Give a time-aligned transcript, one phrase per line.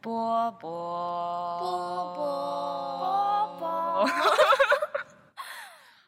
[0.00, 0.70] 波波
[1.58, 4.10] 波波波，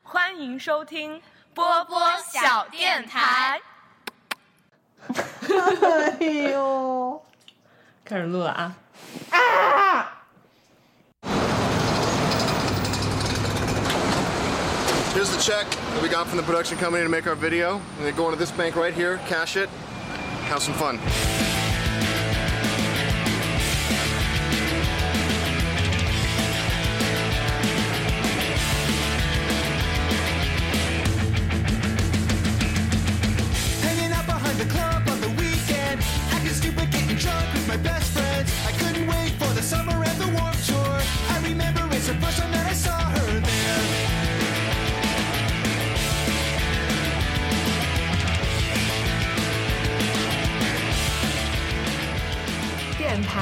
[0.03, 1.23] 欢迎收听
[1.55, 2.01] 波波
[2.31, 3.61] 小电台。
[5.09, 7.23] 哎呦！
[8.05, 8.77] 开始录了啊！
[9.31, 10.13] 啊！
[15.15, 15.65] Here's the check
[15.95, 17.81] that we got from the production company to make our video.
[17.99, 19.71] And they go into this bank right here, cash it,
[20.51, 20.99] have some fun.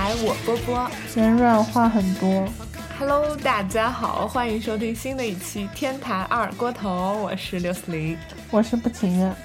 [0.09, 2.49] 台我波波今软话很多
[2.98, 8.18] ，，Hello，大家好，欢迎收听新的一期《天台二锅头》，我是六四零，
[8.49, 9.35] 我是不情愿，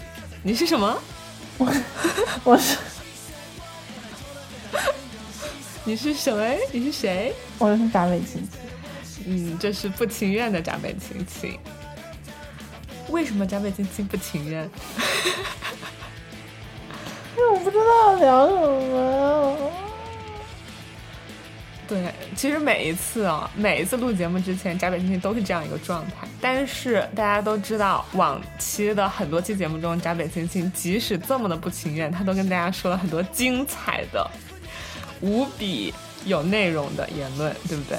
[0.43, 0.99] 你是什么？
[2.45, 2.79] 我 是
[5.85, 6.59] 你是谁？
[6.73, 7.35] 你是谁？
[7.59, 8.59] 我是闸北亲戚。
[9.27, 11.61] 嗯，这是不情愿的闸北亲戚。
[13.11, 14.63] 为什么闸北亲戚不情愿？
[17.37, 19.71] 因 为我不知道聊什么。
[21.87, 26.27] 对，其实每一次啊、每一次录节目之前，闸北星星都是这样一个状态。
[26.41, 34.31] 但是大家都知道，往期的很多期节目中，闸北星星即使这么的不情愿，他都跟大家说了很多精彩的、
[35.21, 35.93] 无比
[36.25, 37.99] 有内容的言论，对不对？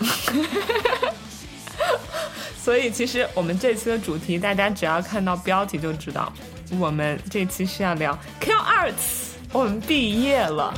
[2.56, 6.32] 所以其实我们这期的主题，大家只要看到标题就知道，
[6.78, 10.72] 我们这期是要聊 Q Arts，我们毕业了。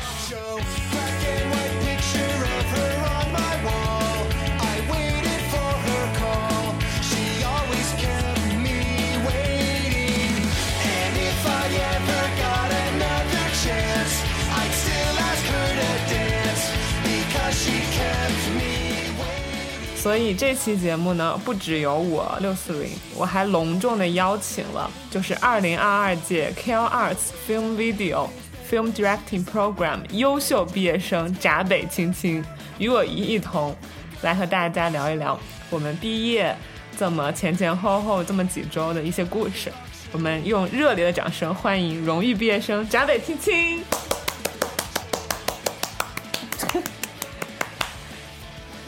[19.97, 28.29] 所以这期节目呢，不只有我六四零，我还隆重的邀请了，就是二零二二届 KL Arts Film Video
[28.71, 32.45] Film Directing Program 优秀毕业生闸北青青，
[32.79, 33.75] 与我一同
[34.23, 35.37] 来和大家聊一聊
[35.71, 36.57] 我们毕业
[36.97, 39.73] 这么前前后后这么几周的一些故事。
[40.13, 43.83] 我们用热烈的掌声欢迎荣誉毕业生闸北青青。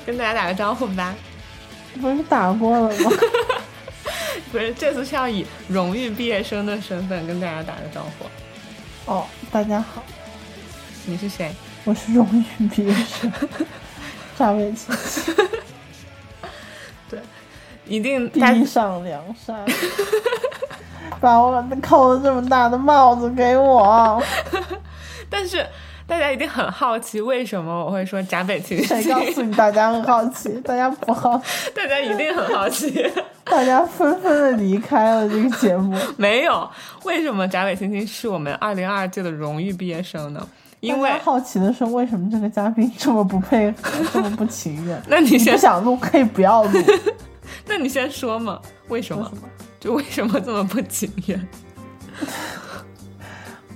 [0.08, 1.14] 跟大家打个招呼吧。
[2.00, 3.10] 不是打过了吗？
[4.50, 9.12] 不是，这次是要以荣誉毕业生的身份跟大家打个招呼。
[9.12, 10.02] 哦，大家好，
[11.04, 11.54] 你是谁？
[11.84, 12.26] 我是荣
[12.58, 13.30] 誉毕业生，
[14.38, 15.30] 闸北亲戚，
[17.84, 19.62] 一定大地上梁山，
[21.20, 24.22] 把我扣了这么大的帽子给我，
[25.28, 25.66] 但是
[26.08, 30.48] 大家一定很好奇，为什么我会说闸北青谁告诉你大家很好奇？
[30.64, 31.40] 大家不好，
[31.74, 33.06] 大家一定很好奇。
[33.44, 35.94] 大家纷纷的离开了这个节目。
[36.16, 36.68] 没有，
[37.04, 40.48] 为什么闸北青青是我们二零二二届的荣誉毕业生呢？
[40.80, 45.00] 因为好奇的是，为什么这个嘉宾这么不配合，这么不情愿？
[45.06, 46.70] 那你先你不，想录可以不要录，
[47.66, 48.58] 那你先说嘛，
[48.88, 49.22] 为什么？
[49.22, 49.48] 为什么？
[49.78, 51.48] 就为什么这么不情愿？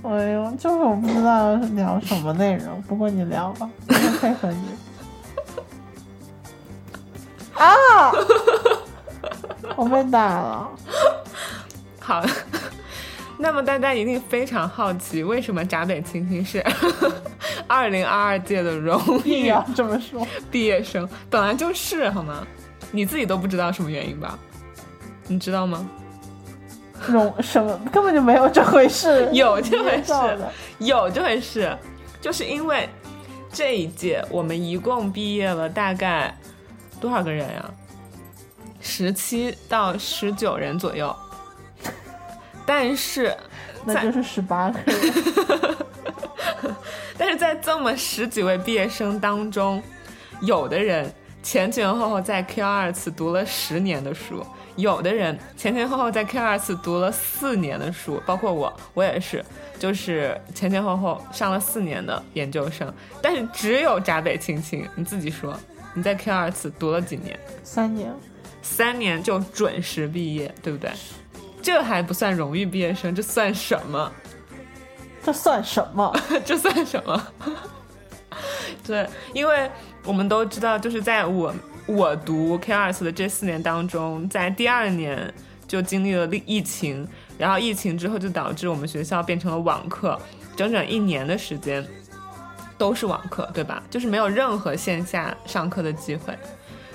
[0.03, 4.67] 哎呦，就是我不知道聊什么内容，不过你聊吧，我会配合你。
[7.55, 8.11] 啊！
[9.75, 10.69] 我被打了，
[11.99, 12.23] 好，
[13.37, 16.63] 那么大家一定非常好奇，为什么闸北青青是
[17.65, 20.27] 二零二二届的荣誉硬要这么说。
[20.51, 22.45] 毕业生，本来就是好吗？
[22.91, 24.37] 你自己都不知道什么原因吧？
[25.27, 25.89] 你知道吗？
[27.07, 30.13] 容什么根本就没有这回事， 有这回事，
[30.79, 31.75] 有这回事，
[32.21, 32.87] 就是因为
[33.51, 36.35] 这一届我们一共毕业了大概
[36.99, 37.69] 多少个人呀、
[38.79, 41.15] 十七到十九人左右，
[42.65, 43.35] 但是
[43.85, 45.75] 那就是十八个人。
[47.15, 49.81] 但是在这么十几位毕业生当中，
[50.41, 51.13] 有的人
[51.43, 59.43] 前前后后在 Q 二次读了十年的书，有的人前前后后在 Q 二次读了四年的书，包括我，我也是，
[59.77, 62.91] 就是前前后后上了四年的研究生。
[63.21, 65.57] 但是只有闸北青青，你自己说，
[65.93, 67.39] 你在 Q 二次读了几年？
[67.63, 68.11] 三年，
[68.61, 70.91] 三年就准时毕业，对不对？
[71.61, 74.11] 这还不算荣誉毕业生，这算什么？
[75.23, 76.13] 这算什么？
[76.43, 77.27] 这算什么？
[78.85, 79.69] 对，因为
[80.03, 81.53] 我们都知道，就是在我
[81.85, 85.31] 我读 K 二四的这四年当中，在第二年
[85.67, 87.07] 就经历了疫情，
[87.37, 90.19] 然后疫情之后就导致我们学校变成了网课，
[90.55, 91.85] 整整一年的时间
[92.77, 93.83] 都是网课，对吧？
[93.89, 96.37] 就是没有任何线下上课的机会。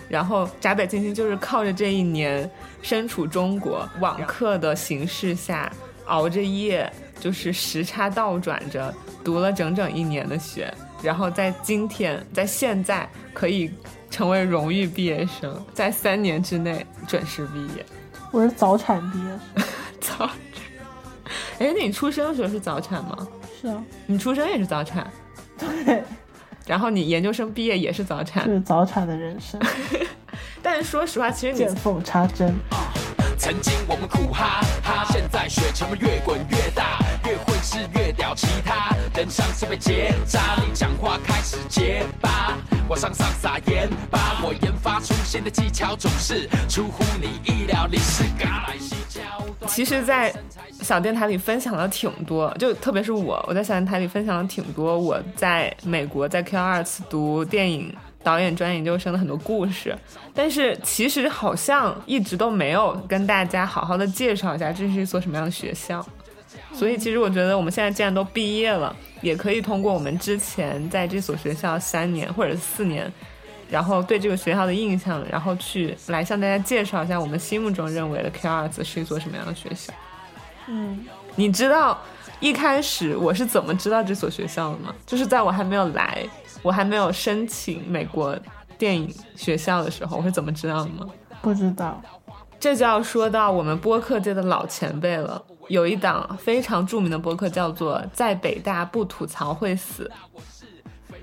[0.08, 2.50] 然后闸北青青就是靠着这一年
[2.81, 5.70] 身处中国网课的形势下，
[6.06, 6.90] 熬着夜，
[7.20, 13.70] 就是时差倒转着读了整整一年的学，然后在今天，在现在可以
[14.10, 17.84] 成为荣誉毕业生，在三年之内准时毕业。
[18.31, 19.64] 我是早产毕业，
[20.00, 20.31] 早产，
[21.58, 23.26] 哎，那你出生的时候是早产吗？
[23.60, 25.10] 是啊，你出生也是早产，
[25.58, 26.02] 对，
[26.66, 28.46] 然后你研究生毕业也是早产？
[28.46, 29.60] 就，是早产的人生，
[30.62, 32.54] 但是说实话，其实你见缝插针。
[33.38, 36.99] 曾经我们苦哈哈，现在雪球越滚越大，
[37.62, 42.56] 是越屌，其他人上是被结扎，你讲话开始结巴，
[42.88, 49.20] 我上上撒盐巴，我研发出新的技巧总是出乎你意料，你是嘎来西桥
[49.58, 49.70] 段。
[49.70, 50.32] 其实，在
[50.81, 59.96] 小电台里分享了挺多，就特别是我，我在小电台里分享了挺多我在美国在 Q 二次读电影导演专业研究生的很多故事，
[60.32, 66.06] 但是其实好像一直都没有跟大家好好的介绍一下这是一所什么样的学校。
[66.78, 73.12] 所以其实我觉得我们现在既然都毕业了，也可以通过我们之前在这所学校三年或者四年，
[73.69, 79.92] 然后对这个学校的印象，然后去来向大家介绍一下我们心目中认为的 K 二子是一所什么样的学校。
[80.69, 81.04] 嗯，
[81.34, 82.00] 你知道
[82.38, 84.94] 一开始我是怎么知道这所学校的吗？
[85.04, 86.25] 就是在我还没有来，
[86.62, 88.38] 我还没有申请美国
[88.78, 91.04] 电影学校的时候，我是怎么知道的吗？
[91.42, 92.00] 不知道，
[92.60, 95.42] 这就要说到我们播客界的老前辈了。
[95.68, 100.10] 有一档非常著名的播客叫做《在北大不吐槽会死》，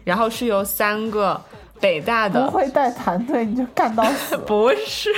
[0.04, 1.40] 然后是由三个
[1.80, 4.38] 北大的不会带团队你就干到死。
[4.46, 5.10] 不是，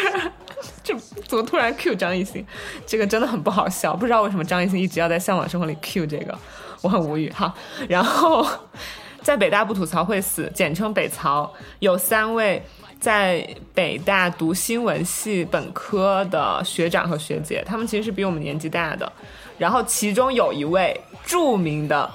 [0.84, 0.98] 这
[1.28, 2.46] 怎么突然 Q 张艺兴？
[2.86, 6.38] 这个真的很不好笑，不知道为什么张艺兴一直要在《向往生活》里 Q 这个，
[6.82, 7.54] 我很无语哈。
[7.90, 8.46] 然后
[9.22, 12.64] 在北大不吐槽会死，简称北曹，有三位
[13.00, 19.12] 在北大读新闻系本科的学长和学姐，他们其实是比我们年纪大的。
[19.58, 22.10] 然后其中有一位著名的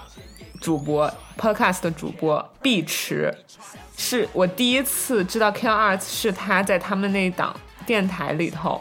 [0.61, 3.33] 主播，Podcast 的主播碧池，
[3.97, 8.81] 是我第一次知道 K Arts 是他在他们那档电台里头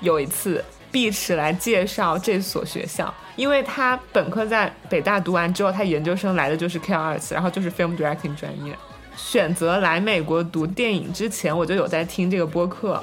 [0.00, 8.76] 有一次碧池来介绍这所学校，因为他本科在北大读完之后，他研究生来的就是 K Arts，然后就是 Film Directing 专业。
[9.16, 13.02] 选择来美国读电影之前，我就有在听这个播客，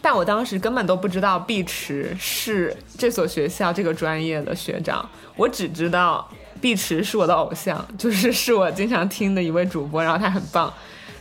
[0.00, 6.26] 但我当时根本都不知道碧池是这所学校这个专业的学长，我只知道
[6.60, 10.72] 碧池是我的偶像，就是是我经常听的一位主播，然后他很棒。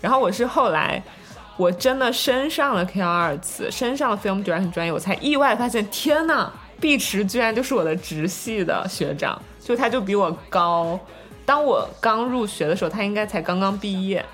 [0.02, 1.02] 然后我是后来
[1.58, 11.00] 我真的升上了 K 二次，升上了 Film Directing 专业，我才意外发现，天呐，碧池居然就是我的直系的学长，就他就比我高。
[11.46, 14.26] 当我刚入学的时候，他应该才刚刚毕业，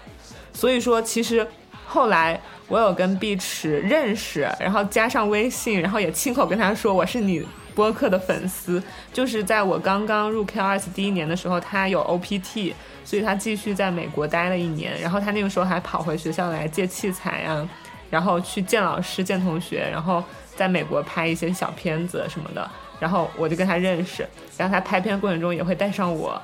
[0.53, 1.45] 所以说其实
[1.85, 8.81] 后来我有跟碧池认识，然后加上微信，然后也亲口跟他说我是你播客的粉丝。
[9.11, 12.73] 就是在我刚刚入 K 二 S 第一年的时候，他有 OPT，
[13.03, 17.67] 所以他继续在美国待了一年，然后他那个时候还跑回学校来借器材啊，
[18.09, 20.23] 然后去见老师、见同学，然后
[20.55, 22.69] 在美国拍一些小片子什么的。
[23.01, 24.25] 然后我就跟他认识，
[24.57, 26.41] 然后他拍片过程中也会带上我。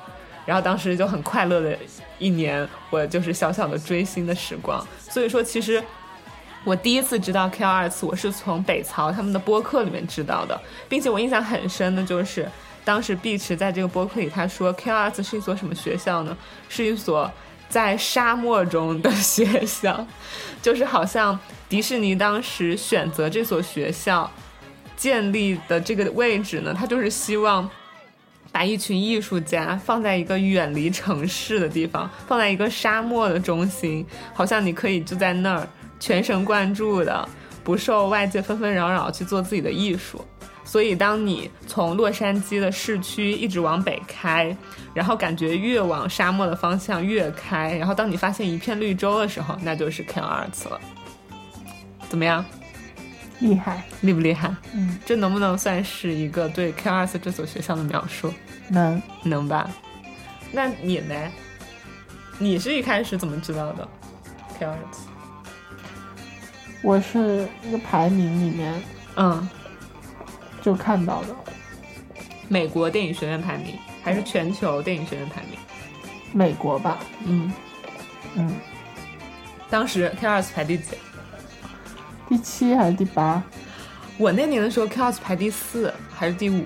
[0.48, 1.78] 然后当时就很快乐的
[2.18, 4.82] 一年，我就是小小的追星的时光。
[4.98, 5.84] 所以说，其实
[6.64, 12.50] 我第一次知道 K 二次，我是从北曹他们的播客里面知道的，并且我印象很深的就是，
[12.86, 16.38] 当时碧池在这个播客里他说 K 二次是一所什么学校呢？
[16.70, 17.30] 是一所
[17.68, 20.08] 在沙漠中的学校，
[20.64, 21.38] 就是好像
[21.68, 24.32] 迪士尼当时选择这所学校
[24.96, 27.70] 建立的这个位置呢，他就是希望。
[28.58, 35.68] 把一群艺术家放在一个远离城市的地方，放在一个沙漠的中心，好像你可以就在那儿
[36.00, 37.30] 全神贯注的，
[37.64, 40.26] 不受外界纷纷扰扰去做自己的艺术。
[40.64, 44.58] 所以，当你从洛杉矶的市区一直往北开，
[44.92, 50.82] 然后感觉越往沙漠的方向越开，然后当你发现一片绿洲的时候，那就是 K Arts 了。
[52.10, 52.44] 怎么样？
[53.40, 54.52] 厉害，厉不厉害？
[54.74, 58.34] 嗯，这能不能算是一个对 K Arts 这所学校的描述？
[58.70, 59.02] 能。
[59.24, 59.70] 能吧？
[60.52, 61.16] 那你呢？
[62.40, 63.88] 你是一开始怎么知道的
[64.60, 65.00] K Arts？
[66.84, 68.82] 我是一个排名里面
[69.16, 69.50] 嗯，
[70.62, 71.36] 就看到的，
[72.48, 75.58] 美国电影学院排名还是全球电影学院排名？
[76.32, 77.52] 美国吧，嗯，
[78.36, 78.54] 嗯，
[79.70, 80.96] 当时 K 二 s 排第几？
[82.30, 83.42] 第七还是第八？
[84.18, 86.64] 我那年的时候 K 二 s 排第四还是第五？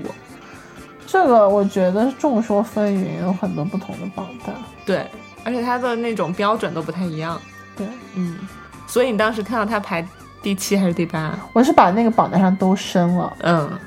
[1.12, 4.56] 这个我觉得众说纷纭，有很多不同的榜单。
[4.86, 5.06] 对，
[5.44, 7.38] 而且它的那种标准都不太一样。
[7.76, 8.40] 对，嗯，
[8.88, 10.08] 所以你当时看到他排
[10.42, 11.38] 第七还是第八？
[11.52, 13.38] 我是把那个榜单上都升了。
[13.42, 13.78] 嗯，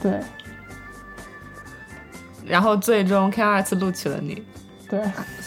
[0.00, 0.18] 对
[2.46, 4.42] 然后最终 K 二次录取了你。
[4.88, 4.98] 对，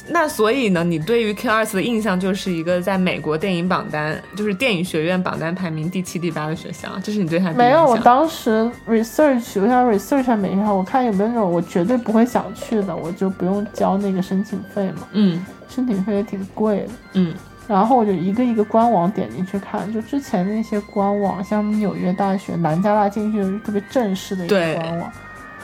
[0.10, 7.86] 那所以呢，你对于 K 二 s 的印象就是一个在美国电影榜单，就是电影学院榜单排名第七、第八的学校，这是你对他的没有。
[7.86, 15.08] 我当时 research，我想 research 一下每个学校，我看有没有那种我绝对不会想去的，我就不用交那个申请费嘛。
[15.14, 16.90] 嗯申请费也挺贵的。
[17.14, 17.34] 嗯
[17.66, 25.10] 然后我就一个一个官网点进去看，就之前那些官网，像纽约大学、南加大进去就是特别正式的一个官网。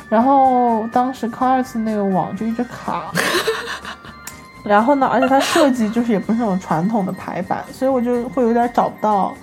[0.07, 3.11] 然后当时 Cars 那个网就一直卡，
[4.63, 9.33] 然后呢，而且它设计就是也不是那种传统的排版， 所以我就会有点找不到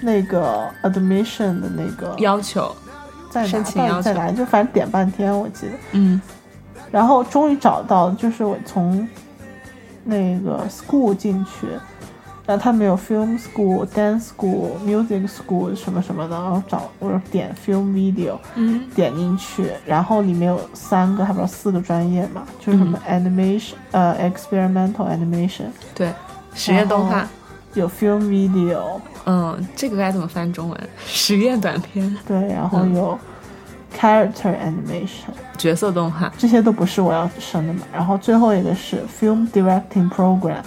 [0.00, 2.74] 那个 admission 的那个要求，
[3.30, 5.72] 在哪，申请要求就反正点半天我记得。
[5.92, 6.20] 嗯
[6.90, 9.06] 然后终于找到，就是我从
[10.04, 11.66] 那个 school 进去，
[12.48, 26.10] 然后他们有 film school、dance school、music school 什么什么的，然后找我就点 film video，嗯点进去，然后里面有三个还不知道四个专业嘛，就是什么 animation，、呃 experimental animation，对，
[26.54, 27.28] 实验动画。
[27.74, 30.88] 有 film video，嗯，这个该怎么翻中文？
[31.06, 33.18] 实验短片、对，然后嗯有
[33.94, 35.28] character animation，
[35.58, 40.62] 角色动画、这些都不是我要升的嘛，然后最后一个是 film directing program。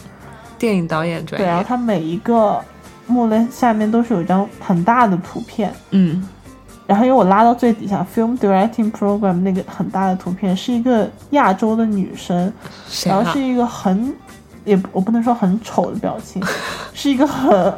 [0.62, 1.66] 电影导演专业对，然后业。
[1.68, 2.62] 它每一个
[3.08, 6.24] 目录下面都是有一张很大的图片，嗯
[6.86, 12.52] 然后因为我拉到最底下，film directing program 那个很大的图片是一个亚洲的女生，
[13.06, 13.42] 然后是？
[13.42, 14.14] 一个很，
[14.66, 16.44] 也我不能说很丑的表情，
[16.94, 17.74] 是一个很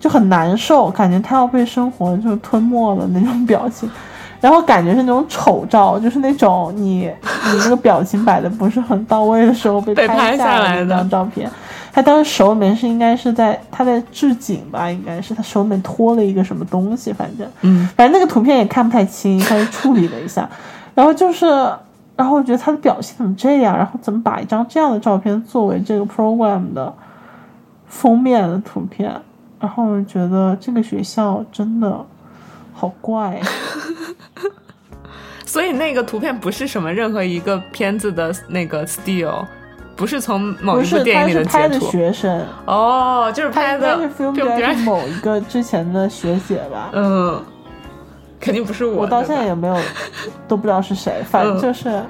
[0.00, 3.88] 就很难受，感觉她要被生活就吞没了那种表情。
[4.40, 7.00] 然后感觉是那种丑照，就是那种你
[7.44, 11.48] 你那个表情摆的不是很到位的时候被 被拍下下来的的那张照片。
[11.92, 17.48] 他当时手里面是应该是在他在置景吧，应该是他手里面托了一个什么东西，反正。
[17.62, 20.48] 嗯，反正那个图片也看不太清，他就处理了一下，
[20.94, 21.46] 然后就是，
[22.16, 26.94] 然后我觉得他的表情怎么这样，然后怎么把一张这样的照片作为这个 program 的
[27.86, 29.12] 封面的图片，
[29.58, 32.04] 然后我觉得这个学校真的
[32.72, 33.40] 好怪，
[35.44, 39.44] 所以那个图片不是什么任何一个片子的那个 still，
[40.00, 41.90] 不是从某一部电影里他是拍的截图。
[41.90, 47.38] 学生，哦，就是拍的应该是 film film directing direct- 某一个之前的学姐吧，嗯，
[48.40, 49.02] 肯定不是我。
[49.02, 49.76] 我到现在也没有
[50.48, 52.02] 都不知道是谁，反正嗯就是。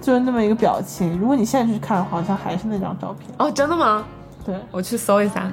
[0.00, 3.30] 就是那么一个表情，如果你现在去看，好像还是那张照片。
[3.38, 4.04] 哦，真的吗？
[4.44, 5.50] 对，我去搜一下。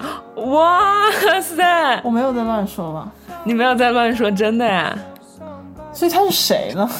[0.34, 1.08] 哇
[1.40, 2.00] 塞！
[2.02, 3.08] 我没有在乱说吧？
[3.44, 4.92] 你没有在乱说，真的呀？
[5.92, 6.90] 所以他是谁呢？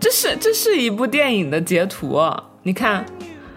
[0.00, 2.14] 这是这是一部电影的截图。
[2.14, 3.04] 哦，你看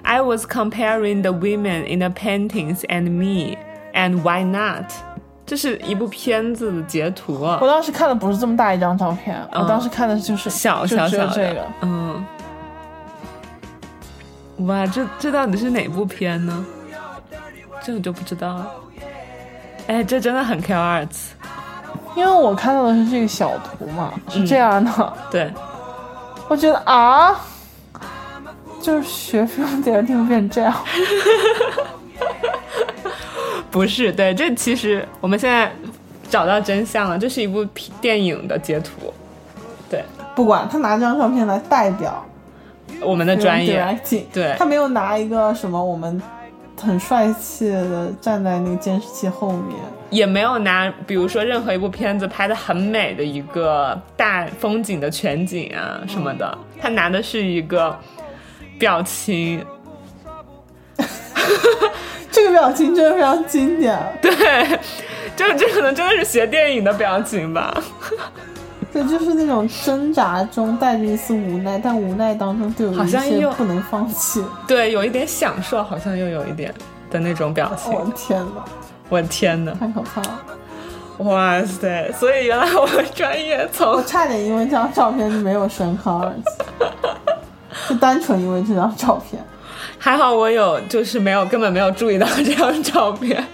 [0.04, 3.58] ，I was comparing the women in the paintings and me,
[3.94, 4.86] and why not？
[5.46, 7.36] 这是一部片子的截图。
[7.44, 9.62] 哦，我当时看的不是这么大一张照片，嗯。
[9.62, 11.34] 我当时看的就是小小小的。
[11.34, 11.66] 这个。
[11.82, 12.26] 嗯，
[14.68, 16.66] 哇，这这到底是哪部片呢？
[17.84, 18.72] 这个就不知道了。
[19.88, 21.32] 哎，这真的很 K Arts，
[22.16, 25.52] 因为我看到的是这个小图嘛，嗯是这样的，对，
[26.52, 27.40] 我觉得啊，
[28.82, 30.76] 就是学 film directing 变成这样，
[33.72, 35.72] 不是，对，这其实我们现在
[36.30, 37.64] 找到真相了，这是一部
[38.02, 39.14] 电影的截图，
[39.90, 40.04] 对，
[40.36, 42.22] 不管他拿这张照片来代表
[43.00, 43.98] 我们的专业，
[44.34, 44.54] 对。
[44.60, 46.22] 他没有拿一个什么我们
[46.82, 49.78] 很帅气的站在那个监视器后面，
[50.10, 57.96] 也没有拿，比如说任何一部片子拍的很美的一个大风景的全景啊什么的，他拿的是一个
[58.80, 59.64] 表情，
[62.32, 63.98] 这个表情真的非常经典。
[64.22, 64.80] 对，
[65.36, 67.82] 就这可能真的是学电影的表情吧。
[68.94, 74.44] 对，就是那种挣扎中带着一丝无奈，但无奈当中就有一好像又些不能放弃。
[74.68, 76.74] 对，有一点享受，好像又有一点
[77.10, 77.94] 的那种表情。
[77.94, 78.66] 我的天哪，
[79.10, 80.44] 我的天呐，太可怕了！
[81.20, 82.12] 哇塞！
[82.14, 86.44] 所以原来我们专业从我差点因为这张照片就没有升科二级，
[87.90, 89.42] 就单纯因为这张照片。
[90.00, 93.46] 还好我有，就是没有根本没有注意到这张照片。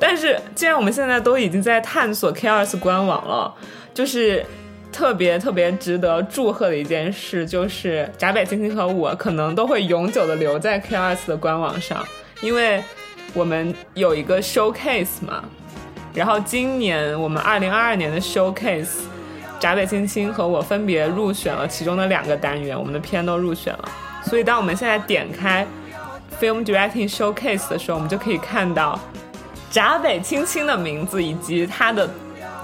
[0.00, 3.54] 但是既然我们现在都已经在探索 K 二 s 官网了，
[3.94, 4.44] 就是
[4.90, 12.04] 特别特别值得祝贺的一件事，就是闸北青青和我可能都会永久的留在 K 二四的官网上，
[12.40, 12.82] 因为
[13.34, 15.44] 我们有一个 showcase 嘛。
[16.14, 19.00] 然后今年我们二零二二年的 showcase，
[19.58, 23.88] 闸北青青和我分别入选了其中的两个单元，我们的片都入选了。
[24.24, 25.66] 所以当我们现在点开
[26.38, 29.00] Film Directing Showcase 的时候，我们就可以看到
[29.70, 32.06] 闸北青青的名字以及他的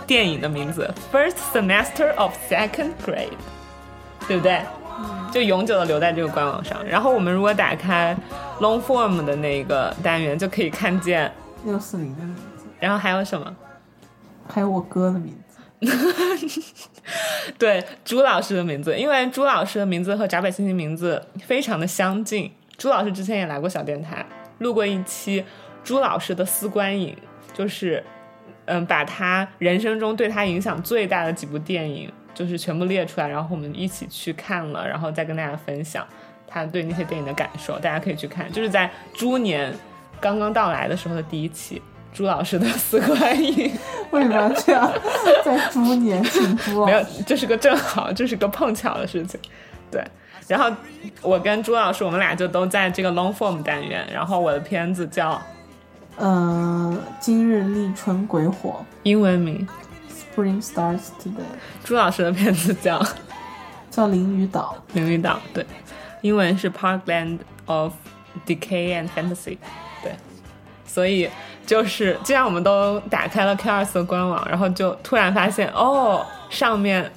[0.08, 3.28] 电影的名字 First Semester of Second Grade，
[4.26, 4.62] 对不对？
[5.30, 6.82] 就永久的留在这个官网上。
[6.82, 8.16] 然后我们如果打开
[8.58, 11.30] Long Form 的那个单元，就可以看见，
[11.66, 13.54] 六四零的名字，然后还有什么？
[14.48, 15.58] 还有我哥的名字。
[17.58, 22.50] 对朱老师的名字，因为朱老师的名字和闸北星星名字非常的相近。
[22.78, 24.24] 朱老师之前也来过小电台，
[24.58, 25.44] 录过一期
[25.84, 27.14] 朱老师的私观影，
[27.52, 28.02] 就是
[28.68, 36.06] 嗯，把他人生中对他影响最大的几部电影，就是全部列出来，然后我们一起去看了，然后再跟大家分享
[36.46, 37.78] 他对那些电影的感受。
[37.78, 39.74] 大家可以去看，就是在猪年
[40.20, 41.80] 刚刚到来的时候的第一期。
[42.10, 43.70] 朱老师的私观影，
[44.10, 44.90] 为什么要这样？
[45.44, 49.38] 在猪年请猪没有，这是个正好，这是个碰巧的事情，
[49.90, 50.02] 对。
[50.48, 50.74] 然后
[51.20, 54.08] 我跟朱老师，我们俩就都在这个 long form 单元。
[54.12, 55.40] 然后我的片子叫
[56.20, 58.84] 嗯，今日立春鬼火。
[59.04, 59.66] 英文名
[60.10, 61.44] ，，Spring starts today，
[61.84, 62.98] 朱老师的片子叫
[63.88, 64.76] 《叫淋雨岛。
[64.94, 65.64] 淋雨岛》，对，
[66.22, 67.92] 英文是 Parkland of
[68.44, 69.58] Decay and Fantasy，
[70.02, 70.12] 对。
[70.84, 71.30] 所以
[71.64, 77.08] 就是，既然我们都打开了 K 二四的官网，然后就突然发现，哦，上面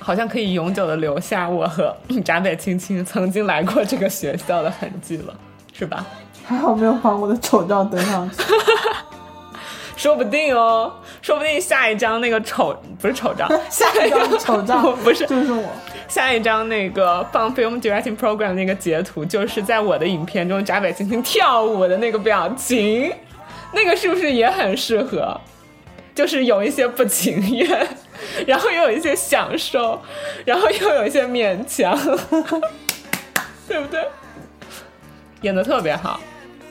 [0.00, 5.34] 好像可以永久的留下我和 闸北青青曾经来过这个学校的痕迹了，
[5.74, 6.06] 是吧？
[6.46, 8.36] 还好没有把我的丑照登上去。
[9.96, 15.64] 说不定哦，说不定下一张那个丑不是丑照， 下一张丑照 不是就是我，
[16.08, 23.12] 下一张那个放 film directing program 那个截图，就是在我的影片中闸北青青跳舞的那个表情，
[23.72, 25.40] 那个是不是也很适合？
[26.14, 27.88] 就是有一些不情愿，
[28.46, 30.00] 然后又有一些享受，
[30.44, 31.96] 然后又有一些勉强，
[33.66, 34.06] 对不对？
[35.44, 36.18] 演的特别好，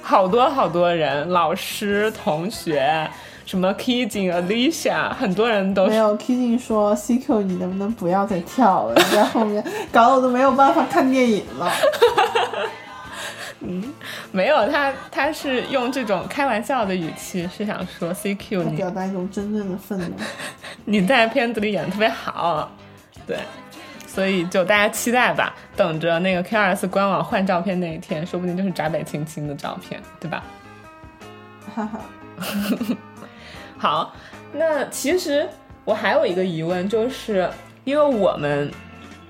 [0.01, 3.07] 好多好多人，老师、同学，
[3.45, 8.95] 什么 Kijin、Alicia，很多人都没有 k i t 说 CQ 你能不能不要再跳了？
[8.95, 11.71] 你在后面搞得我都没有办法看电影了。
[13.65, 13.93] 嗯
[14.31, 20.07] 没有他，他是用这种开玩笑的语气，是想说 CQ 你表达一种真正的愤怒。
[20.83, 22.69] 你在片子里演的特别好，
[23.27, 23.37] 对，
[24.13, 30.43] 所以就大家期待吧，等着那个 K 二 S 官网换照片那一天，说不定就是闸北青青的照片，对吧？
[31.73, 31.99] 哈哈，
[33.75, 34.15] 好，
[34.51, 35.49] 那其实
[35.83, 37.49] 我还有一个疑问，就是
[37.85, 38.71] 因为我们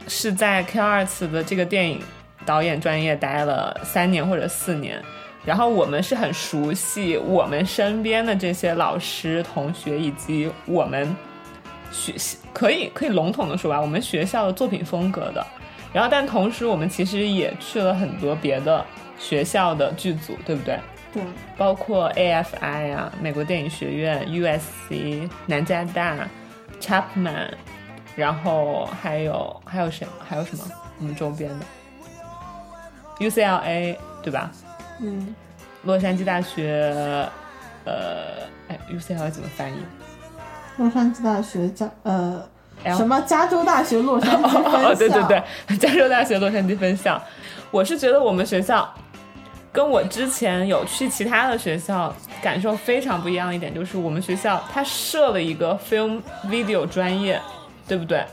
[0.09, 2.01] 是在 K 二 S 的这个电影
[2.45, 5.01] 导演专业待了三年或者四年，
[5.45, 11.15] 然后我们是很熟悉我们身边的这些老师、同学以及我们
[11.93, 15.45] 学习，可以可以笼统的说吧，我们学校的作品风格的。
[15.93, 18.83] 然后，但同时我们其实也去了很多别的
[19.19, 20.79] 学校的剧组，对不对？
[21.13, 21.21] 对，
[21.55, 26.27] 包括 AFI 啊，美国电影学院、USC、南加大、
[26.81, 27.49] Chapman，
[28.15, 30.07] 然后还有还有谁？
[30.27, 30.65] 还有什么？
[30.99, 31.65] 我们周边的
[33.19, 34.51] UCLA 对吧？
[34.99, 35.35] 嗯，
[35.83, 37.29] 洛杉矶大学，
[37.85, 39.75] 呃，哎，UCLA 怎么翻译？
[40.77, 42.43] 洛杉矶大学加呃
[42.85, 44.89] 什么加州大学洛杉矶分校。
[44.89, 45.43] 哦，对对对，
[45.77, 47.21] 加州大学洛杉矶分校。
[47.71, 48.87] 我是觉得我们学校
[49.71, 57.41] 跟我之前有去其他的学校感受非常不一样的一点，就是我们学校它设了一个 film video 专业，
[57.87, 58.23] 对不对？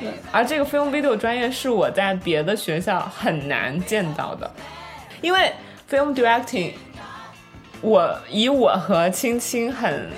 [0.00, 0.10] 对。
[0.30, 4.50] 而这个 film video 专业是我在别的学校很难见到的，
[5.20, 5.52] 因为
[5.90, 6.72] film directing，
[7.80, 10.10] 我以我和青青很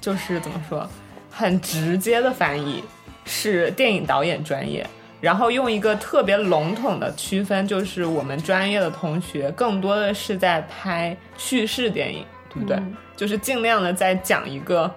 [0.00, 0.86] 就是怎么说，
[1.34, 2.84] 很直接的翻译
[3.24, 4.86] 是电影导演专业。
[5.20, 12.76] 然后用一个特别笼统的区分，就是我们专业的同学更多的是在拍叙事电影，对不对？
[12.76, 14.92] 嗯就是尽量的在讲一个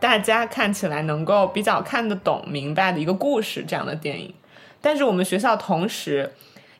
[0.00, 4.34] 大家看起来能够比较看得懂、明白的一个故事这样的电影。
[4.80, 6.30] 但是我们学校同时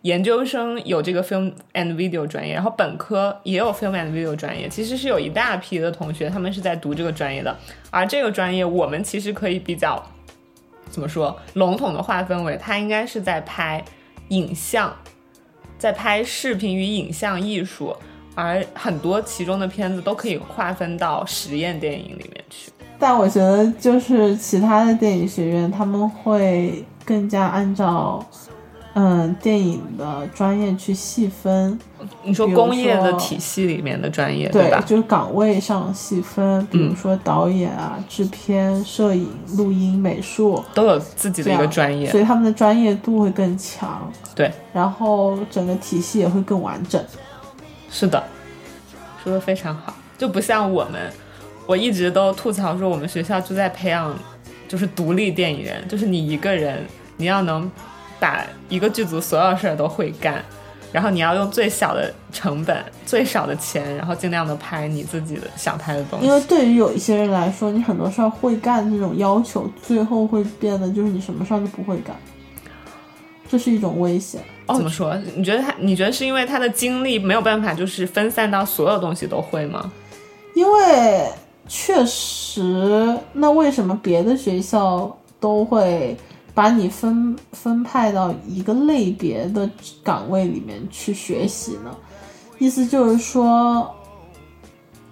[0.04, 7.56] 研究生有这个 film and video 专业，然后本科也有 film and video 专业，其实是有一大批的同学他们是在读这个专业的。
[7.90, 10.02] 而这个专业我们其实可以比较
[10.90, 13.82] 怎么说笼统的划分为，它应该是在拍
[14.28, 14.94] 影像，
[15.78, 17.96] 在拍视频与影像艺术，
[18.34, 22.70] 而很多其中的片子都可以划分到实验电影里面去。
[22.98, 28.22] 但我觉得就是其他的电影学院，他们会更加按照
[28.94, 31.76] 嗯电影的专业去细分，
[32.22, 34.80] 你说工业的体系里面的专业，对吧？
[34.86, 36.96] 就是岗位上细分，比如嗯。
[36.96, 42.08] 说导演啊、制片、摄影、录音、美术都有自己的一个，专业。
[42.08, 47.02] 所，以他们的专业度会更强，对，然后整个体系也会更完整。
[47.90, 48.22] 是的，
[49.22, 51.12] 说的非常好，就不像我们，
[51.66, 54.16] 我一直都吐槽说我们学校就在培养
[54.68, 56.84] 就是独立电影人，就是你一个人
[57.16, 57.68] 你要能
[58.24, 60.42] 把一个剧组所有事儿都会干，
[60.90, 66.26] 然后你要用最小的成本、最少的钱，然后尽量的拍你自己的想拍的东西。
[66.26, 72.16] 因为对于有一些人来说，你很多事儿会干这种要求，最后会变得就是你什么事儿都不会干，
[73.46, 74.40] 这是一种危险。
[74.68, 75.14] 怎么说？
[75.36, 75.74] 你觉得他？
[75.78, 79.92] 你觉得是因为他的精力没有办法就是分散到所有东西都会吗？
[80.54, 81.28] 因为
[81.68, 86.16] 确实，那为什么别的学校都会
[86.54, 89.68] 把你分分派到一个类别的
[90.02, 91.94] 岗位里面去学习呢？
[92.58, 93.92] 意思就是说，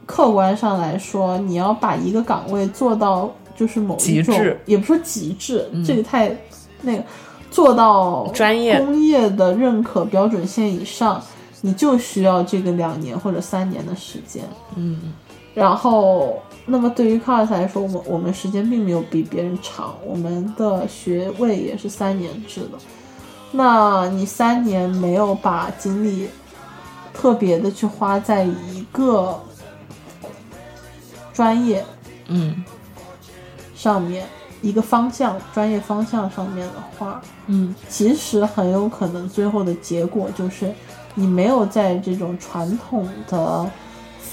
[0.07, 6.35] 客观上来说，你要把一个岗位做到就是某一种，也不说极致，这个太
[6.81, 7.03] 那个
[7.51, 11.21] 做到专业工业的认可标准线以上，
[11.61, 14.45] 你就需要这个两年或者三年的时间。
[14.77, 15.13] 嗯，
[15.53, 22.79] 然后，那么对于 Cars 来说，我们我们时间并没有比别人长，我们的学位也是三年制的。
[23.51, 26.29] 那你三年没有把精力
[27.13, 29.39] 特别的去花在一个
[31.35, 31.85] 专业
[32.29, 32.65] 嗯
[33.75, 34.25] 上面，
[34.63, 40.73] 一个方向专业方向上面的话，嗯，其实很有可能最后的结果就是
[41.15, 43.71] 你没有在这种传统的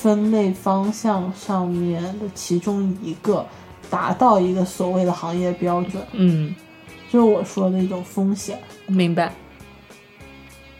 [0.01, 3.45] 分类方向上面的其中一个
[3.89, 6.55] 达到一个所谓的行业标准，嗯，
[7.11, 8.57] 就是我说的一种风险。
[8.87, 9.33] 明白。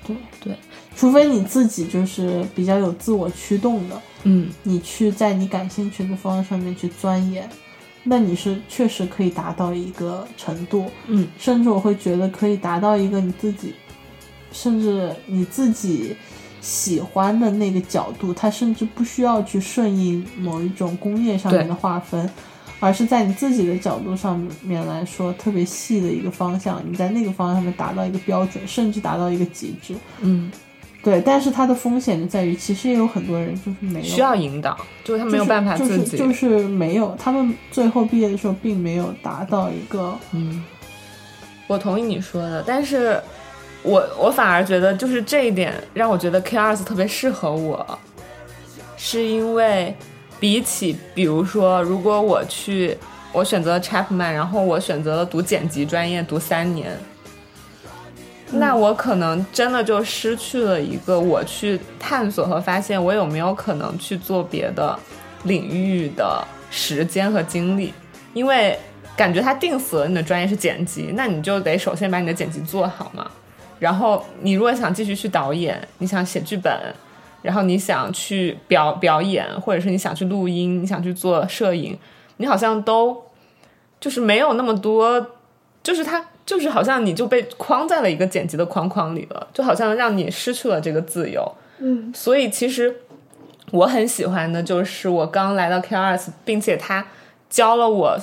[0.05, 0.55] 对对，
[0.95, 7.47] 除非你自己就是比较有自我驱动的，嗯你去在你感兴趣的方向上面去钻研，
[8.03, 10.86] 那你是确实可以达到一个程度。
[11.08, 13.75] 嗯甚至我会觉得可以达到一个你自己，
[14.51, 16.15] 甚至你自己
[16.62, 22.30] 喜欢的那个角度，它甚至不需要去顺应某一种工业上面的划分，
[22.80, 29.95] 而是在你自己的角度上面来说特别细的一个方向，你在那个方向上面达到一个标准，甚至达到一个极致。
[30.22, 30.52] 嗯，
[31.02, 36.17] 对，但是它的风险就在于，其实也有很多人就是没有需要引导，就是他没有办法自己。
[36.17, 40.63] 就是就是就是没有，他们最后毕业的时候并没有达到一个嗯，
[41.67, 43.22] 我同意你说的，但是
[43.82, 48.00] 我我反而觉得就是这一点让我觉得 K 二 s 特别适合我，
[48.98, 49.96] 是因为
[50.39, 52.98] 比起比如说，如果我去
[53.32, 56.98] 我选择了 Chapman，然后我选择了读剪辑专业读三年。
[58.52, 64.98] 那我可能真的就失去了一个我去探索和发现我有没有可能去做别的
[65.44, 67.94] 领域的时间和精力，
[68.34, 68.78] 因为
[69.15, 73.30] 感觉它定死了你的专业是剪辑，那你就得首先把你的剪辑做好嘛。
[73.80, 76.72] 然后你如果想继续去导演，你想写剧本，
[77.42, 81.98] 然后你想去表表演，或者是你想去录音，你想去做摄影，
[82.38, 83.24] 你好像都
[84.00, 85.26] 就是没有那么多，
[85.82, 91.50] 就是它就是好像你就被框在了一个剪辑的框框里了，就好像让你失去了这个自由。
[91.80, 92.94] 嗯，所以其实
[93.72, 97.06] 我很喜欢的就是我刚来到 K 二 s 并且他
[97.50, 98.20] 教了我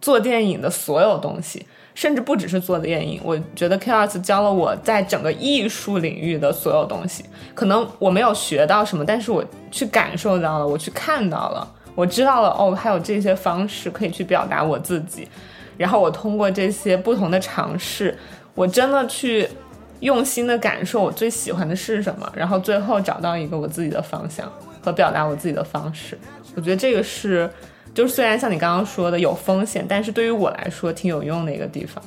[0.00, 3.20] 做电影的所有东西，甚至不只是做电影。
[3.22, 7.24] 我觉得 K 二 s 教了我在整个艺术领域的所有东西。
[7.54, 15.28] 可能我没有学到什么，但是我去感受到了，我去看到了，我知道了哦，还有这些方式可以去表达我自己。
[15.76, 18.16] 然后我通过这些不同的尝试，
[18.54, 19.48] 我真的去
[20.00, 24.50] 用心的感受我最喜欢的是什么，然后最后找到一个我自己的方向
[24.82, 26.18] 和表达我自己的方式。
[26.54, 27.50] 我觉得这个是，
[27.94, 32.02] 就是虽然像你刚刚说的有风险，但是对于我来说挺有用的一个地方。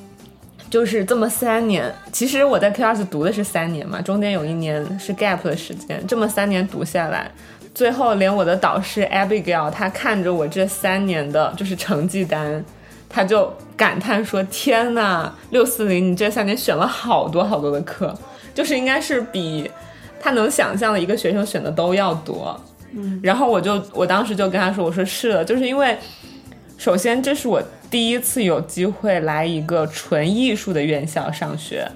[0.68, 7.30] 就是这么三年，其实我在 K 二 s 读的是三年嘛，中间有一年是 gap 的时间，这么三年读下来，
[7.72, 12.64] 最后连我的导师 Abigail 他看着我这三年的就是成绩单，
[13.08, 18.12] 他就感叹说：“天呐，六四零，你这三年选了好多好多的课，
[18.52, 19.70] 就是应该是比
[20.18, 22.60] 他能想象的一个学生选的都要多。”
[22.92, 25.96] 嗯，然后我就我当时就跟他说：“我说是的，就是因为
[26.78, 31.86] 首先这是我第一次有机会来一个纯艺术的院校上学，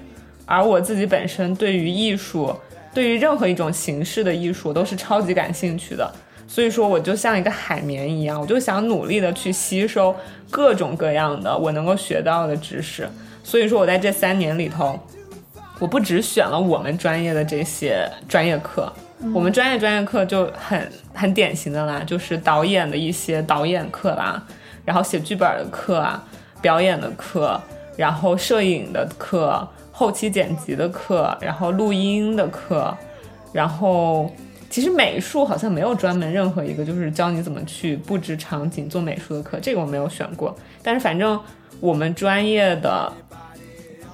[0.45, 2.55] 而我自己本身对于艺术，
[2.93, 6.11] 对于任何一种形式的艺术都是超级感兴趣的。
[6.47, 10.13] 所以说我就像一个海绵一样，我就想努力的去吸收
[10.49, 13.07] 各种各样的我能够学到的知识。
[13.43, 14.99] 所以说我在这三年里头，
[15.79, 18.91] 我不只选了我们专业的这些专业课，
[19.33, 24.41] 我们专业专业课就很很典型的啦，就是导演的一些导演课啦，
[24.83, 26.23] 然后写剧本的课啊，
[26.61, 27.59] 表演的课，
[27.95, 32.95] 然后摄影的课，后期剪辑的课，然后录音的课，
[33.53, 34.29] 然后
[34.69, 40.53] 其实美术好像没有专门任何一个就是教你怎么去布置场景做美术的课，这个我没有选过。
[40.81, 41.39] 但是反正
[41.79, 43.11] 我们专业的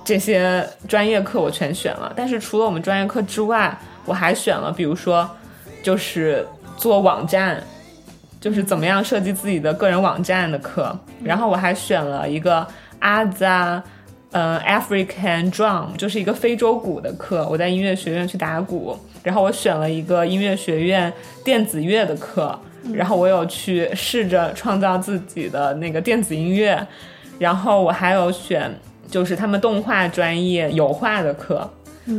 [0.04, 3.76] 这些专业课我全选了，但是除了我们专业课之外，
[4.08, 5.30] 我还选了，比如说
[5.84, 6.44] 就是
[6.78, 7.62] 做网站，
[8.42, 12.66] 就是怎么样设计自己的个人网站的课，然后我还选了一个
[12.98, 13.84] 阿扎。
[14.32, 21.12] 呃，African Drum 就是一个非洲鼓的课，我在音乐学院去打鼓，然后我选了一个音乐学院
[21.46, 22.60] 电子乐的课，
[22.94, 26.86] 然后我有去试着创造自己的那个电子音乐，
[27.40, 28.70] 然后我还有选
[29.10, 31.68] 就是他们动画专业油画的课，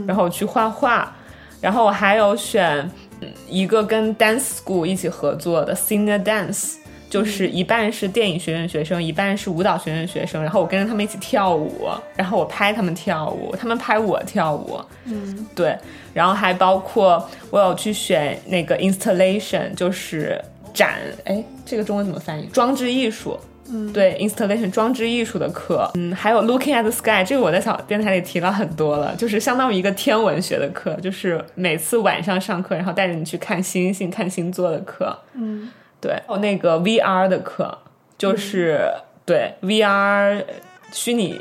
[0.07, 1.14] 然后我去画画，
[1.61, 2.79] 然后我还有选
[3.21, 6.75] 嗯一个跟 Dance School 一起合作的 Senior Dance。
[7.11, 15.75] 就是一半是电影学院学生，一半是舞蹈学院学生，然后我跟着他们一起跳舞，然后我拍他们跳舞，他们拍我跳舞，嗯，对，
[16.12, 20.38] 然后还包括我有去选那个 installation，就是
[20.75, 22.44] 展，哎，这个中文怎么翻译？
[22.49, 35.70] 装置艺术，嗯，对，installation 装置艺术的课，嗯，还有 looking at the sky，这个我在小电台里提了很多了，就是相当于一个天文学的课，就是每次晚上上课，然后带着你去看星星、看星座的课，嗯。
[36.00, 37.76] 对，还有那个 VR 的课，
[38.16, 38.88] 就是、
[39.24, 40.44] 对 VR
[40.92, 41.40] 虚拟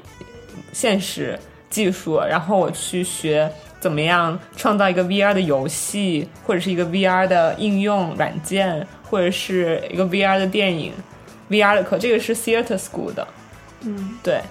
[0.74, 1.38] 现实
[1.70, 3.48] 技术，然后我去学
[3.80, 10.92] 怎么样创造一个 VR 的游戏，或者是一个 VR 的应用软件，或者是一个 VR 的电影
[11.50, 13.28] VR 的课，这个是 Theater School 的，
[13.82, 14.42] 嗯，对。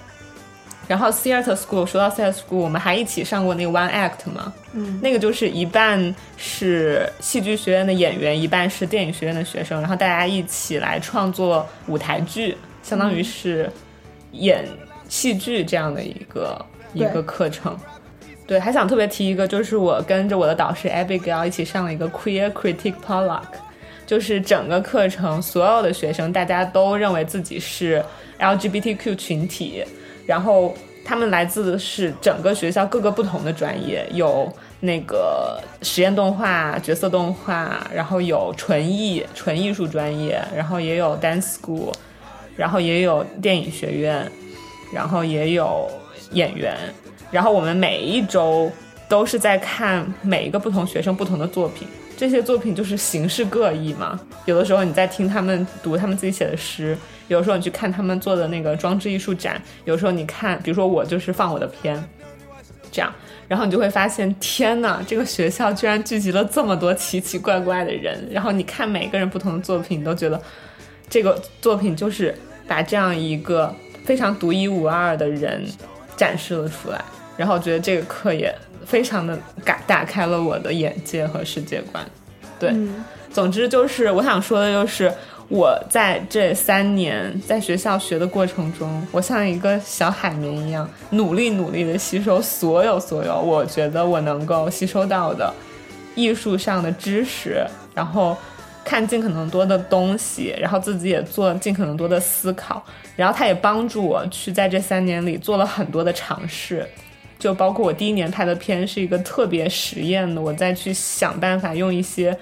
[0.87, 13.69] 然后 Theater School 说到 Theater School，我们还一起上过那个 One Act 嘛，嗯，那个就是一半是戏剧学院的演员，一半是电影学院的学生，然后大家一起来创作舞台剧，相当于是
[14.31, 14.65] 演
[15.09, 17.77] 戏剧这样的一个一个课程。
[18.47, 23.43] 对，还想特别提一个，就是我跟着我的导师 Abigail 一起上了一个 Queer Critic Potluck，
[24.07, 28.03] 就是整个课程所有的学生大家都认为自己是
[28.39, 29.83] LGBTQ 群体，
[30.25, 41.93] 然后他们来自的是整个学校各个不同的专业，有那个实验动画、角色动画，然后有纯艺纯艺术专业，然后也有 dance school，
[42.55, 44.25] 然后也有电影学院，
[44.93, 45.89] 然后也有
[46.31, 46.77] 演员，
[47.29, 48.71] 然后我们每一周
[49.09, 51.85] 都是在看每一个不同学生不同的作品。
[52.17, 62.03] 这些作品就是形式各异嘛，有的时候你在听他们读他们自己写的诗，有的时候你去看他们做的那个装置艺术展，有时候你看，比如说我就是放我的片，
[62.91, 63.13] 这样，
[63.47, 68.27] 然后你就会发现，天呐，这个学校居然聚集了这么多奇奇怪怪的人。
[68.31, 70.41] 然后你看每个人不同的作品，你都觉得
[71.07, 72.35] 这个作品就是
[72.67, 73.71] 把这样一个
[74.03, 75.63] 非常独一无二的人
[76.15, 76.99] 展示了出来。
[77.37, 78.51] 然后觉得这个课也
[78.87, 82.03] 非常的打打开了我的眼界和世界观。
[82.57, 82.73] 对，
[83.31, 85.13] 总之就是我想说的就是。
[85.49, 95.53] 我在这三年在学校学的过程中，我像一个小海绵一样，努力努力的吸收所有所有我觉得我能够吸收到的
[96.15, 98.35] 艺术上的知识，然后
[98.83, 102.83] 看尽可能多的东西，然后自己也做尽可能多的思考，
[103.15, 106.85] 然后它也帮助我去在这三年里做了很多的尝试。
[107.39, 112.37] 就包括我第一年拍的片是一个特别实验的，我再去想办法用一些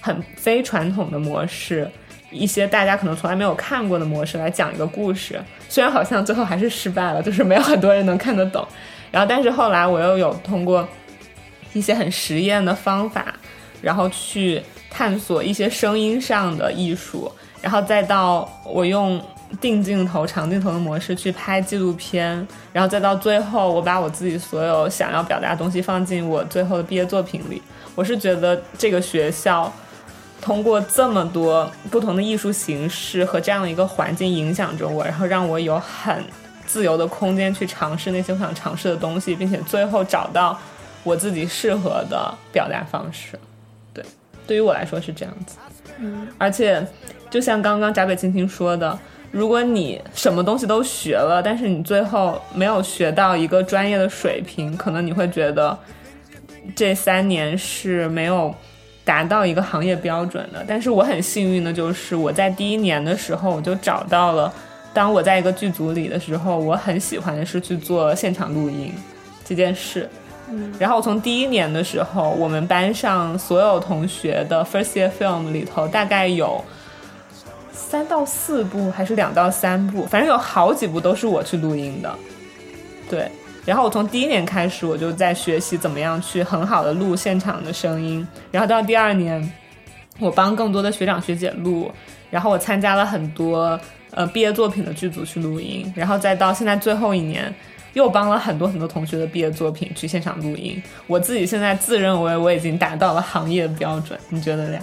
[0.00, 1.88] 很非传统的模式，
[2.30, 5.40] 一些大家可能从来没有看过的模式来讲一个故事。
[5.68, 8.66] 虽然好像最后还是失败了，就是没有很多人能看得懂。
[9.10, 10.86] 然后，但是后来我又有通过
[11.72, 13.34] 一些很实验的方法，
[13.80, 14.60] 然后去
[14.90, 17.30] 探索一些声音上的艺术，
[17.62, 19.20] 然后再到我用
[19.60, 27.62] 定镜头、长镜头的模式去拍纪录片，然后再到最后，我把我自己所有想要表达的东西放进我最后的毕业作品里。
[27.94, 29.72] 我是觉得这个学校
[30.40, 36.22] 通过这么多不同的艺术形式和这样的一个环境影响着我，然后让我有很
[36.66, 40.58] 自由的空间去尝试那些我想尝试的东西，并且最后找到
[41.04, 43.38] 我自己适合的表达方式。
[43.94, 44.04] 对，
[44.46, 45.56] 对于我来说是这样子。
[45.98, 46.86] 嗯，而且
[47.30, 48.98] 就像刚刚闸北青青说的，
[49.36, 55.78] 如果你什么东西都学了，但是你最后没有学到一个专业的水平，可能你会觉得
[56.74, 58.54] 这三年是没有
[59.04, 60.64] 达到一个行业标准的。
[60.66, 64.50] 但是我很幸运的就是我在第一年的时候我就找到了，
[64.94, 68.90] 当我在一个剧组里的时候，我很喜欢的是去做现场录音
[69.44, 70.08] 这件事。
[70.48, 76.64] 嗯然后我从第一年的时候，我们班上所有同学的 first year film 里头，大概有
[77.88, 82.12] 三到四部，还是两到三部，反正有好几部都是我去录音的。
[83.08, 83.30] 对，
[83.64, 88.26] 然后我从第一年开始，我就在学习怎么样去很好的录现场的声音。
[88.50, 89.52] 然后到第二年，
[90.18, 91.90] 我帮更多的学长学姐录，
[92.28, 93.78] 然后我参加了很多
[94.10, 97.54] 呃毕业作品的剧组去录音，然后再到现在最后一年。
[97.94, 104.78] 又帮了很多很多同学的毕业作品去现场录音，我自己现在自认为我已经达到了行业标准，你觉得嘞？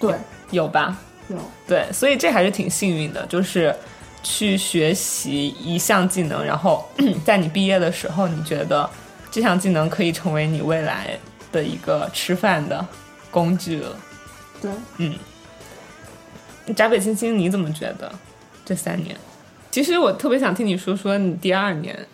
[0.00, 0.14] 对，
[0.50, 0.96] 有吧？
[1.32, 1.38] 有。
[1.66, 3.74] 对，所以这还是挺幸运的，就是
[4.22, 6.88] 去学习一项技能，然后
[7.24, 8.88] 在你毕业的时候，你觉得
[9.30, 11.18] 这项技能可以成为你未来
[11.50, 12.86] 的一个吃饭的
[13.30, 13.96] 工具了。
[14.60, 15.14] 对，嗯，
[16.76, 18.12] 闸北青青，你怎么觉得
[18.64, 19.16] 这三年？
[19.70, 22.06] 其实我特别想听你说说你第二年，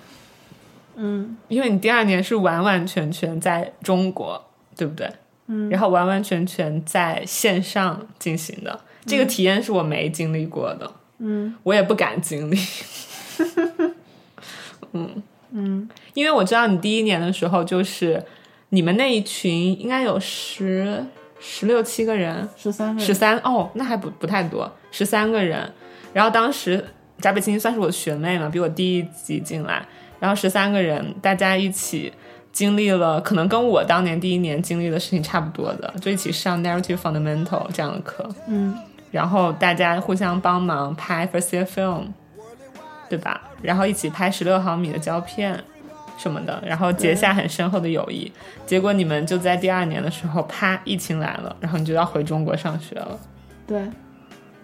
[0.97, 4.43] 嗯因为你第二年是完完全全在中国，
[4.77, 5.11] 对不对？
[5.49, 11.55] 嗯，然后完完全全在线上进行的，这个体验是我没经历过的，嗯。
[11.63, 12.59] 我也不敢经历。
[14.93, 15.89] 嗯 嗯。
[16.15, 18.23] 因为我知道你第一年的时候，就是
[18.71, 21.05] 你们那一群应该有十
[21.41, 25.73] 十六七个人，十三个人十三哦，那还不不太多，十三个人。
[26.13, 26.85] 然后当时
[27.21, 29.87] 贾北青青算是我的学妹嘛，比我低一级进来，
[30.19, 32.13] 然后十三个人，大家一起
[32.51, 38.75] 经历了可能跟我当年第一年经历的事情差不多的，就一起上 narrative fundamental 这样的课，嗯
[39.11, 42.07] 然后大家互相帮忙拍 first year film，
[43.09, 43.40] 对吧？
[43.62, 45.59] 然后一起拍十六毫米的胶片
[46.16, 48.31] 什么的，然后结下很深厚的友谊。
[48.66, 53.18] 结果你们就在第二年的时候，啪，疫情来了，然后你就要回中国上学了。
[53.66, 53.83] 对。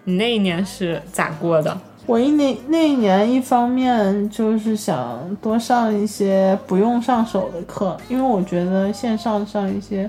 [0.07, 1.75] 你那一年是咋过的？
[2.05, 10.07] 我一那那一年，一方面就是想多上一些不用上手的课，因为我觉得线上上一些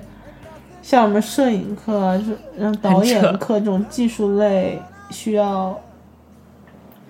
[0.87, 5.77] 像我们摄影课啊、是让导演课这种技术类需要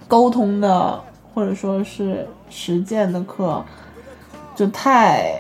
[0.08, 1.00] 沟通的，
[1.32, 3.64] 或者说是实践的课，
[4.56, 5.40] 就太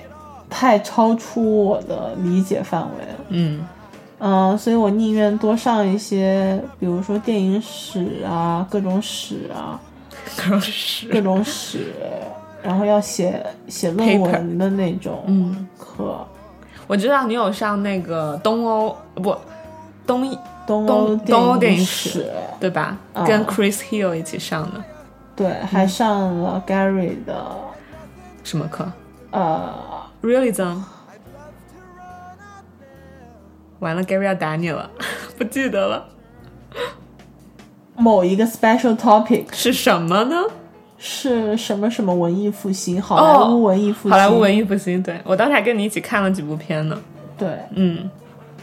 [0.51, 3.19] 太超出我的理解范围了。
[3.29, 3.67] 嗯
[4.19, 9.81] 嗯，所以我宁愿多上一些，比如说电影史啊，各种史啊，
[10.37, 11.91] 各种史各种史，
[12.61, 16.23] 然后要写写论文的那种嗯课，
[16.87, 19.35] 我知道你有上那个东欧不
[20.05, 22.97] 东艺东东欧东欧电影影史对吧？
[23.13, 24.83] 啊跟 Chris Hill 一起上的
[25.35, 27.35] 对，还上了 Gary 的
[28.43, 28.89] 什么课
[29.31, 29.71] 呃
[30.23, 30.81] ，？Realism。
[33.79, 34.89] 完了，Gary 要打你了，
[35.37, 36.07] 不记得了，
[37.95, 40.35] 某一个 special topic 是什么呢？
[40.97, 46.99] 是什么什么文艺复兴，好莱坞文艺复兴，哦好莱坞文艺复兴，对我当时还跟你一起看了几部片呢。
[47.37, 48.09] 对，嗯。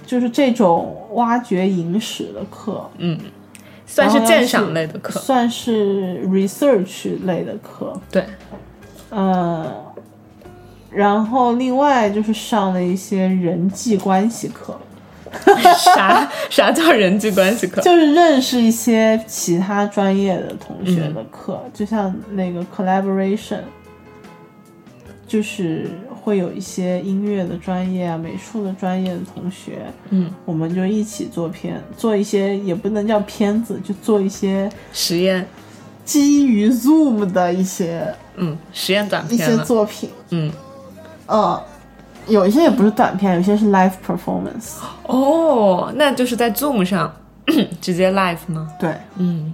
[0.06, 3.18] 就是这种挖掘影史的课，嗯，
[3.86, 5.18] 算是鉴赏类的课。
[5.18, 8.22] 算是 research 类的课，对，
[9.08, 9.66] 呃，
[10.90, 14.78] 然后另外就是上了一些人际关系课，
[15.78, 17.80] 啥啥叫人际关系课？
[17.80, 23.60] 就是认识一些其他专业的同学的课，就像那个 collaboration，
[25.26, 25.90] 就是
[26.22, 35.46] 会有一些音乐的专业啊、美术的专业的同学，嗯，我们就一起做片，做一些也不能叫片子，就做一些实验，
[36.04, 39.64] 基于 Zoom 的一些嗯，实验短片一些。
[39.64, 40.50] 作品，嗯，
[41.26, 41.60] 嗯，
[42.26, 44.76] 有一些也不是短片，有些是 live performance。
[45.06, 47.12] 哦，那就是在 Zoom 上
[47.80, 48.68] 直接 live 吗？
[48.78, 49.52] 对，嗯，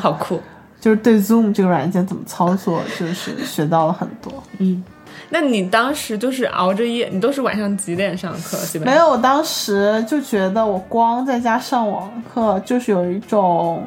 [0.00, 0.40] 好酷。
[0.80, 4.32] 就是对 Zoom 这个软件怎么操作，就是学到了很多。
[4.58, 4.82] 嗯，
[5.28, 8.56] 那你当时就是熬着夜，你都是晚上几点上课？
[8.66, 13.84] 基本上没有，我当时就觉得我光在家上网课，就是有一种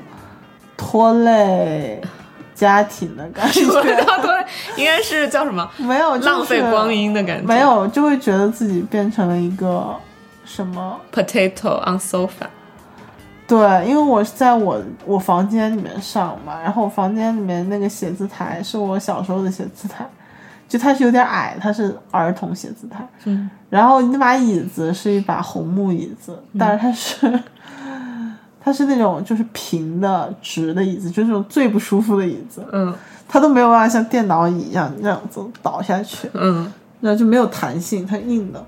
[0.76, 2.02] 拖累
[2.62, 3.62] 家庭的感 觉。
[3.62, 4.46] 对，
[4.78, 7.48] 应该是叫什么 没有、就是浪费光阴的感觉。
[7.48, 9.96] 没有，就会觉得自己变成了一个
[10.46, 12.46] 什么 potato on sofa。
[13.48, 13.58] 对，
[13.88, 20.08] 因为我是在我我房间里面上嘛，然后我房间里面那个写字台是我小时候的写字台，
[20.70, 23.06] 就它是有点矮，它是儿童写字台。
[23.26, 27.44] 嗯，然后那把椅子是一把红木椅子，但是它是
[28.64, 32.94] 它是那种就是平的直的椅子，就是那种最不舒服的椅子，嗯
[33.28, 38.64] 它都没有办法像电脑椅一样这样子倒下去，嗯然后就没有弹性，它硬的。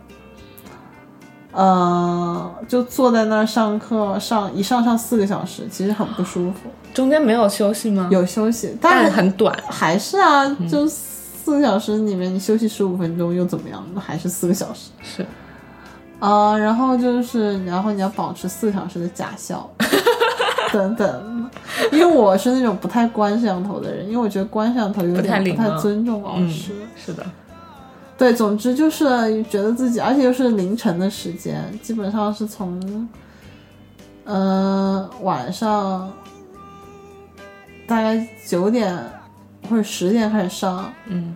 [1.51, 6.67] 呃，就坐在那儿上课，上一上上四个小时，其实很不舒服。
[6.95, 9.55] 中间没有休息吗？，有休息，但但是很短。
[9.69, 13.85] 还是啊，就四个小时里面你休息十五分钟又怎么样？
[13.93, 14.89] 那还是四个小时。
[15.03, 15.23] 是，
[16.26, 19.69] 啊、然后就是，然后你要保持四个小时的假笑，
[20.71, 21.49] 等等。
[21.91, 27.26] 因为我是那种不太关摄像头的人，因为我觉得关摄像头有点不太尊重老嗯师。，是的，
[28.17, 33.09] 对，总之就是觉得自己，而且又是凌晨的时间，基本上是从，
[34.24, 36.09] 嗯、晚上
[37.86, 38.97] 大概九点
[39.69, 41.36] 或者十点开始上，嗯，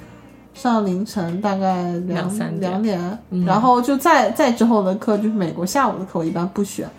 [0.57, 6.89] 上凌晨大概两两三点两点，嗯然后就再再之后的课就是美国下午的课，我一般不选，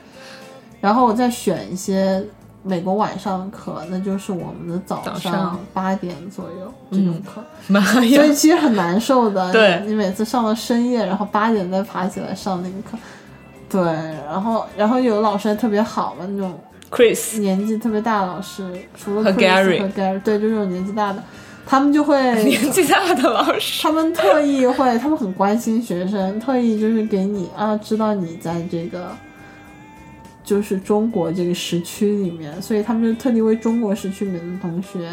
[0.81, 2.25] 然后我再选一些
[2.63, 7.43] 美国晚上的课，那就是我们的早早上上八点左右这种嗯课。
[7.67, 9.53] 妈所以，其实很难受的。
[9.53, 12.97] 对你你每次上到深夜，然后八点再爬起来上那个课，
[13.69, 13.83] 对，
[14.27, 16.59] 然后然后有老师还特别好嘛，那种
[16.91, 21.23] Chris 年纪特别大的老师，除了和 Chris Gary 和 Gary，对，就这种年纪大的，
[21.71, 29.15] 他们就会 年纪大的老师，他们特意会，他们很关心学生，特意就是给你啊，知道你在这个
[30.43, 35.11] 就是中国这个时区里面，所以他们就特地为中国时区里面的同学，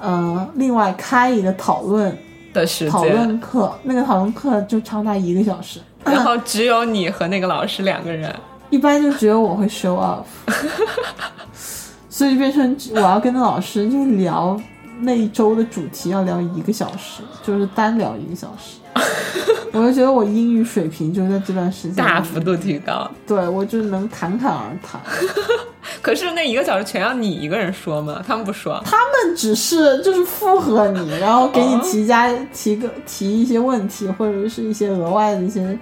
[0.00, 2.18] 呃，另外开一个讨论
[2.52, 8.34] 的时讨，论课，那个讨论课就长达一个小时，然后只有你和那个老师两个人。
[8.70, 10.24] 一般就只有我会 show off，
[12.10, 14.60] 所以就变成我要跟那老师就聊
[15.00, 18.78] 那一周的主题，要聊一个小时，就是单聊一个小时。
[19.72, 25.00] 我就觉得我英语水平就在这段时间大幅度提高，对我就能侃侃而谈。
[26.02, 28.22] 可是那一个小时全要你一个人说吗？
[28.26, 35.78] 他们不说，他们只是就是附和你，然后给你提加提个提一些问题，或者是一些额外的一些，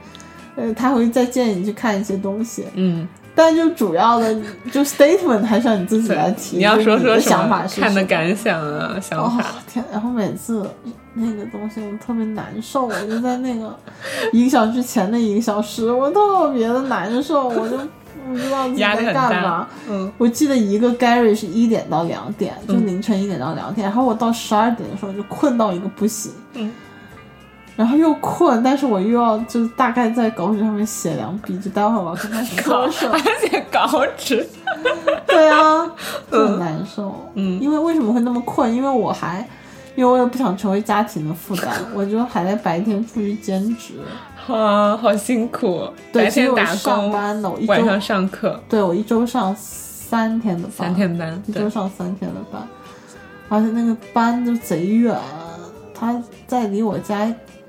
[0.57, 2.65] 呃，他会再建议你去看一些东西。
[2.75, 3.07] 嗯，
[3.37, 4.35] 但就主要的
[4.73, 9.45] 就 statement 还是要你自己来提，你要说说想法是看的感想啊，想哦法。
[9.71, 9.85] 天！
[9.93, 10.67] 然后每次
[11.13, 13.79] 那个东西我特别难受，我就在那个
[14.33, 17.77] 一个小时前的一个小时，我特别的难受，我就
[18.27, 19.69] 不知道自己在干嘛。
[19.89, 26.73] 嗯，我记得一个 Gary 是一点到两点，就嗯凌晨一点到两点，然后我到十二点的时候就困到一个不行，嗯，
[27.77, 33.13] 然后又困，但是我又要就是大概在稿纸上面写两笔，就待会儿我要跟他说什么。
[33.15, 34.47] 而且稿纸，
[35.29, 35.87] 对啊，
[36.33, 37.15] 就很难受。
[37.35, 38.75] 嗯因为为什么会那么困？
[38.75, 39.47] 因为我还，
[39.95, 43.95] 因为我也不想成为家庭的负担，我就还在白天出去兼职。
[44.49, 52.67] 啊，好辛苦，对，白天打工，上班的，我一周晚上上课，对我一周上三天的班，三天班，一周，上三天的班，
[53.49, 55.19] 而且那个班就贼远，
[55.93, 57.27] 他在离我家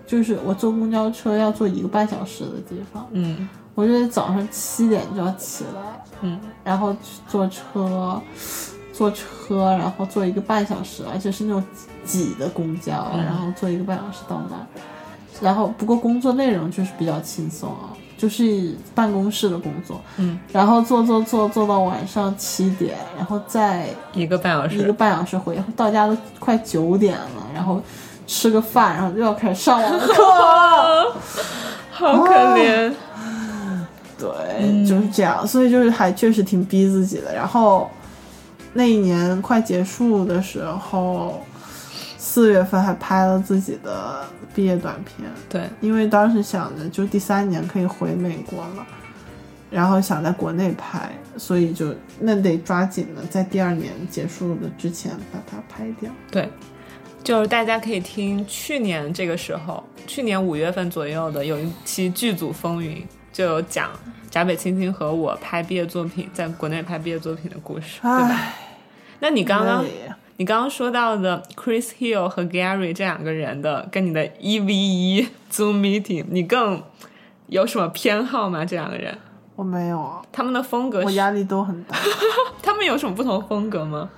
[0.07, 3.47] 就是我坐公交车要坐一个半小时的地方，嗯。
[3.75, 8.19] 我就得早上七点就要起来，嗯，然后去坐车，
[8.91, 11.63] 坐车，然后坐一个半小时，而且是那种
[12.03, 13.23] 挤的公交，嗯。
[13.23, 14.65] 然后坐一个半小时到那儿。
[15.39, 24.79] 然后不过工作内容就是比较轻松啊，就是办公室的工作，嗯，然后做做做做到晚上七点，然后再一个半小时。
[24.79, 27.79] 一个，半小时回，到家都快九点了，然后
[28.27, 31.15] 吃个饭，然后又要开始上网课。
[31.89, 32.93] 好可怜，
[34.19, 37.33] 对，就是这样，所以就是还确实挺逼自己的。
[37.33, 37.89] 然后
[38.73, 41.41] 那一年快结束的时候，
[42.19, 44.23] 四月份还拍了自己的
[44.53, 48.85] 毕业短片，对，因为当时想着就第三年可以回美国了，
[49.71, 56.11] 然后想在国内拍，所以就那得抓紧了，在第二年结束的之前把它拍掉。
[56.29, 56.47] 对，
[57.27, 63.89] 就是大家可以听去年这个时候，去年五月份左右的有一期剧组风云，就有讲
[64.31, 68.53] 闸北青青和我拍毕业作品，在国内拍毕业作品的故事，对吧？
[69.19, 69.83] 那你刚刚
[70.37, 76.81] 你刚刚说到的 Chris Hill 和 Gary 这两个人的跟你的一 v 一 Zoom meeting，你更
[77.47, 78.63] 有什么偏好吗？
[78.63, 79.17] 这两个人
[79.57, 81.97] 我没有啊，他们的风格是，我压力都很大。
[82.63, 84.09] 他们有什么不同风格吗？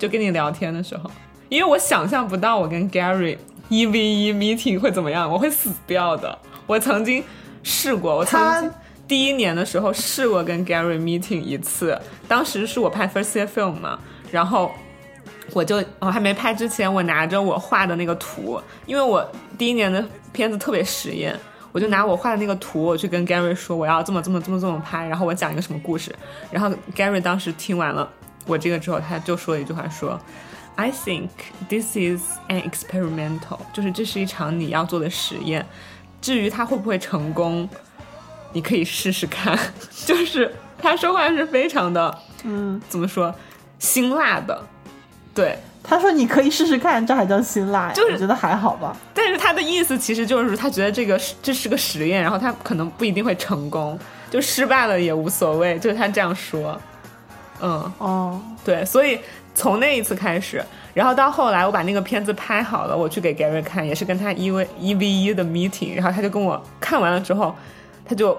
[0.00, 1.10] 就跟你聊天的时候，
[1.50, 3.36] 因为我想象不到我跟 Gary
[3.68, 6.36] 一 v 一 meeting 会怎么样，我会死掉的。
[6.66, 7.22] 我曾经
[7.62, 8.72] 试过，我曾经
[9.06, 13.98] 第一年的时候试过跟 Gary meeting 一次，当时是我拍 first year film 嘛，
[14.32, 14.72] 然后
[15.52, 19.22] 我就我还没拍之前，我拿着我画的那个图，因为我
[19.58, 21.38] 第一年的片子特别实验，
[21.72, 26.14] 我就拿我画的那个图，我去跟 Gary 说我要这么这么这么这么拍，然后我讲一个什么故事，
[26.50, 28.08] 然后 Gary 当时听完了
[28.50, 30.20] 我这个之后，他就说了一句话说。
[30.76, 31.28] I think
[31.68, 35.66] this is an experimental，就是这是一场你要做的实验，
[36.22, 37.68] 至于他会不会成功，
[38.54, 39.58] 你可以试试看。
[40.06, 43.34] 就是他说话是非常的，嗯，怎么说，
[43.78, 44.62] 辛辣的，
[45.34, 45.58] 对。
[45.82, 47.92] 他说你可以试试看，这还叫辛辣呀？
[47.92, 48.96] 就是觉得还好吧。
[49.12, 53.98] 但是他的意思其实就是他觉得这个是这是个实验，然后他可能不一定会成功，
[54.30, 56.80] 就失败了也无所谓，就是他这样说。
[57.62, 59.18] 嗯，哦，对，所以
[59.54, 67.54] 从那一次开始，然后到后来我把那个片子拍好了，我去给 Gary 看，也是跟他一 v 一 v 一的 meeting，然后他就跟我看完了之后，
[68.04, 68.38] 他就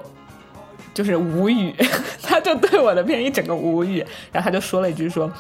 [0.94, 1.74] 就是无语，
[2.24, 5.32] 他就对我的片一整个无语，然后他就说了一句说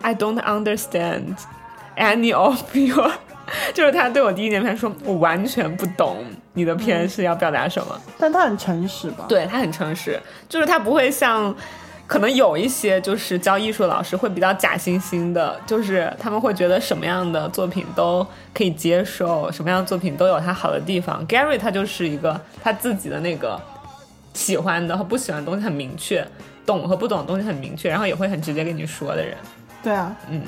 [0.00, 1.36] ，I don't understand
[1.96, 3.12] any of your，
[3.74, 6.24] 就是他对我第一年片说，我完全不懂
[6.54, 8.00] 你的片是要表达什么。
[8.18, 11.54] 但他很诚实吧？，对他很诚实，就是他不会像，
[12.06, 21.26] 可能有一些就是教艺术老师会比较假惺惺的，就是他们会觉得什么样的作品都可以接受，什么样的作品都有它好的地方。
[21.26, 23.60] Gary 他就是一个他自己的那个
[24.34, 26.26] 喜欢的和不喜欢的东西很明确，
[26.64, 29.36] 懂和不懂的东西很明确，然后也会很直接跟你说的人。
[29.82, 30.42] 对啊，嗯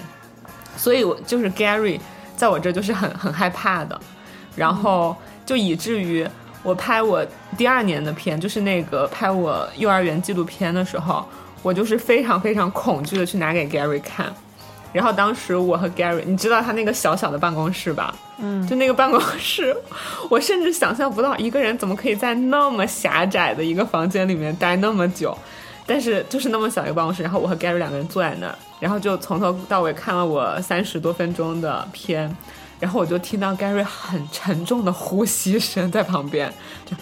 [0.77, 1.99] 所以我就是 Gary，
[2.37, 4.01] 在我这就是很很害怕的，
[4.55, 6.25] 然后就以至于
[6.63, 11.27] 我拍我第二年的片，就是那个拍我幼儿园纪录片的时候，
[11.63, 14.35] 我就是非常非常恐惧的去拿给 Gary 看。
[14.93, 18.15] 然后当时我和 Gary，你知道他那个小小的办公室吧？
[18.39, 19.77] 嗯，就那个办公室，
[20.31, 25.37] 我甚至想象不到一个人怎么可以在那么狭窄的一个房间里面待那么久。
[25.85, 32.35] 但是就是那么小一个办公室，然后我和 Gary 两个人坐在那儿，然后就从头到尾看了我三十多分钟的片，
[32.79, 36.53] 然后我就听到 Gary 很沉重的呼吸声在旁边，
[36.85, 36.95] 就，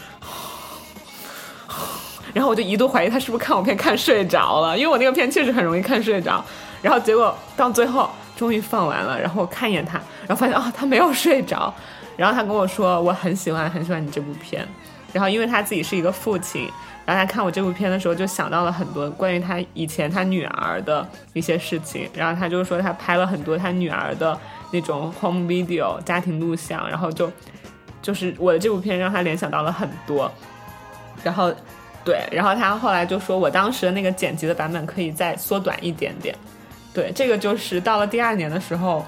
[2.36, 6.44] 然后我就一度怀疑他是不是看我片看睡着了，因为我那个片确实很容易看睡着，
[6.82, 11.72] 然后结果到最后终于放完了，然后我看一眼他，然后发现哦他没有睡着，
[12.14, 14.68] 然后他跟我说我很喜欢很喜欢你这部片，
[15.14, 16.70] 然后因为他自己是一个父亲。
[17.06, 22.10] 然后他看我这部片的时候，就想到了很多关于他以前他女儿的一些事情。
[22.12, 24.36] 然后他就说他拍了很多他女儿的
[24.72, 27.30] 那种 home video 家庭录像，然后就
[28.02, 30.28] 就是我的这部片让他联想到了很多。
[31.22, 31.54] 然后
[32.06, 36.32] 对，然后他后来就说我当时的那个剪辑的版本可以再缩短一点点。
[36.94, 39.04] 对，这个就是到了第二年的时候，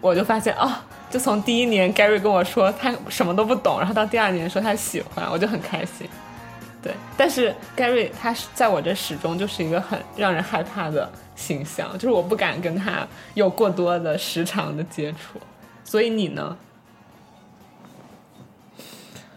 [0.00, 0.70] 我就发现哦，
[1.10, 6.08] 就从第一年 Gary 跟我说他什么都不懂，然后到第二年说他喜欢，我就很开心。
[6.80, 15.40] 对，但是 Gary 他是在我这始终就是一个很让人害怕的形象，就是我不敢跟他有过多的时长的接触。
[15.82, 16.56] 所以你呢？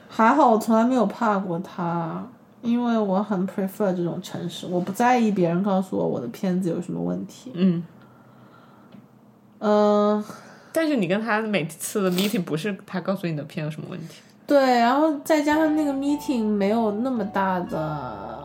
[0.07, 2.27] 还好我从来没有怕过他，
[2.61, 7.51] 因为我很 prefer 这种诚实，我不在意别人告诉我我的片子有什么问题。
[7.55, 7.83] 嗯，
[9.59, 10.23] 嗯、
[10.71, 18.39] 但是你跟他每次的 meeting 不是他告诉你的片有什么问题，对，然后再加上那个 meeting 没有那么大的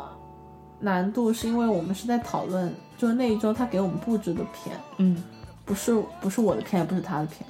[0.81, 5.23] 难度，是因为我们是在讨论，就是那一周他给我们布置的片，嗯，
[5.65, 7.45] 不是不是我的片，也不是他的片，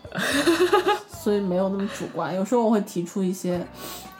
[1.08, 2.34] 所以没有那么主观。
[2.34, 3.66] 有时候我会提出一些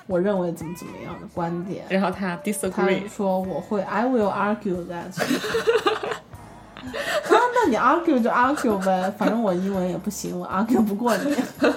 [0.07, 5.11] 我认为怎么怎么样的观点，然后他他 disagree，说我会 I will argue that
[6.85, 11.35] 啊，那你 argue 就 argue 呗，反正我英文也不行，我 argue 不过你。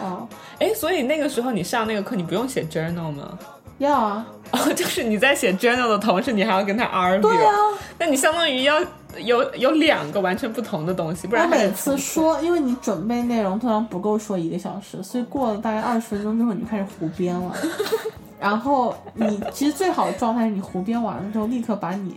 [0.00, 0.28] 哦，
[0.58, 3.38] 哎，所以那个时候你上那个课，你不用写 journal 吗？
[3.78, 7.20] 要啊，哦，就是你在写 journal 的同时，你还要跟他 argue。
[7.20, 7.52] 对啊。
[7.98, 8.80] 那你相当于要
[9.20, 17.54] 有有两个完全不同的东西，不然每次说，因为你准备内容通常不够说一个小时，所以过了大概二十分钟之后，你就开始胡编了。
[18.40, 22.16] 然后你其实最好的状态是你胡编完了之后，立刻把你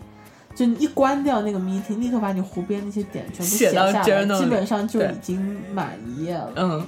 [0.53, 6.51] 就你一关掉那个 meeting，立刻把你胡编那些点全部写到下来基本上就已经满一页了。
[6.55, 6.87] 嗯，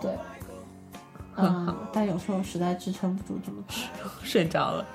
[0.00, 0.10] 对，
[1.36, 4.86] 嗯，但有时候实在支撑不住这么做， 睡着了。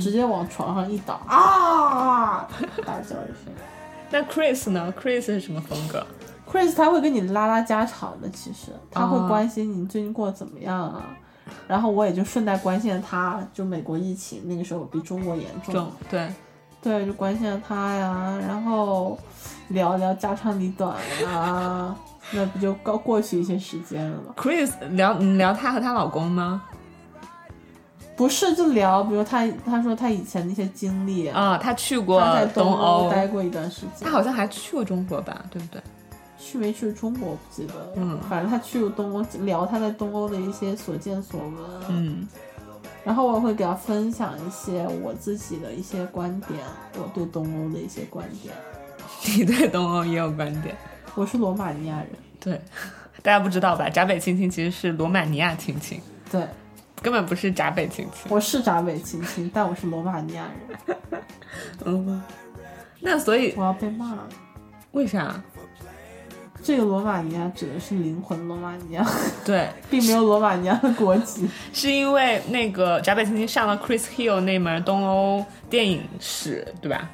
[0.00, 2.48] 直接往床上一倒啊，
[2.84, 3.52] 大叫一声。
[4.10, 6.06] 那 Chris 呢？Chris 是什么风格
[6.50, 11.02] ？Chris 他会跟你拉拉家常的，其实他会哦关心你最近过得怎么样啊。
[11.66, 16.30] 然后我也就顺带关心了他，就美国疫情那个时候比中国严重，对，
[16.82, 19.18] 对，就关心了他呀，然后
[19.68, 20.94] 聊聊家长里短
[21.26, 21.96] 啊，
[22.32, 26.62] 那不就刚过去一些时间了吗？Chris 聊你聊她和她老公吗？
[28.18, 35.80] 不是，就聊，比如他他说他以前的一些经历，啊，他去过他在东欧待过一段时间，他好像还去过中国吧，对不对？
[36.36, 41.54] 去没去中国我不记得，嗯反正他去过东欧，聊他在东欧的一些所见所闻，
[41.88, 42.26] 嗯，
[43.04, 46.58] 然后我会给他分享一些我自己的一些观点，
[46.94, 48.52] 我对东欧的一些观点。
[49.26, 50.76] 你对东欧也有观点，
[51.14, 52.08] 我是罗马尼亚人，
[52.40, 52.60] 对。
[53.22, 53.90] 大家不知道吧？
[53.90, 56.00] 闸北青青其实是罗马尼亚青青，
[56.30, 56.46] 对，
[57.02, 58.30] 根本不是闸北青青。
[58.30, 60.44] 我是闸北青青，但我是罗马尼亚
[60.86, 60.98] 人，
[61.84, 62.22] 嗯，
[63.00, 64.28] 那所以我要被骂了。
[64.92, 65.40] 为啥？
[66.60, 69.06] 这个罗马尼亚指的是灵魂罗马尼亚，
[69.44, 71.48] 对，并没有罗马尼亚的国籍。
[71.72, 77.08] 是因为那个闸北青青上了 Chris Hill 那门东欧电影史，对吧？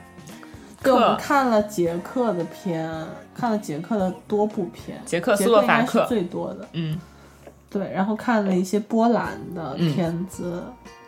[0.82, 2.90] 对，我们课看了捷克的片，
[3.34, 6.68] 看了捷克的多部片，捷克斯洛伐克最多的。
[6.72, 6.98] 嗯，
[7.74, 10.62] 对，然后看了一些波兰的片子，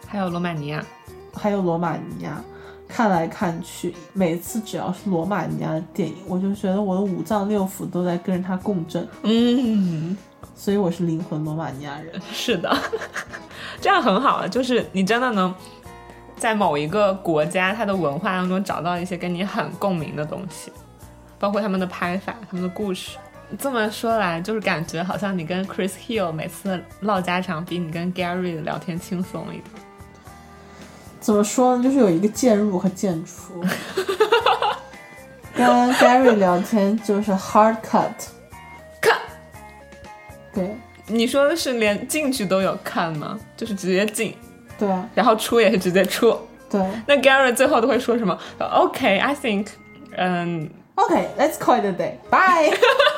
[0.04, 0.84] 还有罗马尼亚，
[1.32, 2.42] 还有罗马尼亚。
[2.88, 10.16] 看来看去，每次只要是罗马尼亚的电影，我就觉得我的五脏六腑都在跟着它共振，嗯，
[10.54, 12.20] 所以我是灵魂罗马尼亚人。
[12.32, 12.76] 是的，
[13.80, 15.52] 这样很好啊，就是你真的能
[16.36, 20.72] 在某一个国家它的文化当中找到一些跟你很共鸣的东西，
[21.38, 23.18] 包括他们的拍法、他们的故事。
[23.58, 29.64] 这么说来，就是感觉好像你跟 Chris Hill 每次唠家常，比你跟 Gary 聊天轻松一点。
[31.20, 31.82] 怎么说呢？
[31.82, 33.64] 就是有一个渐入和渐出。
[35.54, 38.12] 跟 Gary 聊天就是 hard cut，
[39.00, 39.18] 看，
[40.52, 40.76] 对
[41.06, 43.38] 你说的是连进去都有看吗？
[43.56, 44.36] 就是直接进，
[44.78, 46.38] 对啊然后出也是直接出。
[46.68, 46.80] 对。
[47.06, 49.68] 那 Gary 最后都会说什么？OK，I、think，
[50.16, 52.16] 嗯，OK，let's、call it a day.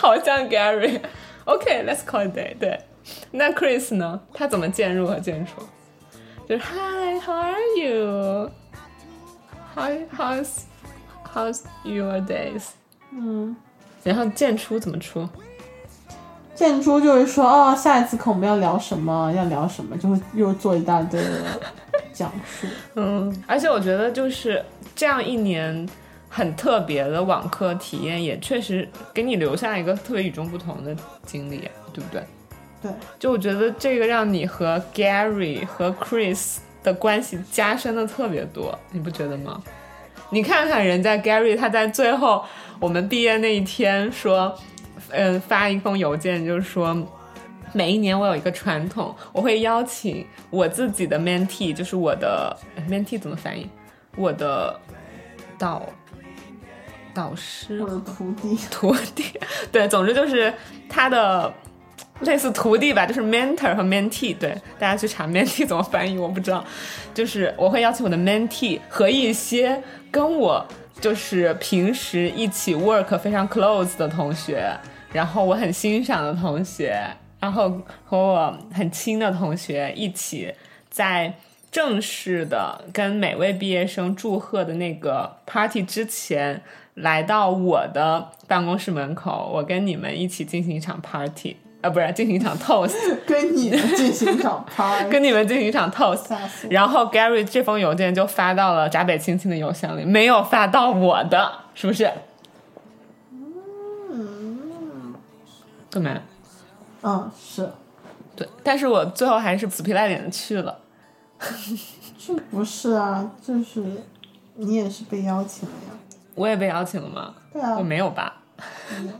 [0.00, 0.98] 好像 Gary。
[1.44, 2.56] OK，let's、call it day。
[2.58, 2.80] 对，
[3.32, 4.18] 那 Chris 呢？
[4.32, 5.60] 他怎么渐入和渐出？
[6.48, 10.62] 就是 Hi，how are you？How how's
[11.32, 12.68] how's your days？
[13.12, 13.54] 嗯，
[14.02, 15.28] 然后渐出怎么出？
[16.54, 21.60] 建出就是说，哦，下一次课我们要聊什么，要聊什么，就会又做一大堆的
[22.12, 22.66] 讲述。
[22.96, 25.88] 嗯，而且我觉得就是这样一年
[26.30, 32.22] 很特别的网课体验，也确实给你留下一个特别与众不同的经历，对不对？
[32.80, 39.60] 对，就我觉得这个让你和 Gary 和 Chris 的关系加深的特别多，你不觉得吗？
[40.30, 42.42] 你看看人家 Gary，他在最后
[42.78, 44.56] 我们毕业那一天说，
[45.10, 46.96] 嗯、发一封邮件，就是说。
[47.72, 53.64] 每一年我有一个传统，我会邀请我自己的 mentee，就是我的哎 mentee 怎么翻译？
[54.16, 54.74] 我的
[55.56, 55.80] 导
[57.14, 59.24] 导师我的徒弟，徒弟，
[59.70, 60.52] 对，总之就是
[60.88, 61.52] 他的
[62.20, 64.36] 类似徒弟吧，就是 mentor 和 mentee。
[64.36, 66.64] 对，大家去查 mentee 怎么翻译，我不知道。
[67.14, 70.64] 就是我会邀请我的 mentee 和一些跟我
[71.00, 74.70] 就是平时一起 work 非常 close 的同学，
[75.12, 76.98] 然后我很欣赏的同学，
[77.38, 80.52] 然后和我很亲的同学一起
[80.88, 81.34] 在。
[81.72, 86.60] 正式的跟每位毕业生祝贺的那个 party 之前，
[87.00, 92.94] 来到我的办公室门口，我跟你们一起进行一场 party，啊，不是进行一场 toast，
[93.26, 96.32] 跟你们进行一场 party，跟你们进行一场 toast。
[96.70, 102.10] 然后 Gary 这封邮件就发到了闸北青青的邮箱里，没有发到我的，是不是？
[105.90, 106.20] 对没？
[107.02, 107.68] 嗯，是，
[108.36, 110.78] 对，但是我最后还是死皮赖脸的去了。
[112.18, 113.82] 这不是啊，就是
[114.54, 115.99] 你也是被邀请的呀。
[116.34, 117.34] 我也被邀请了吗？
[117.52, 118.42] 对啊我没有吧？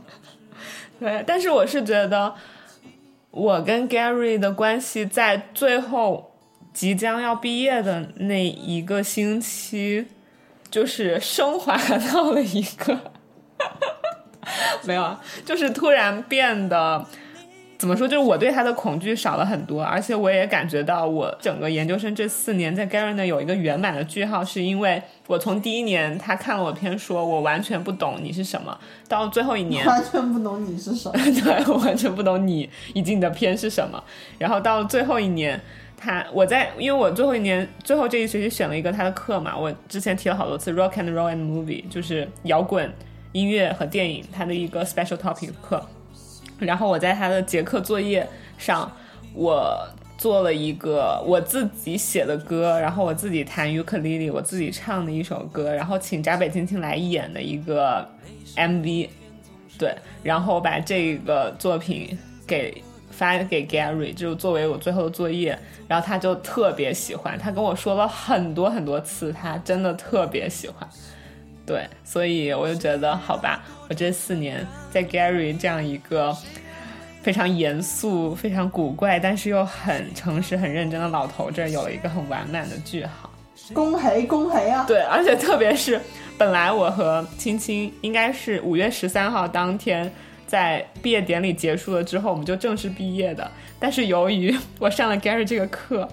[0.99, 2.33] 对，但是我是觉得，
[3.31, 6.35] 我跟 Gary 的关系在最后
[6.73, 10.07] 即将要毕业的那一个星期，
[10.69, 11.75] 就是升华
[12.13, 12.99] 到了一个，
[14.85, 17.05] 没有啊，就是突然变得。
[17.81, 18.07] 怎么说？
[18.07, 28.77] 就是我对他的恐惧少了很多，而且我也感觉到我整个研究生这四年在 Gary 那有一个圆满的句号，是因为我从第一年他看了我篇说我完全不懂你是什么，
[29.07, 31.13] 到最后一年完全不懂你是什么。
[31.41, 34.03] 对我完全不懂你以及你的片是什么。
[34.37, 35.59] 然后到最后一年，
[35.97, 42.93] 他我在因为我最后一年最后这一学期选了一个他的课嘛，我之前提了好多次 Rock and Roll and Movie，就是摇滚
[43.31, 45.83] 音乐和电影他的一个 special topic 课。
[46.61, 48.89] 然后我在他的结课作业上，
[49.33, 49.75] 我
[50.17, 58.07] 做了一个我自己写的歌，然后我自己弹尤克里里，我自己唱的一首歌，然后请闸北青青来演的一个
[58.55, 59.09] MV。
[59.79, 65.57] 对，然后我把这个作品给发给 Gary，就作为我最后的作业，
[65.87, 70.87] 然后他就特别喜欢，他跟我说了很多很多次，他真的特别喜欢。
[71.71, 76.35] 对，所以我就觉得，好吧，我这四年在 Gary 这样一个
[77.21, 83.29] 非常严肃、非常古怪，但是又很诚实、很认真的老头这儿有了一个很完满的句号。
[83.71, 84.83] 恭喜恭喜啊！
[84.85, 85.97] 对，而且特别是
[86.37, 90.11] 本来我和青青应该是五月十三号当天。
[90.45, 93.49] 在毕业典礼结束了之后，我们就正式毕业的。
[93.79, 96.05] 但是由于我上了 Gary 这个课，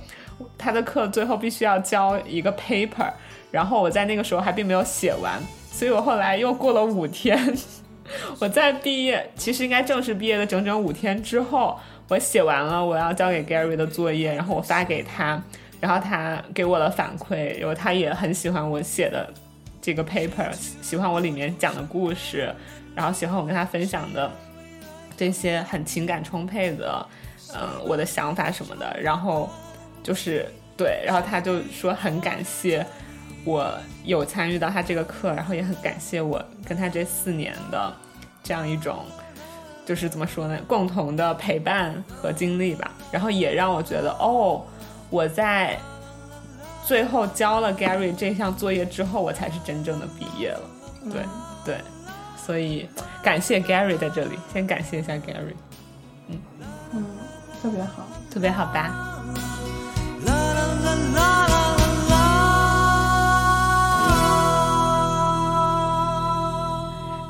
[0.56, 3.10] 他的课最后必须要交一个 paper，
[3.50, 5.40] 然后我在那个时候还并没有写完，
[5.70, 7.56] 所以我后来又过了五天，
[8.40, 11.78] 我在毕业其实应该正式毕业的整整五天之后，
[12.08, 15.42] 我写完了我要交给 Gary 的作业，然后我发给他，
[15.80, 19.32] 然后他给我的反馈，然后他也很喜欢我写的
[19.80, 20.50] 这个 paper，
[20.82, 22.54] 喜欢我里面讲的故事。
[22.94, 24.28] 然后喜欢我跟他分享的
[25.16, 27.06] 这些很情感充沛的，
[27.54, 28.98] 嗯、呃，我的想法什么的。
[29.00, 29.48] 然后
[30.02, 30.44] 就是
[30.76, 32.84] 对，然后他就说很感谢
[33.48, 33.72] 我
[34.04, 37.90] 有参与到他这个课，然后也很感谢我跟他这四年的
[38.42, 39.06] 这样一种，
[39.86, 42.90] 就是怎么说呢，共同的陪伴和经历吧。
[43.10, 44.62] 然后也让我觉得，哦，
[45.08, 45.78] 我在
[46.84, 50.60] 最后交了 Gary 这项作业之后，我才是真正的毕业了。
[51.10, 51.22] 对、
[51.64, 51.78] 对。
[52.36, 52.86] 所以
[53.22, 55.54] 感谢 Gary 在这里，先感谢一下 Gary，
[56.28, 56.38] 嗯
[56.92, 57.06] 嗯，
[57.62, 59.14] 特别好，特别好吧？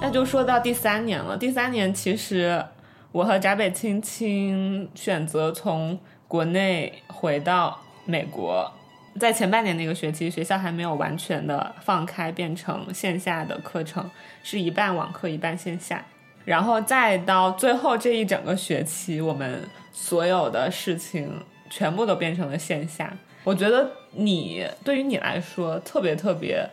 [0.09, 1.37] 那就说到第三年了。
[1.37, 2.65] 第三年其实
[3.13, 8.73] 我和闸北青青选择从国内回到美国。
[9.21, 14.11] 在前半年那个学期，学校还没有完全的放开，变成线下的课程，
[14.43, 16.03] 是一半网课一半线下。
[16.47, 19.61] 然后再到最后这一整个学期，我们
[19.93, 21.31] 所有的事情
[21.69, 23.15] 全部都变成了线下。
[23.45, 26.67] 我觉得你对于你来说特别特别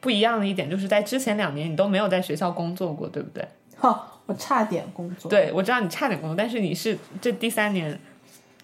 [0.00, 3.46] 不一样的一点，就是在之前两年你都没有在学校工作过，对不对？
[3.76, 5.30] 哈，我差点工作。
[5.30, 7.98] 对，我知道你差点工作，但是你是这第三年。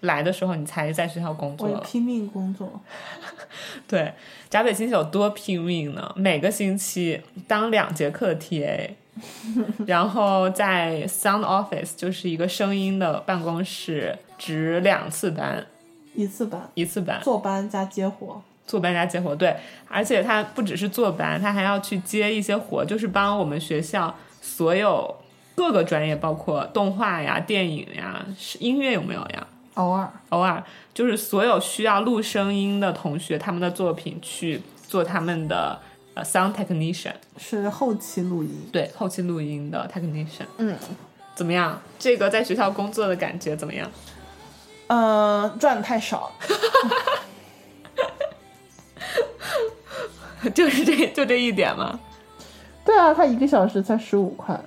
[0.01, 1.67] 来的时候，你才在学校工作。
[1.67, 2.79] 我拼命工作。
[3.87, 4.13] 对，
[4.49, 6.13] 闸北星期有多拼命呢？
[6.15, 8.91] 每个星期当两节课的 TA，
[9.87, 15.65] 然后在 Sound Office 就是一个声音的办公室，值两次班，
[16.13, 19.35] 一次班，一次班，坐班加接活，坐班家接活。
[19.35, 19.55] 对，
[19.87, 25.15] 而且他不只是做班，他还要去接一些活，就是帮我们学校所有
[25.55, 28.25] 各个专业，包括动画呀、电影呀、
[28.59, 29.47] 音乐有没有呀？
[29.75, 30.63] 偶尔，偶尔
[30.93, 35.77] 就是所有需要录声音的同学，他们的作品去做他们的
[36.13, 40.45] 呃 sound technician，是后期录音，对，后期录音的 technician。
[40.57, 40.77] 嗯，
[41.35, 41.81] 怎么样？
[41.99, 43.91] 这个在学校工作的感觉怎么样？
[44.87, 46.31] 呃，赚的太少，
[50.53, 51.99] 就是这就这一点吗？
[52.85, 54.59] 对啊，他一个小时才十五块，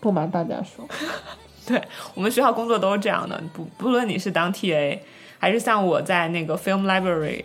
[0.00, 0.86] 不瞒大家说。
[1.66, 1.82] 对
[2.14, 4.98] 我们学校工作都是这样的，不不论你是当 TA，
[5.38, 7.42] 还是像我在那个 film library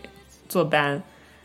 [0.49, 1.01] 做班，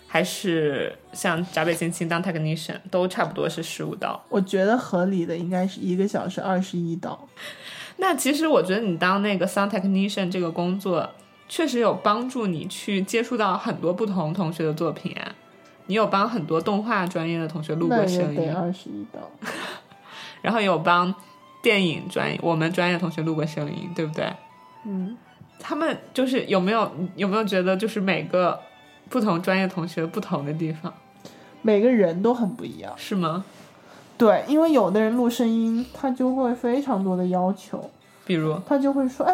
[0.09, 4.21] 还是像闸北青青当 technician，都差不多是十五刀。
[4.29, 7.29] 我觉得合理的应该是一个小时二十一刀。
[7.99, 11.09] 那其实我觉得你当那个 sound technician 这个工作，
[11.49, 15.35] 确实有帮助你去接触到很多不同同学的作品啊。
[15.87, 19.21] 你有帮很多动画专业的同学录过声音，二十一刀，
[20.43, 21.15] 然后有帮。
[21.63, 24.31] 电影专业，我们专业同学录过声音，对不对？
[24.85, 25.17] 嗯，
[25.59, 28.61] 他们就是有没有有没有觉得，就是每个
[29.09, 30.93] 不同专业同学不同的地方，
[31.63, 33.47] 每个人都很不一样，是吗？
[34.19, 37.91] 对，因为有的人录声音，他就会非常多的要求，
[38.27, 39.33] 比如他就会说：“哎，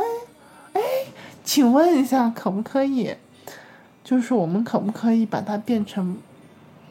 [0.80, 1.12] 哎，
[1.44, 3.14] 请问一下，可不可以？
[4.02, 6.16] 就是我们可不可以把它变成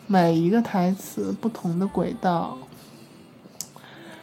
[0.07, 2.57] 每一个台词不同的轨道？”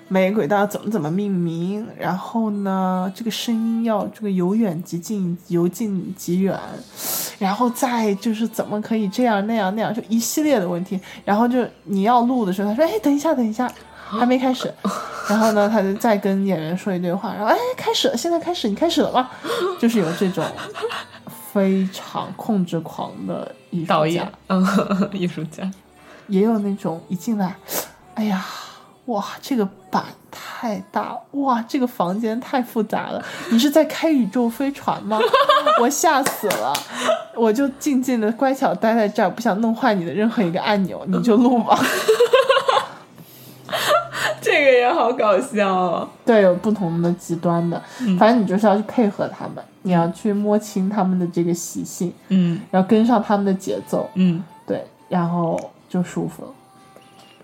[0.08, 6.56] 每个轨道怎么怎么命名，然后呢，这个声音要这个由远及近，由近及远，
[7.40, 11.00] 然后再就是怎么可以这样那样那样，就一系列的问题。
[11.24, 13.68] 然后就你要录的时候，他说：“哎，等一下，等一下，
[14.08, 14.72] 还没开始。
[15.28, 19.28] ”然后呢，他就再跟演员说一堆话，然后哎，开始了，现在开始，你开始了吗？
[19.78, 20.44] 就是有这种
[21.52, 24.64] 非常控制狂的艺术家，导演，嗯，
[25.12, 25.68] 艺术家，
[26.28, 27.56] 也有那种一进来，
[28.14, 28.44] 哎呀。
[29.06, 31.16] 哇，这个板太大！
[31.30, 33.24] 哇，这个房间太复杂了！
[33.52, 35.16] 你是在开宇宙飞船吗？
[35.80, 36.72] 我吓死了！
[37.36, 41.78] 我就静静的乖巧待在这儿，不想弄坏你的任何一个按钮，你就录吧。
[44.40, 46.08] 这个也好搞笑哦。
[46.24, 47.80] 对，有不同的极端的，
[48.18, 55.58] 反正你就是要去配合他们，你要去摸清他们的这个习性，嗯，要跟上他们的节奏，嗯，对，然后
[55.88, 56.48] 就舒服了。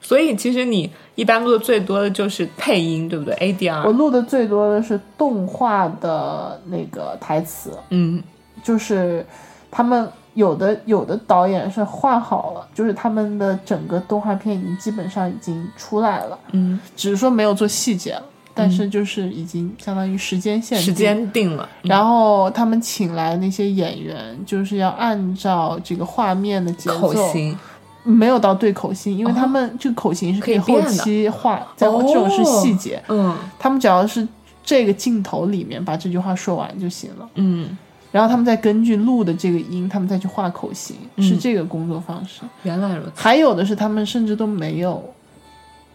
[0.01, 3.87] 所以其实你一般录的最多的就是配音，对不对？ADR。
[3.87, 8.21] 我录的最多的是动画的那个台词，嗯，
[8.65, 9.25] 就是
[9.71, 18.23] 他们有的有的导演是画好了，就是他们的整个动画片已经基本上已经出来了，嗯，只是说没有做细节了，
[18.55, 27.59] 但是就是已经相当于时间线时间定了，然后他们请来那些演员，就是要按照这个画面的节奏，口型。
[28.05, 33.33] 没有到对口型，因为他们这个口型是可以后期画，在哦这种是细节，嗯。
[33.61, 34.27] 他们只要是
[34.65, 37.79] 这个镜头里面把这句话说完就行了，嗯，
[38.13, 42.43] 然后他们再根据录的这个音，他们再去画口型，嗯是这个工作方式。
[42.63, 45.03] 原来如此，还有的是他们甚至都没有，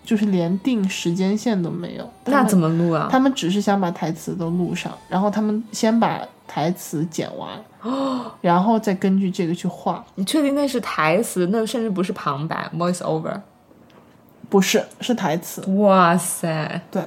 [0.03, 3.07] 就是连定时间线都没有，那怎么录啊？
[3.09, 7.49] 他们只是想把台词都录上，然后他们先把台词剪完，
[8.41, 10.03] 然后再根据这个去画。
[10.15, 11.47] 你确定那是台词？
[11.51, 13.39] 那甚至不是旁白 （voice over）？
[14.49, 15.61] 不是，是台词。
[15.72, 17.03] 哇塞，对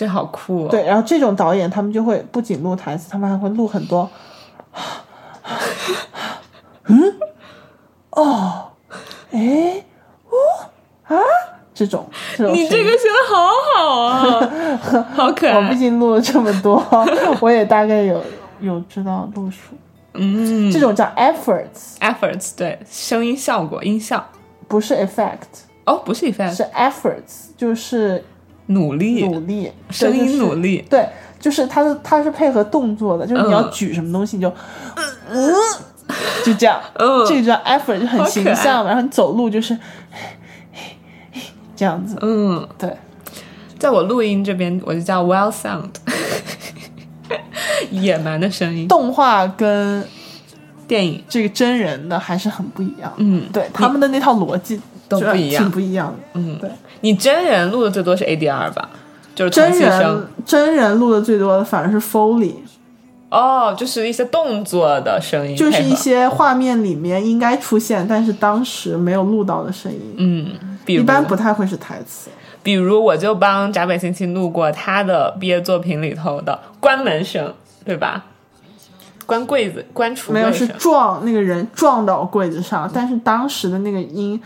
[0.00, 0.68] 这好酷、哦！
[0.70, 4.08] 对，然后这种导演他们就会不仅录台词，他们还会录很多，
[6.86, 7.18] 嗯，
[8.08, 8.70] 哦，
[9.30, 9.84] 哎，
[10.30, 10.34] 哦
[11.14, 11.20] 啊，
[11.74, 15.74] 这种这种你这个学的好好啊， 好可爱我毕爱。
[15.74, 16.82] 竟录了这么多，
[17.42, 18.24] 我也大概有
[18.60, 19.74] 有知道路数。
[20.14, 24.26] 嗯这种叫 efforts，，efforts 对，声音效果、音效。
[24.66, 28.24] 不是 effect，哦，不是 effect，是 efforts，就是
[28.70, 30.84] 努力，努力，声音努力。
[30.88, 31.08] 对，
[31.38, 33.70] 就是它是它是配合动作的，就是你要嗯。
[33.72, 34.52] 举什么东西你就，
[35.28, 35.52] 嗯，
[36.44, 37.24] 就这样，嗯。
[37.28, 39.76] 这个叫 effort，就很形象，然后你走路就是
[41.76, 42.96] 这样子，嗯，对，
[43.78, 45.90] 在我录音这边，我就叫 well sound，
[47.90, 48.86] 野蛮的声音。
[48.86, 50.04] 动画跟
[50.86, 51.22] 电影。
[51.28, 53.48] 这个真人的还是很不一样，嗯。
[53.52, 55.64] 对，他们的那套逻辑就都不一样。
[55.64, 58.88] 挺不一样的，嗯，对，你真人录的最多是 ADR 吧？
[59.34, 62.54] 就是真人真人录的最多的反而是 Foley，
[63.30, 72.30] 哦，就是一些动作的声音，就是一些画面里面应该出现，但是当时没有录到的声音，嗯，比如一般不太会是台词。
[72.62, 77.54] 比如我就帮闸北星期录过他的毕业作品里头的关门声，
[77.84, 78.26] 对吧？
[79.24, 84.38] 关柜子、关橱没有是，撞那个人撞到柜子上，但是当时的那个音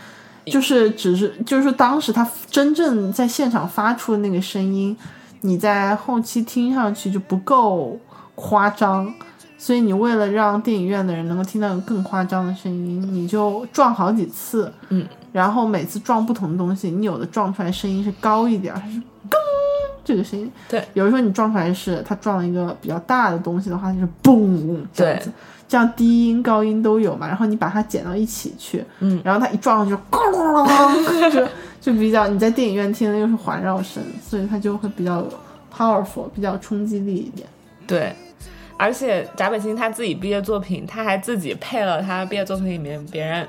[0.45, 4.95] 就是只是就是当时他真正在现场发出的那个声音，
[5.41, 7.99] 你在后期听上去就不够
[8.35, 9.11] 夸张，
[9.57, 19.39] 所以你为了让电影院的人能够听到更夸张的声音，你就撞好几次，嗯，然后每次撞不同的东西，你有的撞出来声音是高一点儿，它是更
[20.03, 25.31] 这个声音，对，有的时候你撞出来是它撞了一个比较大的东西的话，就是嘣这样子，
[25.75, 31.45] 这样低音高音都有嘛，然后你把它剪到一起去，嗯，然后它一撞上去咣，就
[31.81, 35.27] 就比较你在电影院听的又是环绕声，所以它就会比较
[35.75, 37.45] powerful，比较冲击力一点。
[37.85, 38.15] 对。
[38.77, 43.45] 而且贾北星他自己毕业作品，他还自己配了他毕业作品里面别人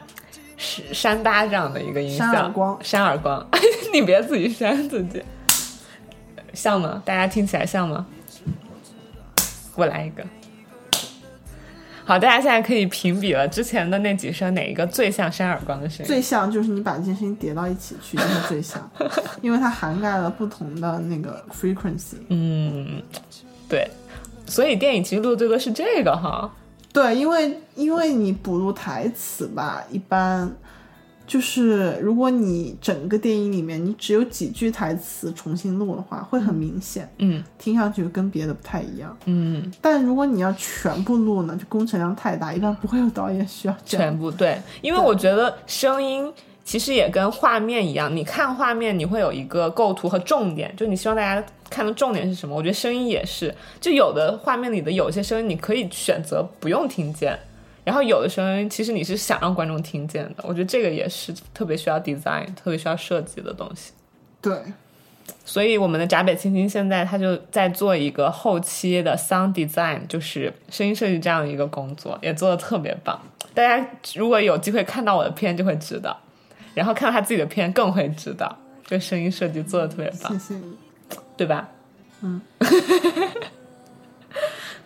[0.57, 3.47] 扇扇巴掌的一个音效，扇耳光扇耳光，
[3.95, 5.22] 你别自己扇自己，
[6.53, 7.01] 像吗？
[7.05, 8.05] 大家听起来像吗？
[9.77, 10.24] 我来一个。
[12.07, 16.07] 好，大家现在可以评比了，之前的那几声哪一个最像扇耳光的声音？
[16.07, 18.88] 最像就是你把这些声音叠到一起去，就是最像，
[19.42, 22.18] 因为它涵盖了不同的那个 frequency。
[22.28, 23.02] 嗯，
[23.68, 23.90] 对，
[24.46, 26.48] 所以电影其实录的最多是这个哈。
[26.92, 30.48] 对，因为因为你补录台词吧，一般
[31.27, 39.16] 就是如果你整个电影里面你只有几句台词重新录的话，会很明显，嗯听上去跟别的不太一样。
[39.24, 43.77] 嗯，但如果你要全部录呢，就工程量太大，一般不会有导演需要。
[43.85, 46.33] 全部对，因为我觉得声音
[46.64, 52.55] 其实也跟画面一样，你看画面你会有一个构图和重点，就你希望大家看的重点是什么？
[52.55, 57.39] 我觉得声音也是，就有的画面里的有些声音你可以选择不用听见。
[57.87, 63.93] 然后有的声音其实你是想让观众听见的，我觉得这个也是特别需要 design、特别需要设计的东西。
[64.43, 64.61] 对，
[65.45, 73.16] 所以我们的闸北青青现在他就在做一个后期的 sound design，就是声音设计这样一个工作，也做的特别棒。
[73.55, 76.18] 大家如果有机会看到我的片就会知道，
[76.74, 80.55] 然后看到他自己的片更会知道，这个声音设计做的特别棒谢。
[80.55, 80.76] 谢你。
[81.37, 81.68] 对吧？
[82.22, 82.41] 嗯，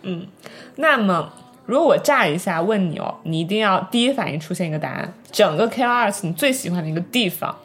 [0.03, 0.27] 嗯，
[0.75, 1.31] 那么
[1.65, 7.55] 如果我炸一下问你哦，你一定要第一反应出现一个答案，整个 K 二 S 你最喜欢的一个地方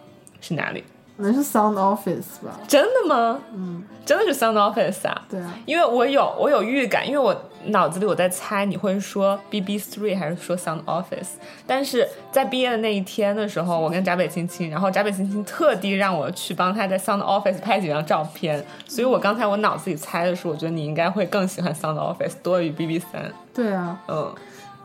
[0.40, 0.84] 是哪里？
[1.16, 2.60] 可能是 Sound Office 吧？
[2.68, 3.38] 真的吗？
[3.54, 5.22] 嗯，真的是 Sound Office 啊？
[5.28, 7.34] 对啊，因为我有我有预感，因为我
[7.68, 11.30] 脑子里我在猜你会说 BB Three 还是说 Sound Office，
[11.66, 24.32] 但是在毕业的那一天的时候，我跟闸北青青，然后闸北青青特地让我去帮他在 Sound Office 拍几张照片，所以我刚才我脑子里猜的是，我觉得你应该会更喜欢 Sound Office 多于 BB 三，对啊，嗯，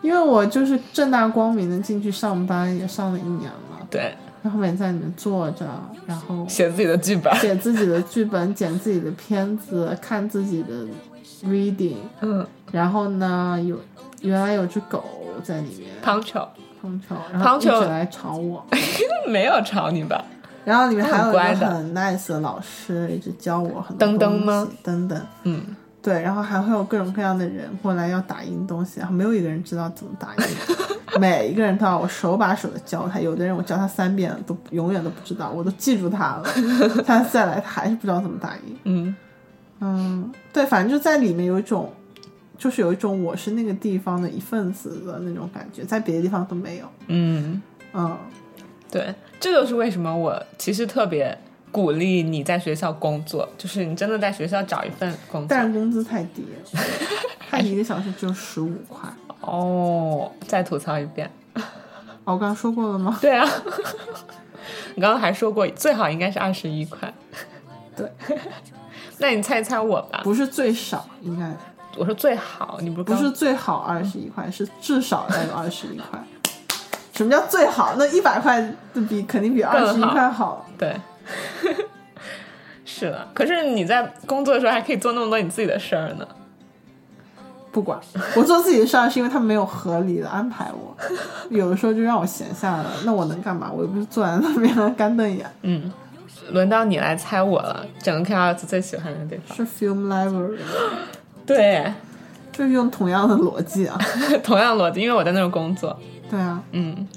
[0.02, 5.66] 因为我就是正大光明的进去上班，也上了一年了，对，然后每天在里面坐着，
[6.06, 7.34] 然后写自己的剧本。
[7.36, 10.86] 写自己的剧本，剪自己的片子，看自己的
[11.44, 13.80] reading，嗯，然后呢，有
[14.22, 15.04] 原来有只狗
[15.44, 16.48] 在里面，汤球
[16.82, 18.66] 碰球，然后一直来吵我，
[19.30, 20.24] 没有吵你吧？
[20.66, 24.68] 然后里面还有一很乖的个很 nice 的老师，一直教我很多东西吗？
[24.84, 25.64] 噔噔，嗯，
[26.02, 36.44] 对，然后还会有各种各样的人过来要打印东西，然后没有一个人知道怎么打印，每一个人都要我手把手的教他，有的人我教他三遍都永远都不知道，我都记住他了，
[37.06, 38.78] 他再来他还是不知道怎么打印。
[38.86, 39.16] 嗯
[39.80, 41.92] 嗯，对，反正就在里面有一种，
[42.58, 46.86] 就是有一种我是那个地方的一份子的那种感觉，在别的地方都没有。
[47.08, 47.62] 嗯，
[47.94, 48.18] 嗯，
[48.92, 51.38] 对，这就是为什么我其实特别
[51.72, 55.66] 鼓励你在学校工作，就是你真的在学校找一份工作但。
[55.66, 56.82] 是工资太低了，
[57.50, 59.10] 他一个小时只有十五块。
[59.40, 61.32] 哦，再吐槽一遍。
[61.56, 63.18] 哦，我刚刚说过了吗？
[63.22, 63.48] 对啊，
[64.96, 67.12] 你刚刚还说过最好应该是二十一块。
[67.96, 68.12] 对，
[69.18, 70.22] 那你猜一猜我吧。
[70.24, 71.52] 不是最少，应该
[71.98, 76.20] 我说最好，你不是不是最好二十一块，是至少要有二十一块。
[77.14, 77.96] 什么叫最好？
[77.98, 78.62] 那一百块
[78.94, 80.66] 的比肯定比二十一块好。
[80.78, 80.96] 对。
[82.86, 86.28] 是的，可是你在工作的时候还可以做那么多你自己的事儿呢。
[87.72, 87.98] 不管
[88.36, 90.94] 我做自己的事儿，是因为他没有合理的安排我，
[91.50, 92.92] 有的时候就让我闲下来了。
[93.06, 93.72] 那我能干嘛？
[93.72, 95.50] 我又不是坐在那边干瞪眼。
[95.62, 95.90] 嗯，
[96.50, 99.56] 轮到你来猜我了，整个 K 二次最喜欢的地方。
[99.56, 100.58] 是 Film Library，
[101.46, 101.94] 对，
[102.52, 103.98] 就是用同样的逻辑啊。
[104.44, 105.98] 同样逻辑，因为我在那儿工作。
[106.30, 107.08] 对啊，嗯，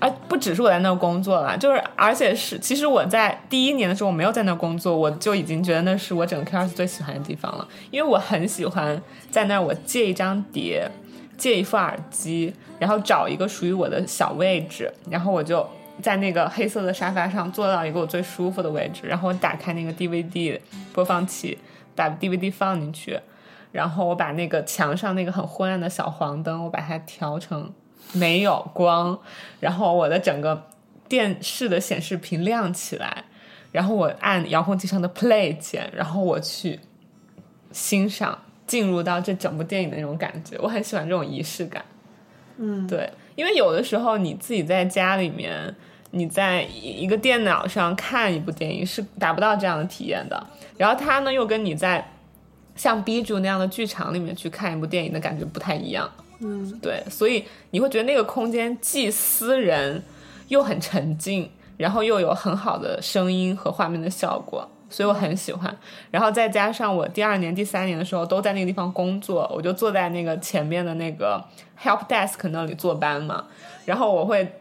[0.00, 10.90] 而不只是我在那儿工作了，就是而且是，其实我在第一年的时候我没有在那儿工作，我就已经觉得那是我整个 K 二最喜欢的地方了，因为我很喜欢在那儿我借一张碟，
[11.36, 15.64] 借一副耳机，然后找一个属于我的小位置，然后我就。
[16.02, 20.58] 在那个黑色的沙发上坐到一个我最舒服的位置，然后我打开那个 DVD
[20.94, 21.58] 播放器，
[21.94, 23.20] 把 DVD 放进去，
[23.70, 27.70] 然后我把那个墙上那个很昏暗的小黄灯，我把它调成
[28.12, 29.18] 没有光，
[29.60, 30.68] 然后我的整个
[31.08, 33.24] 电视的显示屏亮起来，
[33.72, 36.78] 然后我按遥控器上的 play 键，然后我去
[37.72, 41.84] 欣赏进入到这整部电影的那种感觉，我很喜欢这种仪式感。
[42.58, 45.74] 嗯，对，因为有的时候你自己在家里面，
[46.10, 50.46] 你在一个电脑上看一部电影是达不到这样的体验的。
[50.76, 52.12] 然后它呢，又跟你在
[52.76, 56.10] 像 B 柱那样的剧场里面去看一部电影的感觉不太一样。
[56.40, 60.02] 嗯，对，所以你会觉得那个空间既私人
[60.48, 65.76] 又很沉静，然后又有很好的声音和画面的效果，所以我很喜欢。
[66.10, 71.44] 然后再加上我第二年、第三年的时候都在那个地方工作，我就坐在那个前面的那个
[71.78, 73.44] help desk 那里坐班嘛，
[73.84, 74.60] 然后我会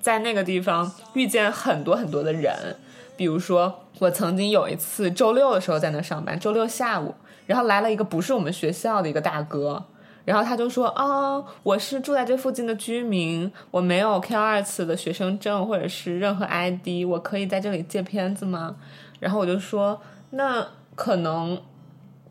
[0.00, 2.76] 在那个地方遇见很多很多的人，
[3.16, 7.14] 比如说我曾经有一次周六的时候在那上班，周六下午，
[7.46, 9.84] 然后来了一个不是我们学校的一个大哥。
[10.24, 18.76] 然后他就说啊，我是住在这附近的居民，我没有 K 二次的学生证或者是任何 ID，我可以在这里借片子吗？
[19.18, 20.00] 然后我就说，
[20.30, 21.60] 那可能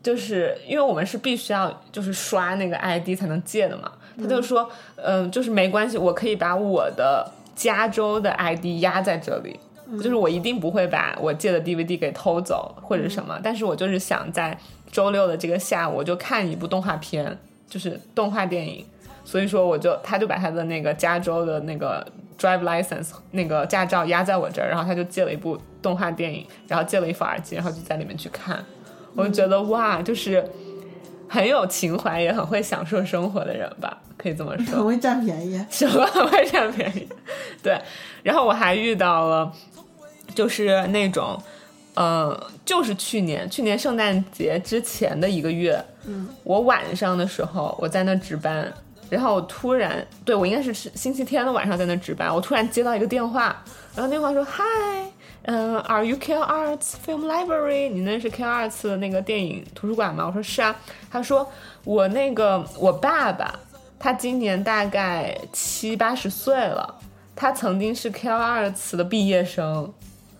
[0.02, 3.92] 就是因为我们是必须要就是刷那个 ID 才能借的嘛。
[4.18, 9.58] 他就说，嗯、就是没关系，我可以把我的加州的 ID 压在这里。
[10.00, 14.56] 就是我一定不会把我借的 DVD 给偷走或者什么，但是我就是想在
[14.92, 17.36] 周六的这个下午，我就看一部动画片，
[17.70, 18.84] 就是动画电影，
[19.24, 22.06] 所以说我就他就把他的那个加州的那个
[22.38, 28.62] drive license 那个驾照压在我这儿，然后他就借了一部动画电影，然后借了一副耳机，然后就在里面去看，
[29.14, 30.44] 我就觉得哇，就是
[31.28, 34.76] 很有情怀，也很会享受生活的人吧，可以这么说。
[34.76, 35.64] 很会占便宜。
[35.70, 37.08] 什么 很会占便宜？
[37.62, 37.80] 对，
[38.24, 39.52] 然后我还遇到了，
[40.34, 41.40] 就是那种，
[41.94, 48.72] 呃，就是去年去年圣诞节之前的一个月，嗯，我晚上的时候我在那值班，
[49.08, 53.62] 然后我突然，对我应该是星期天的晚上在那值班，我突然接到一个电话，
[53.94, 54.62] 然后电话说嗨。
[55.44, 57.90] 嗯、a r e you K Arts Film Library？
[57.90, 60.26] 你那是 K Arts 的那个电影图书馆吗？
[60.26, 60.76] 我说是啊。
[61.10, 61.50] 他说
[61.82, 63.58] 我那个我爸爸，
[63.98, 66.94] 他今年大概七八十岁了，
[67.34, 69.90] 他曾经是 K 二次的毕业生，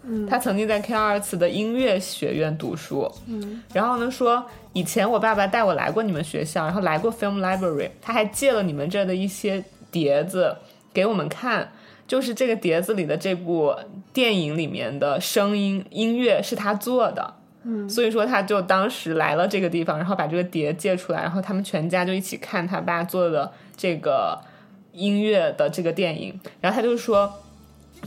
[0.02, 10.56] 嗯，他曾经在 K 二次的音乐学院读书，嗯，然后呢说以前我爸爸带我来过你们学校，然后来过 Film Library，他还借了你们这儿的一些碟子
[10.94, 11.72] 给我们看。
[12.08, 13.72] 就是这个碟子里的这部
[14.12, 24.40] 电影里面的声音音乐是他做的，嗯，所以说他就当时来了这个地方，然后把这个碟借出来，然后他们全家就一起看他爸做的这个
[24.92, 27.32] 音乐的这个电影，然后他就说。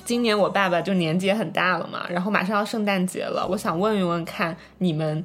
[0.05, 5.23] 今年我爸爸就年纪也很大了嘛，然后马上要圣诞节了，我想问一问看你们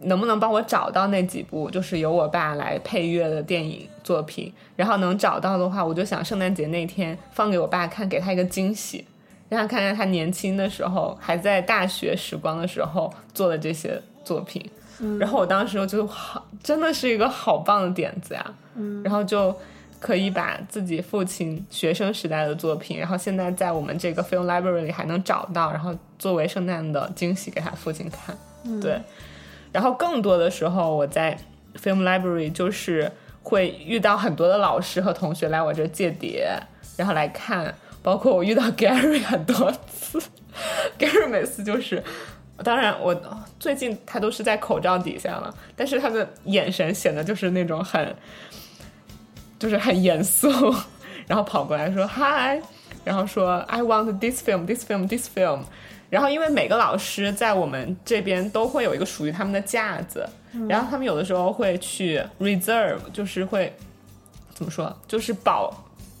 [0.00, 9.04] 能不能帮我找到那几部就是由我爸来配乐的电影作品，然后能找到的话，我就想圣诞节那天放给我爸看，给他一个惊喜，
[9.48, 14.64] 让他看看他年轻的时候还在大学时光的时候做的这些作品。
[15.20, 18.44] 然后我当时就好，真的是一个好棒的点子呀。
[19.04, 19.56] 然后就
[20.00, 28.36] 可以把自己父亲学生时代的作品，然后现在在我们这个 film library 里还能找到，然后作为圣诞的惊喜给他父亲看。
[28.80, 29.00] 对，
[29.72, 31.36] 然后更多的时候我在
[31.76, 33.10] film library 就是
[33.42, 36.48] 会遇到很多的老师和同学来我这儿借碟，
[36.96, 40.20] 然后来看，包括我遇到 Gary 很多次，
[40.98, 42.02] Gary 每次就是。
[42.64, 43.14] 当然，我
[43.60, 48.12] 最近他都是在口罩底下了，但是他的眼神显得就是那种很，
[49.58, 50.48] 就是很严肃，
[51.26, 52.62] 然后跑过来说 Hi，，
[53.04, 55.60] 然后说 I want this film, this film, this film。
[56.10, 60.26] 然后因为每个老师在我们这边都会有一个属于他们的架子，
[60.66, 63.74] 然后他们有的时候会去 reserve，就是会
[64.54, 65.70] 怎么说，就是保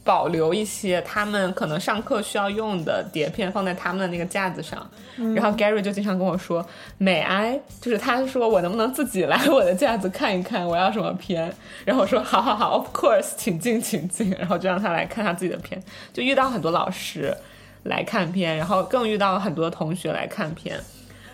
[0.08, 4.90] 保留一些他们可能上课需要用的碟片放在他们的那个架子上。
[5.34, 6.66] 然后 Gary 就经常跟我说
[6.98, 7.60] ，May I？
[7.78, 11.52] 就是他说我能不能自己来我的架子看一看我要什么片？
[11.84, 14.34] 然后我说好好好，Of course，请进请进。
[14.38, 15.82] 然后就让他来看他自己的片，
[16.14, 17.36] 就遇到很多老师
[17.82, 20.80] 来看片，然后更遇到很多同学来看片。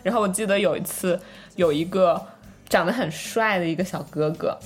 [0.03, 1.21] 然后我记得有一次
[1.55, 2.21] 有一个
[2.69, 4.59] 长得很帅的一个小哥哥，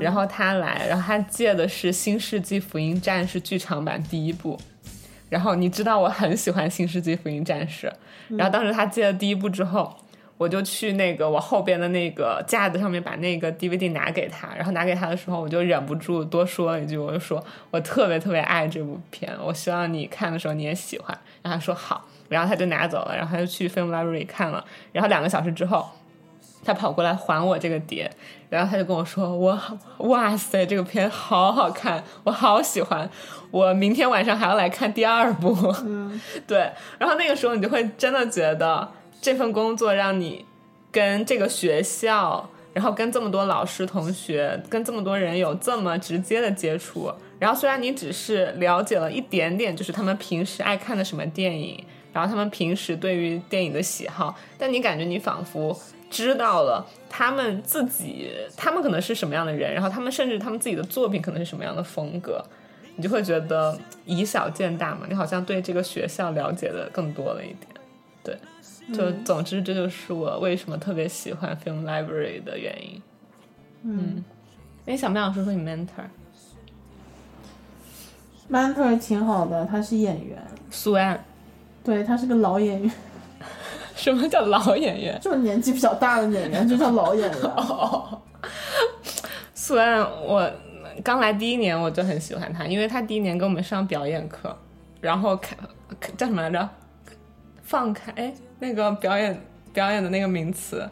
[0.00, 4.58] 然后他来，然后他借的是《新世纪福音战士》剧场版第一部。
[5.28, 7.86] 然后你知道我很喜欢《新世纪福音战士》，
[8.38, 9.92] 然后当时他借了第一部之后，
[10.38, 21.18] 我就去那个我后边的那个架子上面把那个 DVD 拿给他，然后拿给他的时候，我就忍不住多说了一句，我就说我特别特别爱这部片，我希望你看的时候你也喜欢。
[21.42, 25.88] 然后他说好，然后他就拿走了，然后他就去 Film Library 看了，然后两个小时之后。
[26.66, 28.10] 他跑过来还我这个碟，
[28.54, 29.58] 然后他就跟我说：“我
[29.98, 33.10] 哇塞，这个片好好看，我好喜欢，
[33.50, 35.52] 我明天晚上还要来看第二部。”
[35.84, 36.70] 嗯， 对。
[36.96, 38.88] 然后那个时候你就会真的觉得
[39.20, 40.44] 这份工作让你
[40.92, 47.12] 跟这个学校，然后跟这么多老师、同学，跟这么多人有这么直接的接触。
[47.40, 55.76] 然后虽然你只是了解了一点点，就是他们平时爱看的什么电影，然后他们平时对于电影的喜好，但你感觉你仿佛。
[56.14, 62.40] 知道了他们自己，他们可能是什么样的人，然后他们甚至他们自己的作品可能是什么样的风格，
[62.94, 67.68] 你就会觉得以小见大嘛，你好像对这个学校了解的更多了一点。
[68.22, 68.38] 对，
[68.94, 73.02] 就总之这就是我为什么特别喜欢 Film Library 的原因。
[73.82, 74.24] 嗯，
[74.86, 76.06] 你想不想说说你 mentor
[78.48, 80.40] mentor 挺好的，他是演员，
[80.70, 81.24] 苏安？
[81.82, 82.90] 对他是个老演员，
[83.96, 85.18] 什么叫老演员？
[85.20, 87.42] 就是年纪比较大的演员就叫老演员。
[87.42, 88.20] 哦，
[89.54, 90.50] 苏安，我
[91.02, 94.56] 刚来第一年我就很喜欢他，因为他第一年给我们上表演课，
[95.00, 95.56] 然后开
[96.16, 96.68] 叫什么来着？
[97.62, 99.40] 放开哎，那个表演
[99.72, 100.88] 表演的那个名词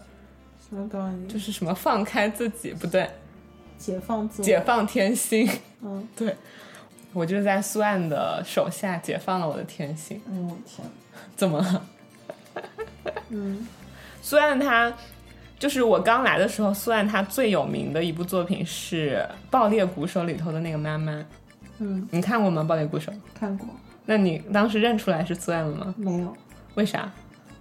[0.68, 1.28] 什么表演？
[1.28, 3.10] 就是什么放开自己，不对，
[3.76, 4.44] 解放自我。
[4.44, 5.48] 解放天性。
[5.82, 6.34] 嗯 对，
[7.12, 10.20] 我就是在苏岸的手下解放了我的天性。
[10.26, 10.86] 嗯，我天。
[11.36, 11.84] 怎么了？
[13.30, 13.66] 嗯
[14.22, 14.92] 苏岸他
[15.58, 21.24] 就是我刚来的时候，苏岸他最有名的一部作品是《爆裂鼓手》里头的那个妈妈。
[21.78, 22.62] 嗯，你看过吗？
[22.66, 23.10] 《爆裂鼓手》？
[23.38, 23.68] 看过
[24.06, 25.94] 那你当时认出来是苏安了吗？
[25.96, 26.36] 没有？
[26.74, 27.10] 为啥？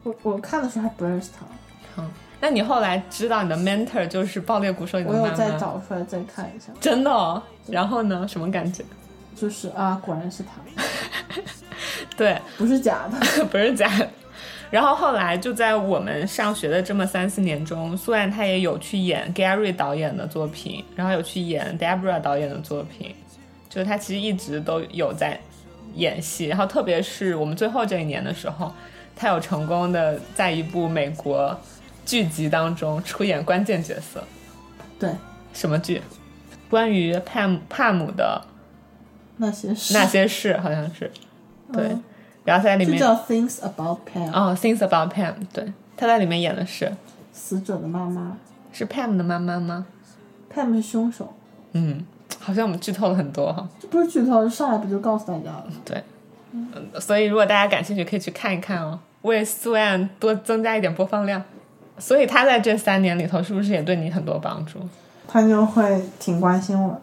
[0.03, 1.45] 我我看的时候还不认识他，
[2.01, 2.09] 嗯，
[2.39, 5.23] 那你后来知道你的 mentor 就是《爆裂鼓手》里的妈妈？
[5.26, 7.41] 我有再找出来再看一下，真的哦。
[7.68, 8.27] 然后呢？
[8.27, 8.84] 什么感觉？
[9.35, 11.41] 就是啊，果然是他，
[12.18, 13.45] 对，不是假的。
[13.45, 14.09] 不是假的。
[14.72, 23.14] 然后后来就在我们上学的这么三四年中，苏岸他也有去演 Gary 导演的作品，然后有去演 Debra 导演的作品，
[23.69, 25.38] 就是他其实一直都有在
[25.95, 26.45] 演戏。
[26.45, 28.72] 然后特别是我们最后这一年的时候，
[29.14, 31.60] 他有成功的在一部美国
[32.06, 34.23] 剧集当中出演关键角色。
[34.98, 35.10] 对，
[35.53, 36.02] 什么剧？
[36.69, 38.41] 关于帕姆帕姆的
[39.35, 41.11] 那些事，那些事，好像是。
[41.73, 42.03] 对，嗯
[42.43, 46.91] 然后在里面就叫 Things About Pam，、哦，《Things About Pam》，对，他在里面演的是
[47.31, 48.38] 死者的妈妈
[48.72, 49.85] 是 Pam 的妈妈吗
[50.53, 51.34] ？，Pam 是凶手，
[51.73, 52.05] 嗯，
[52.39, 53.68] 好像我们剧透了很多哈。
[53.80, 55.65] 这不是剧透，上来不就告诉大家了？
[55.85, 56.03] 对，
[56.51, 56.68] 嗯
[56.99, 61.43] 所以如果大家感兴趣，可以去看一看哦，为苏安多增加一点播放量。
[61.97, 64.80] 所以他在这三年里头是不是也对你很多帮助？
[65.27, 67.01] 他就会挺关心我的，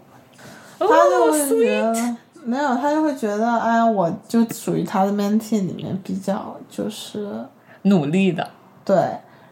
[0.81, 2.17] 他就觉得
[2.49, 7.45] 没有，他就会觉得，哎呀，我就属于他的 mentee 里面比较就是
[7.83, 8.49] 努力的，
[8.87, 8.97] 对，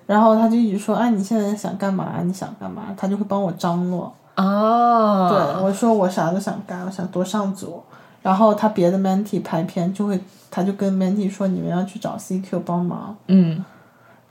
[0.06, 2.22] 然后他就一直说，哎，你现在想干嘛？
[2.22, 2.84] 你想干嘛？
[2.96, 4.10] 他就会帮我张罗。
[4.36, 7.82] 哦，对，我说我啥都想干，我想多上组。
[8.22, 10.18] 然后他别的 mentee 拍片就会，
[10.50, 13.14] 他就跟 mentee 说，你们要去找 CQ 帮忙。
[13.28, 13.64] 嗯，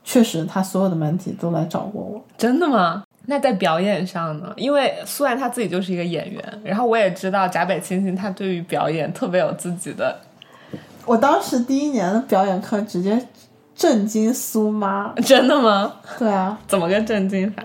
[0.03, 2.21] 确实，他所有的 mentee 都来找过我。
[2.37, 3.04] 真的吗？
[3.27, 4.53] 那在表演上呢？
[4.55, 10.19] 因为苏然他自己就是一个演员，然后我也知道闸北青青他对于表演特别有自己的，
[11.05, 13.27] 我当时第一年的表演课直接
[13.75, 15.13] 震惊苏妈。
[15.15, 15.95] 真的吗？
[16.17, 17.63] 对啊，怎么个震惊法？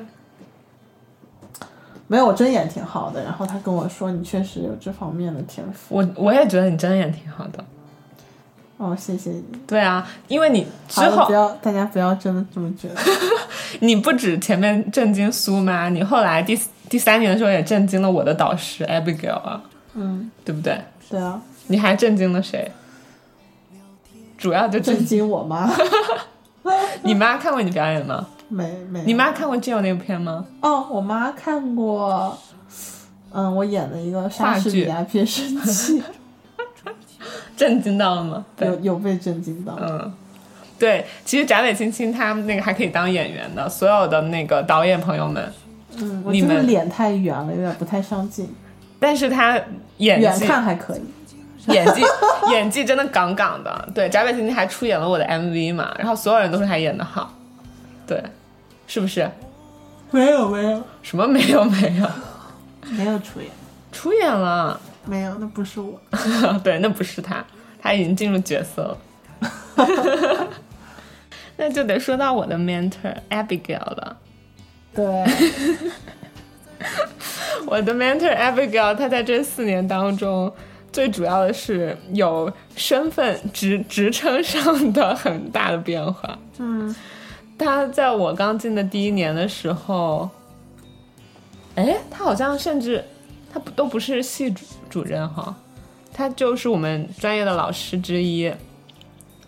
[2.06, 3.22] 没有，我真演挺好的。
[3.22, 5.94] 然后他跟我说，你确实有这方面的天赋。
[5.94, 7.64] 我我也觉得你真的演挺好的。
[8.80, 9.44] 哦，谢谢你。
[9.66, 12.94] 对啊，因为你之好了，不后要大家不要真的这么觉得。
[13.80, 16.58] 你不止前面震惊苏妈，你后来第
[16.88, 19.62] 第三年的时候也震惊了我的导师 Abigail 啊，
[19.92, 20.80] 嗯，对不对？
[21.10, 22.72] 对啊，你还震惊了谁？
[24.38, 25.70] 主要就震震惊我妈。
[27.02, 28.26] 你妈看过你表演吗？
[28.48, 29.04] 没没。
[29.04, 30.46] 你妈看过《Jill》那部片吗？
[30.62, 32.38] 哦，我妈看过，
[33.30, 36.02] 嗯，我演的一个莎士比亚变声器，
[37.60, 38.42] 震惊到了吗？
[38.56, 39.76] 对有，有被震惊到。
[39.78, 40.10] 嗯，
[40.78, 45.52] 对，其实贾伟青青他们那个还可以当演员的，所有的那个导演朋友们，
[45.98, 48.48] 嗯，你们脸太圆了，有点不太上镜。
[48.98, 49.60] 但是他
[49.98, 51.02] 演远技看还可以。
[51.66, 52.02] 演技
[52.50, 53.88] 演技真的杠杠的。
[53.94, 57.34] 对，翟北青青还出演了我的 MV 嘛，然后所有人都说他演的好，
[58.06, 58.22] 对，
[58.86, 59.30] 是不是？
[60.10, 62.08] 没有没有什么没有没有，
[62.96, 63.50] 没有出演，
[63.92, 66.00] 出演了，没有，那不是我。
[66.62, 67.44] 对，那不是他，
[67.80, 68.98] 他已经进入角色了。
[71.56, 74.16] 那就得说到我的 mentor Abigail 了。
[74.94, 75.04] 对，
[77.66, 80.52] 我的 mentor Abigail，他在这四年当中，
[80.92, 86.38] 最主要的是有身份职职称上的很大的变化。
[86.58, 86.94] 嗯，
[87.58, 90.28] 他在我刚进的第一年的时候，
[91.76, 93.04] 哎，他好像甚至
[93.52, 95.56] 他不都不是系主主任哈，
[96.12, 98.52] 他就是我们专业的老师之一，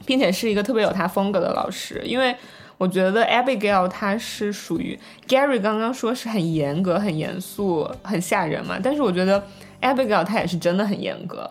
[0.07, 2.35] 并且是一个特别有他风格的老师，因为。
[2.79, 4.99] 我觉得 Abigail 她是属于
[5.29, 9.41] Gary 刚刚说是很严格、很严肃、很吓人嘛，但是我觉得
[9.81, 11.49] Abigail 他也是真的很严格，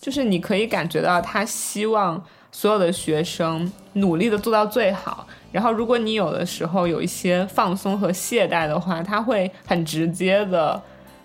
[0.00, 10.80] 就是你可以感觉到他希望所有的学生努力的做到最好，然后如果你有的时候有一些放松和懈怠的话，他会很直接的，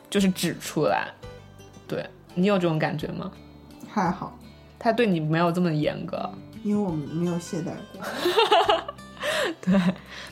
[0.09, 1.07] 就是指出来。
[2.35, 3.31] 对你有这种感觉吗？
[3.89, 4.37] 还好，
[4.79, 6.29] 他对你没有这么严格，
[6.63, 8.03] 因为我们没有懈怠过。
[9.61, 9.79] 对，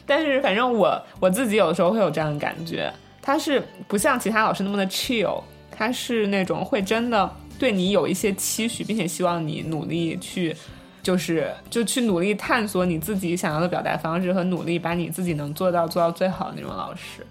[0.06, 2.91] 但是反正我我自己有的时候会有这样的感觉，
[3.22, 10.56] 他是不像其他老师那么的 chill，他是那种会真的对你有一些期许，并且希望你努力去，
[11.03, 17.26] 就是就去努力探索你自己想要的表达方式和努力把你自己能做到做到最好的那种老师。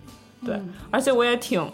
[0.45, 0.59] 对，
[0.91, 1.67] 而且我也挺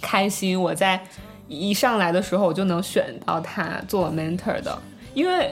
[0.00, 1.02] 开心，我在
[1.48, 4.78] 一上来的时候我就能选到他做 mentor 的，
[5.14, 5.50] 因为。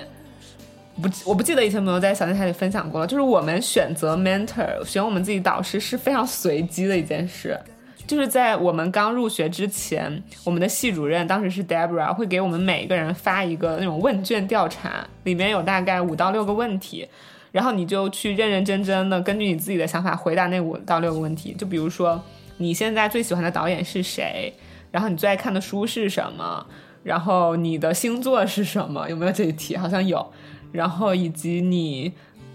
[1.03, 3.07] 不，我不记得以前有没有在小电台里分享过了。
[3.09, 7.59] 就是我们选择 mentor，选我们自己导师是非常随机的一件事。
[8.07, 17.09] 就是在我们刚入学之前，我们的系主任当时是 Deborah，会给我们每一个人发一个那种问卷调查，里面有大概五到六个问题，
[17.51, 21.53] 然后你就去认认真真的根据你自己的想法回答那五到六个问题。
[21.59, 22.23] 就比如说
[22.59, 24.55] 你现在最喜欢的导演是谁，
[24.95, 26.65] 然后你最爱看的书是什么，
[27.03, 29.11] 然后你的星座是什么？
[29.11, 29.77] 有没有这一题？
[29.77, 30.25] 好像有。
[30.71, 32.13] 然后以及你，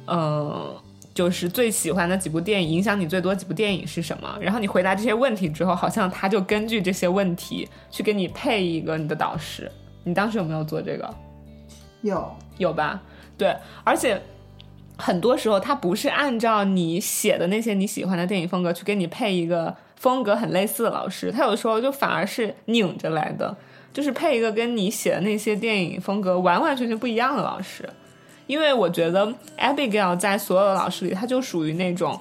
[0.07, 0.73] 嗯，
[1.13, 4.37] 就是最喜欢的几部电影，影响你最多几部电影是什么？
[4.39, 9.69] 然后你回答这些问题之后，好像他就根据这些问题去给你配一个你的导师。
[10.05, 11.13] 你当时有没有做这个？
[12.03, 13.01] 有，有吧？
[13.37, 13.53] 对，
[13.83, 14.21] 而且
[14.97, 23.55] 很多时候他不是按照你写的那些你喜欢的电影风格去给你配一个风格很类似的老师，他有时候就反而是拧着来的，
[23.93, 27.87] 就是配一个跟你写的那些电影风格完完全全不一样的老师。
[28.47, 32.19] 因为我觉得 Abigail 在所有的老师里，他就属于那种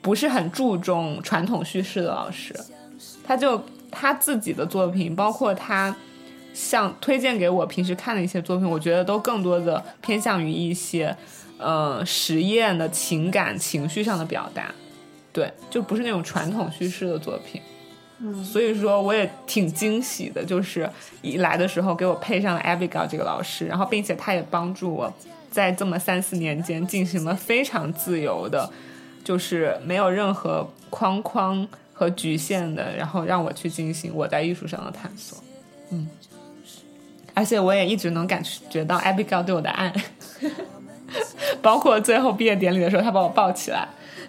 [0.00, 2.54] 不是很注重传统叙事的老师，
[3.22, 5.94] 他就他自己的作品，包括他
[6.54, 11.14] 像推荐给我平时看的一些作品，我觉得都更多的偏向于一些
[11.58, 14.74] 呃实验的情感情绪上的表达，
[15.36, 17.60] 对，就不是那种传统叙事的作品。
[18.42, 20.88] 所以说我也挺惊喜的，就是
[21.20, 25.12] 一来的时候给我配上了 Abigail 这个老师，然后并且他也帮助我
[25.50, 28.70] 在这么三四年间进行了非常自由的
[29.22, 35.36] 就是没有任何框框和局限的，然后让我去进行我在艺术上的探索。
[35.90, 36.08] 嗯，
[37.34, 39.92] 而且我也一直能感觉到 Abigail 对我的爱，
[41.60, 43.86] 包括最后毕业典礼的时候，他把我抱起来，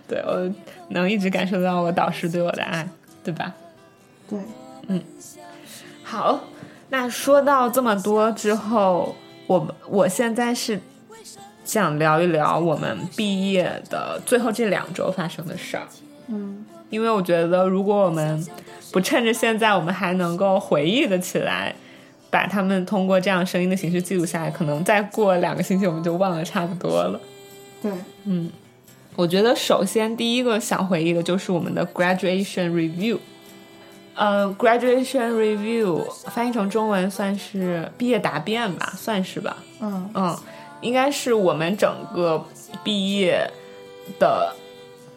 [0.10, 0.54] 对我
[0.90, 2.88] 能一直感受到我导师对我的爱，
[3.24, 3.54] 对吧？
[4.30, 4.40] 对，
[4.88, 5.02] 嗯
[6.04, 6.40] 好，
[6.90, 9.16] 那说到这么多之后，
[9.46, 10.80] 我们我现在是
[11.66, 15.88] 想聊一聊我们毕业的最后这两周发生的事儿。
[16.28, 18.46] 嗯，因为我觉得，如果我们
[18.92, 21.76] 不趁着现在我们还能够回忆的起来，
[22.30, 27.20] 把他们通过这样声音的形式记录下来，可能再过两个星期我们就忘了差不多了。
[27.82, 27.92] 对，
[29.18, 33.18] 我觉得首先第一个想回忆的就是我们的 graduation review。
[34.14, 39.58] 呃，graduation review 翻译成中文算是毕业答辩吧，算是吧。
[39.82, 40.38] 嗯嗯，
[40.82, 42.46] 应该是我们整个
[42.84, 43.50] 毕业
[44.20, 44.56] 的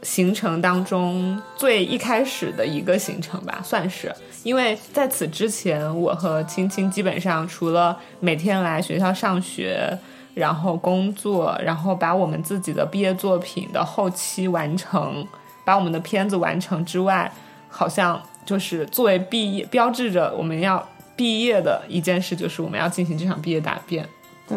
[0.02, 4.10] 行程当中最一开始的一个行程吧，算是。
[4.42, 9.98] 因为在此之前，我和青青基本上除了每天来学校上学，
[10.40, 15.26] 然后工作，然后把我们自己的毕业作品的后期完成，
[15.66, 17.30] 把我们的片子完成之外，
[17.68, 20.82] 好像就是作为毕业标志着我们要
[21.14, 24.08] 毕业的一件事，就是我们要进行这场毕业答辩。
[24.48, 24.56] 对，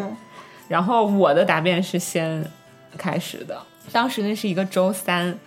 [0.68, 2.42] 然后我的答辩是先
[2.96, 3.60] 开始的，
[3.92, 5.38] 当时那是一个周三，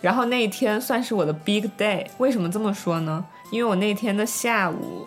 [0.00, 2.04] 然后那一天算是我的 big day。
[2.18, 3.24] 为什么这么说呢？
[3.52, 5.06] 因为我那天的下午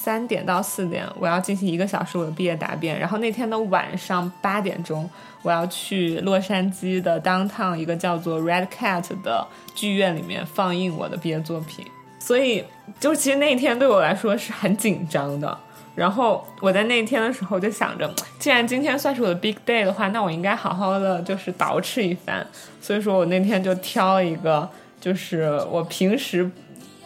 [0.00, 5.08] 三点到四点，我要进行一个小时我的毕业答辩，然后那天的晚上八点钟，
[5.42, 9.44] 我要去洛杉矶的 downtown 一个叫做 Red Cat 的
[9.74, 11.84] 剧院里面放映我的毕业作品。
[12.20, 12.64] 所以，
[13.00, 15.58] 就其实那一天对我来说是很紧张的。
[15.94, 18.08] 然后我在那一天的时候就想着，
[18.38, 22.46] 既然今天算是我的 big day 的话，那我应该好好的就是捯饬一番。
[22.80, 24.68] 所以说我那天就挑了一个，
[25.00, 26.48] 就是我平时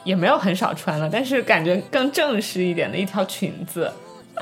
[0.04, 3.90] 也没有很少穿了，但是感觉更正式一点的一条裙子，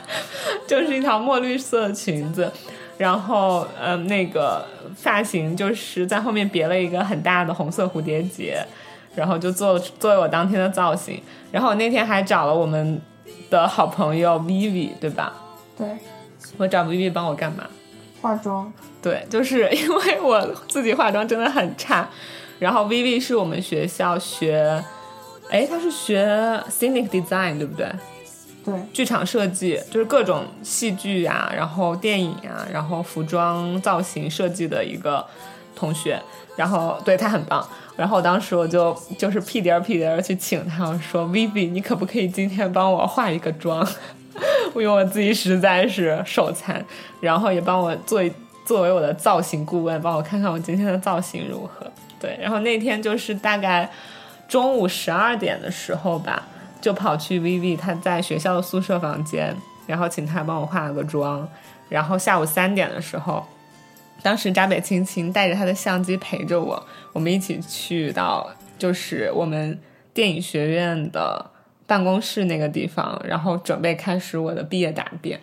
[0.66, 2.50] 就是一条墨绿色的裙子。
[2.96, 4.62] 然后，嗯，那个
[4.94, 8.62] 发型就是在后面别了一个很大的红色蝴蝶结，
[9.14, 11.18] 然后就做作为我当天的造型。
[11.50, 13.00] 然后我那天还找了我们
[13.48, 15.32] 的好朋友 Vivi，对吧？
[15.78, 15.88] 对，
[16.58, 17.66] 我找 Vivi 帮我干嘛？
[18.20, 18.70] 化妆，
[19.00, 20.38] 对， 就是因为我
[20.68, 22.06] 自己化妆真的很差。
[22.58, 24.84] 然后 Vivi 是我们学校学，
[25.50, 26.24] 哎，他是学
[26.70, 27.86] scenic design 对不对？
[28.64, 35.26] 对，剧场设计，就是各种戏剧啊，然后电影啊，然后服装造型设计的一个
[35.74, 36.20] 同学。
[36.56, 37.66] 然后对他很棒。
[37.96, 43.86] 然后当时我就就是屁颠儿屁颠儿去请他，我说 Vivi，你可不可以今天帮我化一个妆？
[44.74, 46.84] 因为我自己实在是手残，
[47.20, 48.30] 然后也帮我做一
[48.66, 51.90] 作为我的造型顾问，帮我看看我今天的造型如何。
[52.20, 53.90] 对，然后那天就是大概
[54.50, 56.48] 中午十二点的时候吧，
[56.80, 59.56] 就跑去 Vivi 他在学校的宿舍房间，
[59.86, 61.48] 然后请他帮我化了个妆。
[61.88, 63.46] 然后下午三点的时候，
[64.22, 69.78] 当时闸北青青带着他的相机陪着我，我们一起去到就是我们
[70.12, 71.48] 电影学院的
[71.86, 75.40] 办公室那个地方，然后准备开始我的毕业答辩。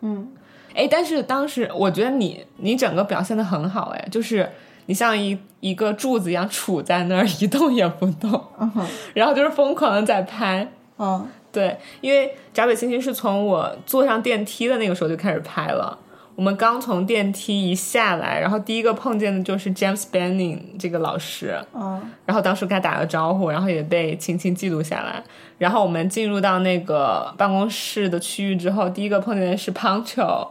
[0.00, 0.26] 嗯，
[0.74, 4.50] 哎，但是当时我觉得你你整个表现的很好，哎，就是
[4.86, 8.42] 你像一一个柱子一样杵在那儿 一动也不动，
[9.14, 10.66] 然后就是疯狂的在拍。
[10.98, 15.98] 嗯，对，因为闸北青青是从我坐上电梯的那个时候就开始拍了。
[16.34, 25.22] 我们刚从电梯一下来，然后第一个碰见的就是 James Banning 这个老师，嗯，然后当时跟他打了招呼，然后也被青青记录下来。
[25.56, 30.46] 然后我们进入到那个办公室的区域之后，第一个碰见的是 Poncho，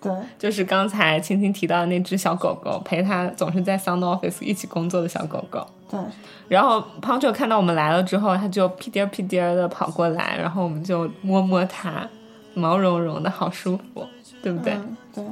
[0.00, 5.66] 对，就是刚才青青提到的那只小狗狗，陪他总是在 Sound Office 一起工作的小狗狗。
[5.90, 6.00] 对，
[6.48, 12.08] 然后 Poncho 看到我们来了之后，他就屁颠儿屁颠儿的跑过来，然后我们就摸摸它，
[12.54, 14.06] 毛茸茸的，好舒服，
[14.42, 14.72] 对不对？
[14.74, 15.24] 嗯，对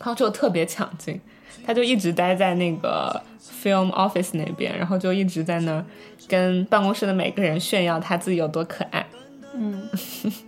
[0.00, 1.20] ，Poncho 特别抢镜，
[1.66, 3.20] 他就一直待在那个
[3.62, 5.84] film office 那边，然后就一直在那儿
[6.28, 9.04] 跟办公室的每个人炫耀他自己有多可爱。
[9.54, 9.88] 嗯，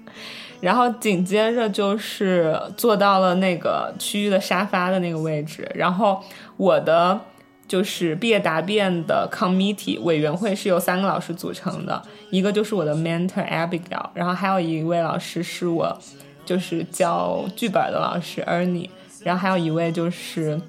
[0.61, 6.21] 然后紧接着就是坐到了那个区域的沙发的那个位置，然后
[6.57, 7.21] 我的
[7.67, 15.97] 就是毕业答辩的 committee 委员会是由三个老师组成的，一个就是我的 mentor Abigail，然后还有一位老师是我
[16.45, 18.89] 就是教剧本的老师 Ernie，
[19.23, 20.61] 然后还有一位就是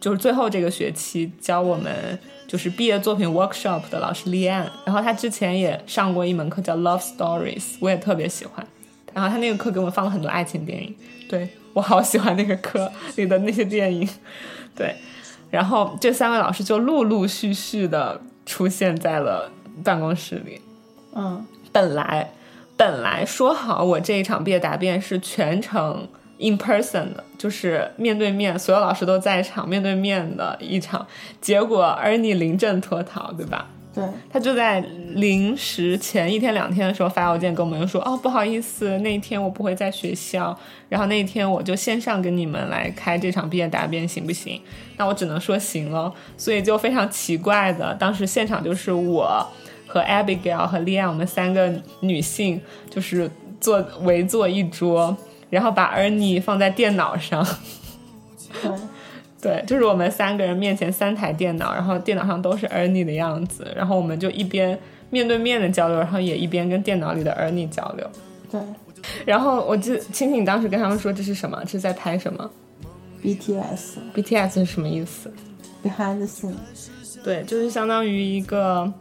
[0.00, 2.18] 就是最后这个学期教我们
[2.48, 8.66] 就是毕业作品 workshop 的老师丽安，然后他之前也上过一门课叫 Love Stories，我也特别喜欢。
[9.14, 10.94] 然后他那个课给我们放了很多爱情电影，
[11.28, 14.08] 对我好喜欢那个课 里的那些电影，
[14.76, 14.94] 对。
[15.50, 19.50] 然后这三位老师就陆陆续续的出现在了
[19.84, 20.60] 办公室里。
[21.14, 22.30] 嗯本来
[22.76, 26.08] 本来说好我这一场毕业答辩是全程
[26.38, 31.06] in person 的，就是面对面，所有老师都在场，面对面的一场。
[31.40, 33.68] 结果 Ernie 临阵脱逃，对吧？
[33.94, 34.02] 对，
[34.32, 40.58] 他就在临时前一天两天的时候发邮件跟我们说，哦，不好意思，那一天我不会在学校，
[40.88, 44.58] 然后那一天我就线上跟你们来开这场毕业答辩，行不行？
[44.96, 49.46] 那我只能说行了，所以就非常奇怪的，当时现场就是我
[49.86, 51.70] 和 Abigail 和 Lian 我们三个
[52.00, 52.58] 女性，
[52.88, 55.14] 就是坐围坐一桌，
[55.50, 57.46] 然后把 Ernie 放在电脑上。
[59.42, 64.78] 对，就是我们三个人面前三台电脑，然后电脑上都是 Ernie 的样子，然后我们就一边
[65.10, 68.08] 面对面的交流，然后也一边跟电脑里的 Ernie 交流。
[68.50, 68.60] 对
[69.26, 71.60] 然后我记，青青，你当时跟他们说这是什么？
[71.64, 72.48] 这是在拍什么
[73.20, 75.32] ，BTS？BTS 是什么意思
[75.82, 76.54] ？behind the scene，
[77.24, 78.92] 对，就是相当于一个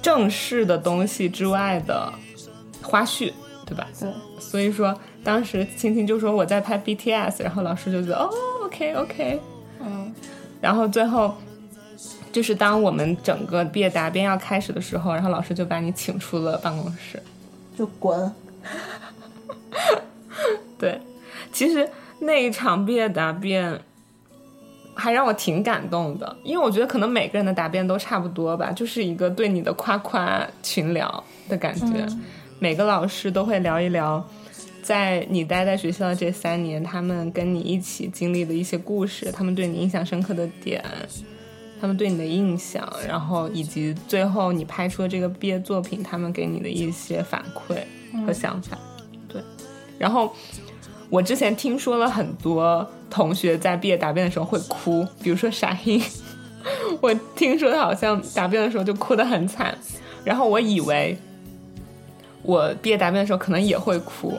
[0.00, 2.12] 正式的东西之外的
[2.80, 3.32] 花絮，
[3.66, 3.88] 对吧？
[3.98, 4.08] 对
[4.38, 8.30] 所以说，当时青青就说我在拍 BTS，然后老师就觉得哦
[8.72, 9.40] ，OK OK，
[9.80, 10.12] 嗯。
[10.60, 11.34] 然后最后
[12.32, 17.22] 就是当我们整个毕业答辩要开始的时候，然后老师就把你请出了办公室。
[17.76, 18.32] 就滚，
[20.78, 21.00] 对，
[21.52, 21.88] 其实
[22.20, 23.80] 那一场毕业答辩
[24.94, 32.06] 还让我挺感动的，因为我觉得可能每个人的答辩都差不多吧，就是一个对你的夸夸群聊的感觉。
[32.58, 34.24] 每个老师都会聊一聊，
[34.82, 40.84] 在你待在学校的这三年，他们跟你一起经历的一些故事，他们对你印象深刻的点，
[41.80, 47.76] 他们对你的印象，然后以及最后你拍出的这个毕业作品，他们给你的一些反馈
[48.26, 48.76] 和想法。
[49.28, 49.40] 对，
[49.98, 50.34] 然后
[51.08, 56.02] 我之前听说了很多同学在毕业答辩的时候会哭，比如说傻英，
[57.00, 59.76] 我听说他好像答辩的时候就哭得很惨，
[60.24, 61.16] 然后我以为
[62.42, 64.38] 我毕业答辩的时候可能也会哭，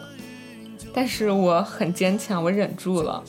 [0.93, 3.23] 但是我很坚强，我忍住了。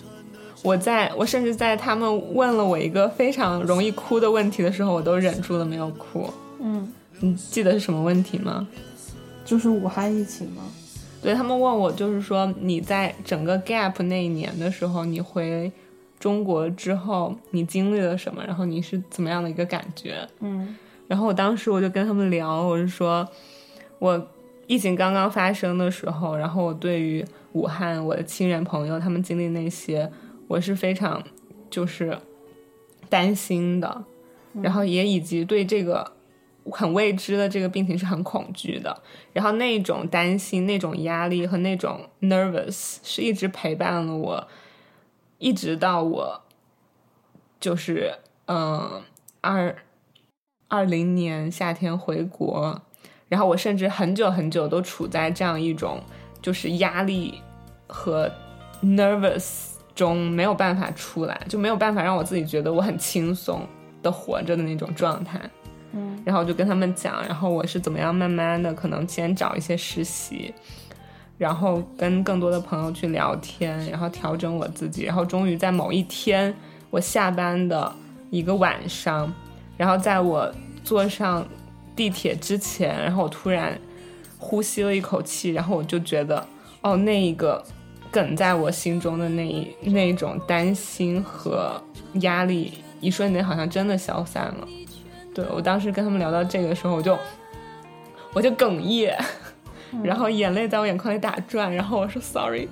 [0.62, 6.28] 我在我甚至在他们问了我一个非常容易哭的问题的时候，我都忍住了没有哭。
[6.60, 8.66] 嗯，你记得是什么问题吗？
[9.44, 10.62] 就是武汉疫情吗，
[11.22, 15.70] 对他们问我，就是说你在整个 gap 那一年的时候，你回
[16.18, 18.42] 中国之后，你经历了什么？
[18.46, 20.26] 然后你是怎么样的一个感觉？
[20.40, 20.74] 嗯
[21.06, 23.28] 然后我当时我就跟他们聊，我是说，
[23.98, 24.26] 我
[24.66, 30.10] 疫情刚刚发生的时候，然后我对于武汉我的亲人朋友他们经历那些，
[30.48, 31.22] 我是非常
[31.70, 32.18] 就是
[33.08, 34.04] 担心的，
[34.62, 36.12] 然后也以及对这个
[36.72, 44.48] 很未知的这个病情是很恐惧的，然后那种担心、那种压力和那种 nervous 是一直陪伴了我，
[45.38, 46.40] 一直到我
[47.60, 48.14] 就是
[48.46, 49.02] 嗯
[49.42, 49.76] 二
[50.68, 52.80] 二零年夏天回国，
[53.34, 56.00] 然后我甚至很久很久都处在这样一种
[56.40, 57.34] 就是压力
[57.88, 58.30] 和
[58.80, 63.66] nervous 中没有办法出来，就没有办法让我自己觉得我很轻松
[64.04, 65.40] 的活着的那种状态。
[65.90, 70.54] 嗯，然后我就跟他们讲，然后我是怎么样慢慢的可能先找一些实习，
[71.36, 76.54] 然后跟更多的朋友去聊天，然后调整我自己，然后终于在某一天
[76.90, 77.92] 我下班的
[78.30, 79.32] 一个晚上，
[79.76, 80.48] 然后在我
[80.84, 81.44] 坐上
[81.96, 83.78] 地铁之前，然后我突然
[84.38, 86.46] 呼吸了一口气，然后我就觉得，
[86.80, 87.64] 哦，那一个
[88.10, 91.82] 梗在我心中的那一那一种担心和
[92.20, 94.68] 压力，一瞬间好像真的消散了。
[95.34, 97.18] 对我当时跟他们聊到这个时候，我就
[98.32, 99.16] 我就哽咽，
[100.02, 102.68] 然后眼泪在我眼眶里打转，然后我说 sorry，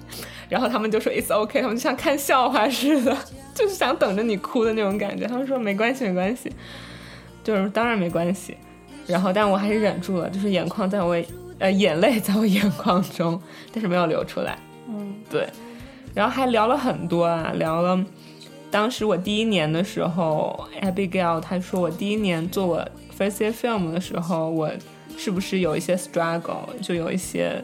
[0.49, 3.17] 然后他们就说 it's okay，他们就像看笑话似的，
[3.55, 5.27] 就是想等着你哭的那种感觉。
[5.27, 6.53] 他们说没关系，没关系，
[7.43, 8.57] 就是当然没关系。
[9.07, 11.17] 然后但我还是忍住了，就是眼眶在我
[11.59, 13.41] 呃眼泪在我眼眶中，
[13.73, 14.59] 但是没有流出来。
[14.89, 15.49] 嗯对，
[16.15, 18.05] 然后还聊了很多啊，聊了
[18.71, 22.89] 当时我第一年的时候，Abigail 他说我第一年做我
[23.19, 24.71] first year film 的时候，我
[25.17, 27.63] 是不是有一些 struggle，就有一些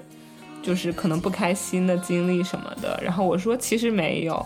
[0.62, 3.00] 就是可能不开心的经历什么的。
[3.02, 4.44] 然后我说其实没有，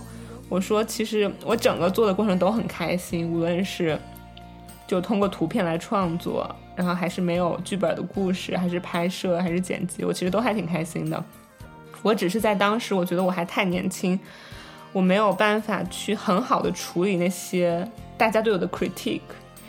[0.49, 3.99] 我说其实我整个做的过程都很开心，无论是
[4.87, 11.23] 就通过图片来创作，然后还是没有剧本的故事，还是拍摄，还是剪辑，我其实都还挺开心的。
[12.03, 14.19] 我只是在当时，我觉得我还太年轻，
[14.93, 19.21] 我没有办法去很好的处理那些大家对我的 critique，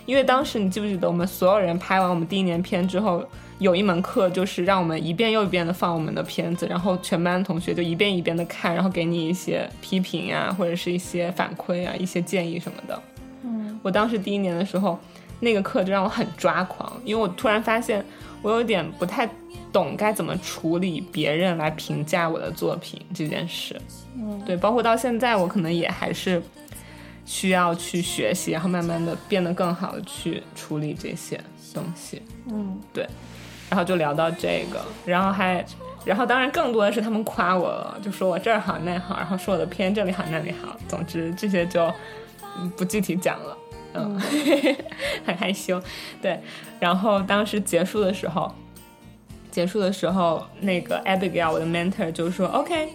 [0.06, 3.24] 因为当时你记不记得，我们所有人拍完我们第一年片之后，
[3.60, 13.00] 有一门课就是让我们一遍又一遍的放我们的片子，然后全班同学就一遍一遍的看，然后给你一些批评啊，或者是一些反馈啊，一些建议什么的。
[13.44, 15.00] 嗯，我当时第一年的时候，
[15.44, 18.03] 那个课就让我很抓狂，因为我突然发现
[18.41, 19.30] 我有点不太
[19.72, 23.80] 懂该怎么处理别人来评价我的作品这件事。
[24.15, 26.41] 嗯，对，包括到现在，我可能也还是
[27.26, 31.40] 需要去学习，然后慢慢的变得更好的去处理这些
[31.74, 32.22] 东西。
[32.48, 33.07] 嗯，对，
[33.70, 35.65] 然后就聊到这个，然后还，
[36.06, 41.91] 然后当然更多的是他们夸我了，就说我这儿好那好，然后说我的片这里好那里好，总之这些就
[42.57, 43.57] 嗯不具体讲了，
[43.94, 44.20] 嗯，
[45.26, 45.82] 很害羞，
[46.22, 46.40] 对，
[46.80, 48.52] 然后当时结束的时候，
[49.52, 52.90] 结束的时候，那个 Abigail 我的 mentor 就说 OK，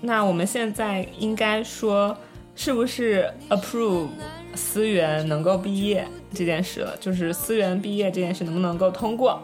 [0.00, 2.16] 那我们现在应该说
[2.56, 4.08] 是不是 approve
[4.54, 9.40] 思源能够毕业这件事了，就是思源毕业这件事能不能够通过？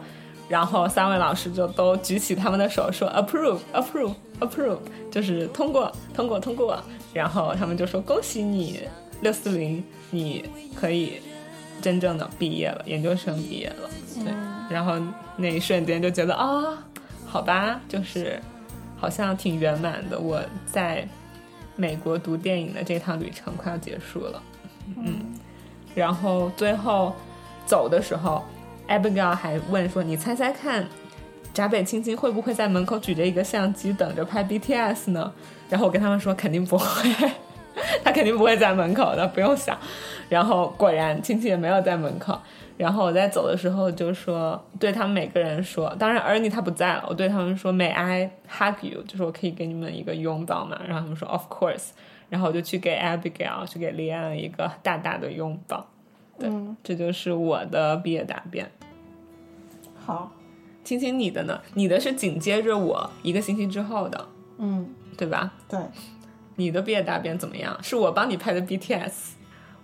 [0.49, 6.77] 然后三位老师就都举起他们的手说 approve approve approve，就是通过通过通过。
[7.13, 8.81] 然后他们就说恭喜你
[9.21, 9.81] 六四零，
[10.11, 11.19] 你可以
[11.81, 13.89] 真正的毕业了，研究生毕业了。
[14.23, 14.31] 对，
[14.69, 14.93] 然后
[15.35, 16.77] 那一瞬间就觉得啊、
[17.25, 18.39] 好吧，就是
[18.97, 20.19] 好像挺圆满的。
[20.19, 21.07] 我在
[21.75, 24.43] 美国读电影的这趟旅程快要结束了，
[24.97, 25.33] 嗯，
[25.95, 27.15] 然后最后
[27.65, 28.43] 走的时候
[28.87, 30.85] ，Abigail 还问说：“你猜猜看，
[31.53, 35.33] 闸北青青会不会在门口举着一个相机等着拍 BTS 呢？”
[35.69, 37.31] 然后我跟他们说：“肯定不会，
[38.03, 39.77] 他肯定不会在门口的，不用想。”
[40.29, 42.39] 然后果然亲戚也没有在门口。
[42.77, 49.03] 然后我在走的时候就说，对他们每个人说，当然 Ernie 他不在了，我对他们说，May I hug you？
[49.03, 50.79] 就是我可以给你们一个拥抱嘛。
[50.87, 51.89] 然后他们说 Of course。
[52.29, 55.85] 然后我就去给 Abigail 去给李安一个大大的拥抱。
[56.39, 58.71] 对，嗯这就是我的毕业答辩。
[60.03, 60.31] 好，
[60.83, 61.59] 青青，你的呢？
[61.75, 64.25] 你的是紧接着我一个星期之后的，
[64.57, 65.51] 嗯，对吧？
[65.69, 65.77] 对，
[66.55, 67.77] 你的毕业答辩怎么样？
[67.81, 69.11] 是我帮你拍的 BTS，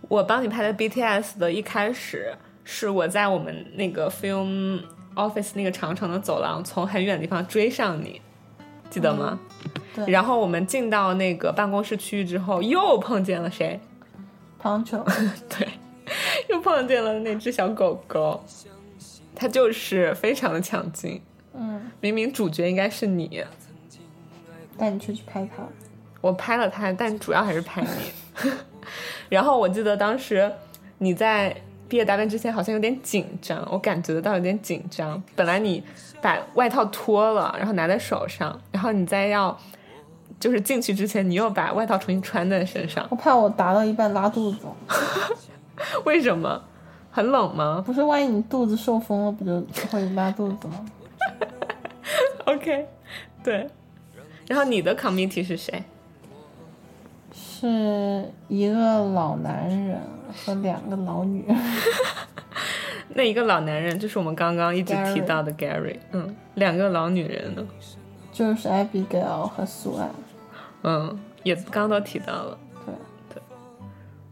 [0.07, 4.81] 我帮你拍的 BTS 的一开始是我在我们那个 film
[5.15, 8.21] office 那个长长的走廊，从很远的地方追上你，
[8.89, 9.39] 记得吗？
[9.95, 13.79] 对然后我们进到那个办公室区域之后，又碰见了谁？
[14.59, 15.03] 庞球，
[15.49, 15.67] 对，
[16.49, 18.43] 又碰见了那只小狗狗，
[19.33, 21.21] 它就是非常的抢镜。
[21.53, 23.43] 嗯，明明主角应该是你，
[24.77, 25.63] 带你出去拍他，
[26.21, 28.51] 我拍了他，但主要还是拍你。
[29.29, 30.51] 然后我记得当时
[30.99, 31.55] 你在
[31.87, 35.21] 毕业答辩之前好像有点紧张，我感觉得到有点紧张。
[35.35, 35.83] 本来你
[36.21, 39.57] 把外套脱了，然后拿在手上，然后你再要
[40.39, 44.59] 就是进去之前，你又把外套重新穿在身上我，怕我答到一半拉肚子，
[46.05, 46.63] 为什么？
[47.09, 50.85] 很冷吗不是，万一你肚子受风了，不就会拉肚子吗？？
[52.45, 52.85] OK，
[53.43, 53.67] 对。
[54.47, 55.83] 然后你的 committee 是谁？
[57.59, 58.75] 是一个
[59.13, 59.99] 老男人
[60.45, 61.57] 和两个老女人，
[63.09, 67.65] 那一个老男人就是我们刚刚一直提到的 Gary，嗯，两个老女人呢？
[68.31, 70.09] 就是 Abigail 和苏安。
[70.83, 72.57] 嗯，也刚刚都提到了。
[72.85, 72.93] 对
[73.33, 73.41] 对，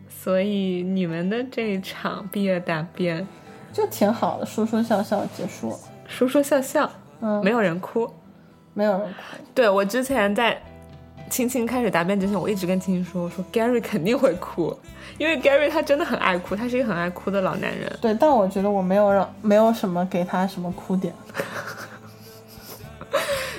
[0.08, 3.28] 所以你们的这一场毕业答辩，
[3.74, 5.78] 就挺好的，说说笑笑结束了。
[6.08, 6.88] 说说笑笑，
[7.22, 8.08] 嗯，没有人哭。
[8.76, 9.16] 没有人哭。
[9.56, 10.62] 对我之前在
[11.30, 14.78] 青青开始答辩之前，我一直跟青青说，我说 Gary 肯定会哭，
[15.18, 17.92] 因为 Gary 他真的很爱哭，他是一个很爱哭的老男人。
[18.02, 21.14] 对，但我觉得我没有让没有什么给他什么哭点。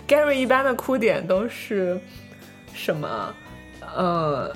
[0.06, 2.00] Gary 一般的哭点都是
[2.72, 3.34] 什么？
[3.96, 4.54] 呃，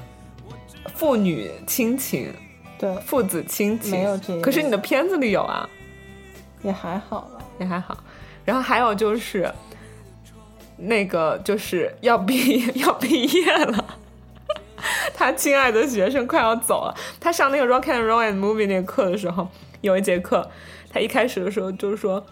[0.95, 2.33] 父女亲情、
[2.79, 5.69] 对，父子亲情，没有这个可是你的片子里有啊。
[6.63, 7.43] 也还好了。
[7.59, 7.99] 也还好。
[8.45, 9.51] 然后还有就是，
[10.83, 13.99] 那个就是要毕 要毕业了，
[15.15, 16.95] 他亲爱的学生快要走了。
[17.21, 19.49] 他上那个 Rock and Roll and Movie 那个课的时候，
[19.81, 20.49] 有一节课，
[20.91, 22.25] 他一开始的时候就是说，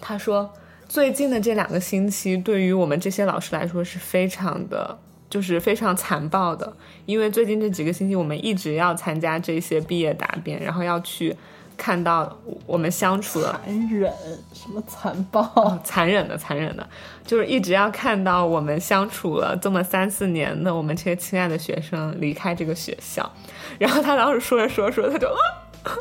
[0.00, 0.52] 他说
[0.88, 4.98] 最近的这两个星期对于我们这些老师来说是非常的。
[5.28, 11.36] 就是非常残暴的，因为最近这几个星期我们一直要参加这些毕业答辩，然后要去
[11.76, 12.36] 看到
[12.66, 14.12] 我们相处的残忍，
[14.52, 15.40] 什么残暴？
[15.54, 16.86] 哦，残忍的，残忍的，
[17.26, 23.30] 就是一直要看到我们相处了这么三四年的我们这些亲爱的学生离开这个学校，
[23.78, 25.38] 然后他当时说着说着说着，他就啊。
[25.84, 25.92] 啊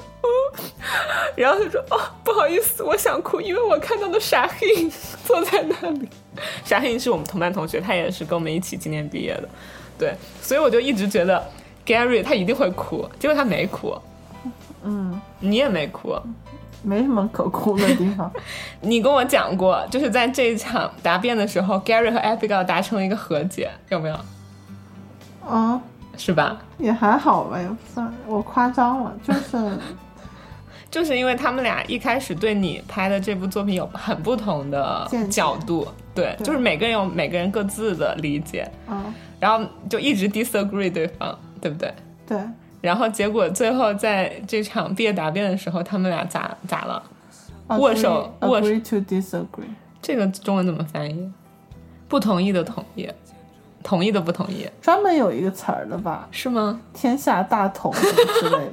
[1.35, 4.89] 然后他说：“哦，不好意思，我想哭，因为我看到的傻黑
[5.25, 6.07] 坐在那里。
[6.63, 9.49] 傻黑是我们同班同学，他也是跟我们一起今年毕业的，
[9.99, 11.45] 对，所以我就一直觉得
[11.85, 13.95] Gary 他一定会哭，结果他没哭，
[14.85, 16.15] 嗯，你也没哭，
[16.83, 18.31] 没什么可哭的地方。
[18.81, 24.15] 你跟我讲过，就是在这一场答辩的时候，Gary 和 Abigail 达成了一个和解，有没有？
[25.47, 25.81] 啊，
[26.17, 26.57] 是吧？
[26.77, 29.57] 也还好吧，也不算我夸张了，就是。
[30.91, 36.45] 就是因为他们俩一开始对你拍的这部作品有很不同的角度，对，对。
[36.45, 41.93] 就是每个人有每个人各自的理解，嗯，然后就一直 disagree 对方，对不对？
[42.25, 42.37] 对，
[42.85, 47.01] 然后结果最后在这场毕业答辩的时候，他们俩咋咋了？
[47.79, 49.73] 握手握手 agree to disagree。
[50.01, 51.31] 这个中文怎么翻译？
[52.07, 53.09] 不同意的同意，
[53.81, 56.79] 同意的不同意，专门有一个词儿的吧，是吗？
[56.93, 58.71] 天下大同之类的。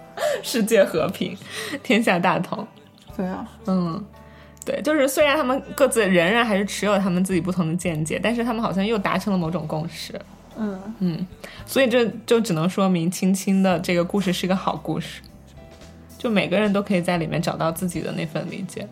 [0.42, 1.36] 世界和平，
[1.82, 2.66] 天下大同。
[3.14, 4.02] 对啊，嗯，
[4.64, 10.18] 对，就是虽然他们各自仍然还是持有他们自己不同的见解，但是他们好像又达成了某种共识。
[10.62, 11.26] 嗯，嗯，
[11.64, 15.22] 所以这就只能说明青青的这个故事是个好故事，
[16.18, 18.86] 就每个人都可以在里面找到自己的那份理解。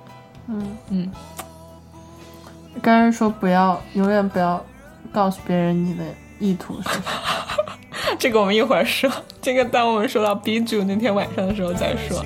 [0.48, 1.12] 嗯嗯
[2.80, 4.64] 刚才说不要，永远不要
[5.12, 6.04] 告诉别人你的
[6.38, 7.04] 意图是什么。
[8.18, 9.10] 这个我们一会儿说，
[9.42, 12.24] 这个当我们说到 B 组那天晚上的时候再说。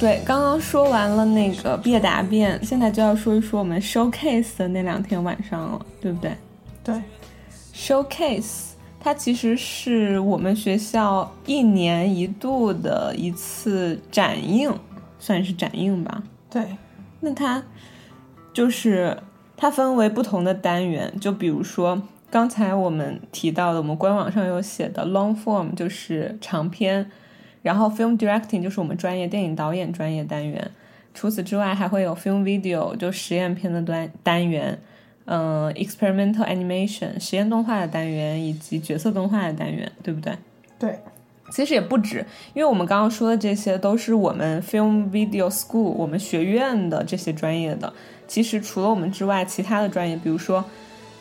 [0.00, 6.32] 对，刚刚说完了那个毕业答辩，现在就要说一说我们 showcase 的那两天晚上了，对不对？
[6.84, 7.02] 对
[7.74, 8.68] ，Showcase，
[9.00, 14.72] 它其实是我们学校一年一度的一次展映，
[15.18, 16.22] 算是展映吧。
[16.48, 16.64] 对，
[17.18, 17.60] 那它
[18.54, 19.18] 就是
[19.56, 22.00] 它分为不同的单元，就比如说
[22.30, 27.10] 刚才我们提到的，我们官网上有写的 long form 就是长篇，
[27.68, 30.70] 然后 film directing 就是我们专业电影导演专业单元。
[31.12, 34.78] 除此之外，还会有 film video 就实验片的单单元，
[35.26, 40.32] 嗯、experimental animation 实验动画的单元，以及角色动画的单元，对不对？
[40.78, 40.98] 对，
[41.50, 42.24] 其实也不止，
[42.54, 47.92] 因为我们刚刚说的这些都是我们 Film Video School 我们学院的这些专业的。
[48.26, 50.64] 其实除了我们之外，其他的专业，比如说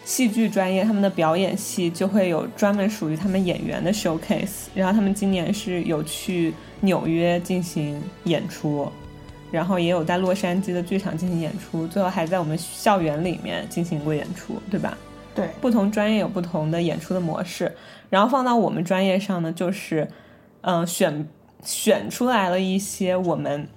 [0.08, 4.68] 戏剧专业，他们的表演系就会有专门属于他们演员的 showcase。
[4.74, 8.90] 然后他们今年是有去纽约进行演出，
[9.52, 14.98] 然后也有在洛杉矶的剧场进行演出，最后还在我们校园里面进行过演出，对吧？
[15.36, 17.76] 对，不同专业有不同的演出的模式，
[18.10, 20.10] 然后放到我们专业上呢，就是，
[20.62, 21.28] 嗯、选
[21.66, 23.68] 选出来了一些我们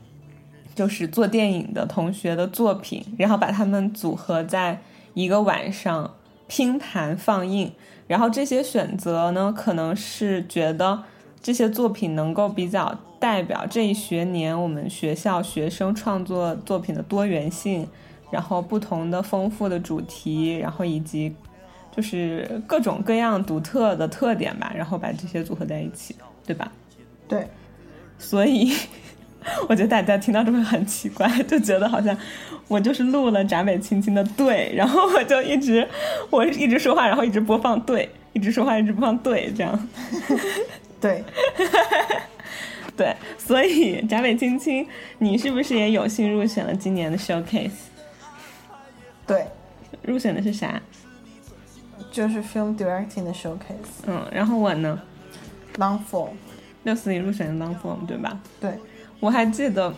[0.77, 4.81] 就是做电影的同学的作品，然后把他们组合在
[5.15, 6.15] 一个晚上
[6.51, 7.71] 拼盘放映，
[8.09, 11.01] 然后这些选择呢，可能是觉得
[11.41, 17.87] 这些作品能够比较代表这一学年我们学校学生创作作品的多元性，
[18.33, 21.33] 然后不同的丰富的主题，然后以及
[21.95, 26.73] 就是各种各样独特的特点吧，然后把这些组合在一起，对吧？
[27.29, 27.47] 对，
[28.19, 28.73] 所以
[29.69, 32.17] 我觉得大家听到这会很奇怪，就觉得好像
[32.69, 35.87] 我就是录了闸北青青的对，然后我就一直
[36.29, 39.89] 我一直说话，然后一直播放对，一直说话一直播放 对，这样
[41.01, 41.25] 对，
[42.97, 43.17] 对。
[43.39, 44.87] 所以闸北青青，
[45.19, 47.71] 你是不是也有幸入选了今年的 showcase？
[49.27, 49.47] 对，
[50.03, 50.81] 入选的是啥？
[52.11, 55.01] 就是 film directing 的 showcase 嗯，然后我呢
[55.77, 56.31] ，long form。
[56.83, 58.41] 六四零入选的 long form 对吧？
[58.59, 58.73] 对，
[59.21, 59.95] 我还记得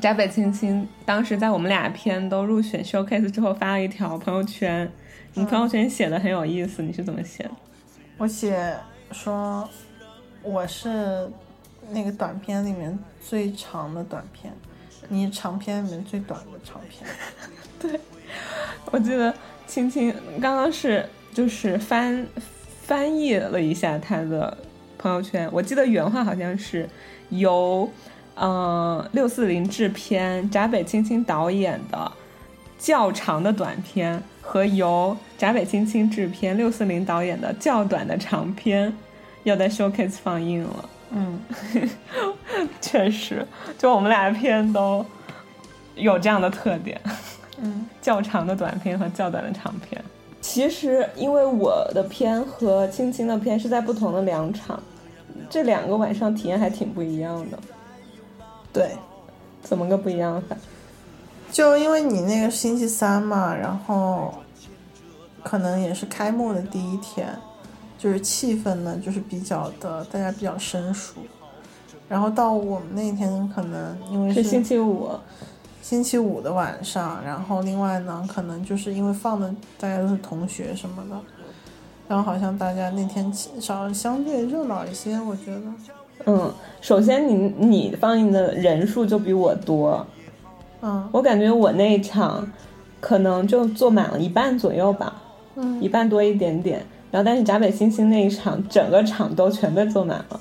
[0.00, 4.90] 闸北青青当时在我们俩片都入选 showcase 之后发了一条朋友圈，
[5.34, 7.50] 你朋友圈写的很有意思，你是怎么写的？
[8.16, 8.74] 我写
[9.12, 9.68] 说
[10.42, 11.30] 我是
[11.90, 14.52] 那个短片里面最长的短片，
[15.08, 17.08] 你长片里面最短的长片。
[17.78, 18.00] 对
[18.90, 19.34] 我记得
[19.66, 22.26] 青青刚刚是就是翻
[22.82, 24.56] 翻译了一下他的
[24.96, 26.88] 朋友圈，我记得原话好像是
[27.30, 27.90] 由
[28.40, 32.10] 呃六四零制片闸北青青导演的
[32.78, 38.90] 较长的短片和由闸北青青制片六四零导演的较短的长片
[39.44, 40.88] 要在 showcase 放映了。
[41.12, 41.38] 嗯，
[42.80, 43.46] 确实，
[43.76, 45.04] 就我们俩的片都
[45.96, 46.98] 有这样的特点，
[47.60, 50.02] 嗯， 较长的短片和较短的长片。
[50.40, 54.82] 其实，因为我的片和青青的片是在不同的两场，
[55.50, 57.58] 这两个晚上体验还挺不一样的。
[58.72, 58.96] 对，
[59.62, 60.56] 怎么个不一样法？
[61.50, 64.32] 就因为你那个星期三嘛，然后
[65.42, 67.28] 可能也是开幕的第一天，
[67.98, 71.14] 就是气氛呢，就是比较的大家比较生疏。
[72.08, 75.10] 然后到我们那天可能因为是星期五，
[75.82, 81.20] 星期五的晚上，然后另外呢，可能就是因为放的大家都是同学什么的，
[82.06, 85.62] 然后好像大家那天起稍相对热闹一些，我觉得。
[86.26, 90.06] 嗯，首先你你放映的人数就比我多，
[90.82, 92.50] 嗯我感觉我那一场
[93.00, 95.14] 可能就坐满了一半左右吧，
[95.56, 96.84] 嗯一半多一点点。
[97.10, 100.40] 然后但是闸北星星那一场，整个场都全被坐满了，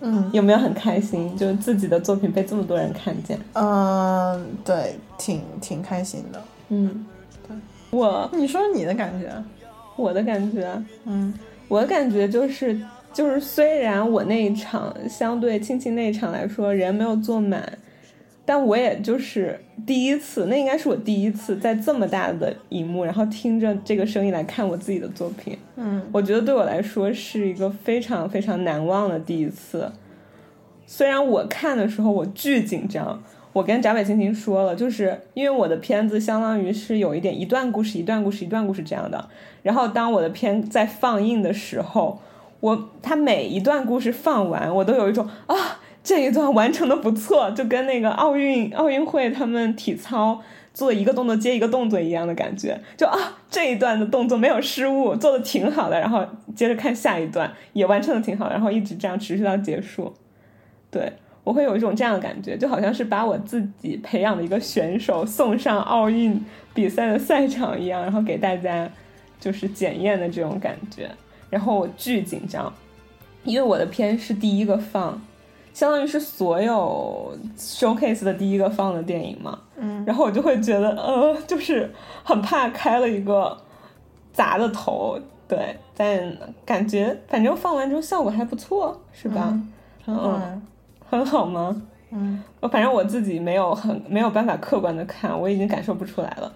[0.00, 1.36] 嗯有没有很开心？
[1.36, 3.38] 就是自己的作品被这么多人看见。
[3.54, 6.40] 嗯，对，挺挺开心的。
[6.68, 7.04] 嗯，
[7.48, 7.56] 对，
[7.90, 9.28] 我你说你的感觉？
[9.96, 10.70] 我的感觉，
[11.04, 11.34] 嗯
[11.68, 12.80] 我的感觉就是，
[13.12, 17.78] 就是虽然我那一场相对青青那一场来说人没有坐满，
[18.44, 25.56] 但我也就是第一次，那应该是我第一次在这么大的荧幕，然后听着这个声音来看我自己的作品。
[25.76, 29.90] 嗯我觉得对我来说是一个非常非常难忘的第一次。
[30.86, 33.22] 虽然我看的时候我巨紧张，
[33.52, 39.28] 我跟闸北青青说了，就是因为我的片子相当于是有一点一段故事一段故事一段故事这样的。
[39.62, 42.20] 然后当我的片在放映的时候，
[42.62, 45.56] 我他每一段故事放完，我都有一种啊
[46.04, 50.40] 这一段完成的不错，就跟那个奥运奥运会他们体操
[50.72, 53.18] 做一个动作接一个动作一样的感觉，就啊
[53.50, 56.24] 这一段的动作没有失误，做的挺好的，然后
[56.54, 60.14] 接着看下一段也完成的挺好，然后一直这样持续到结束。
[60.88, 61.12] 对
[61.42, 66.40] 我会有一种这样的感觉，就好像是把我自己培养的一个选手送上奥运
[66.72, 68.88] 比赛的赛场一样，然后给大家
[69.40, 71.10] 就是检验的这种感觉。
[71.52, 72.72] 然后我巨紧张，
[73.44, 75.20] 因为我的片是第一个放，
[75.74, 79.58] 相当于是所有 showcase 的第一个放的电影嘛。
[79.76, 81.92] 嗯然后我就会觉得，呃，就是
[82.24, 83.54] 很怕开了一个
[84.32, 86.34] 砸的头，对，但
[86.64, 89.50] 感觉反正放完之后效果还不错，是吧？
[89.52, 89.72] 嗯
[90.06, 90.62] 很好呀。
[91.10, 91.82] 很好吗？
[92.12, 96.50] 嗯我反正我自己没有很没有办法客观的看，我已经感受不出来了，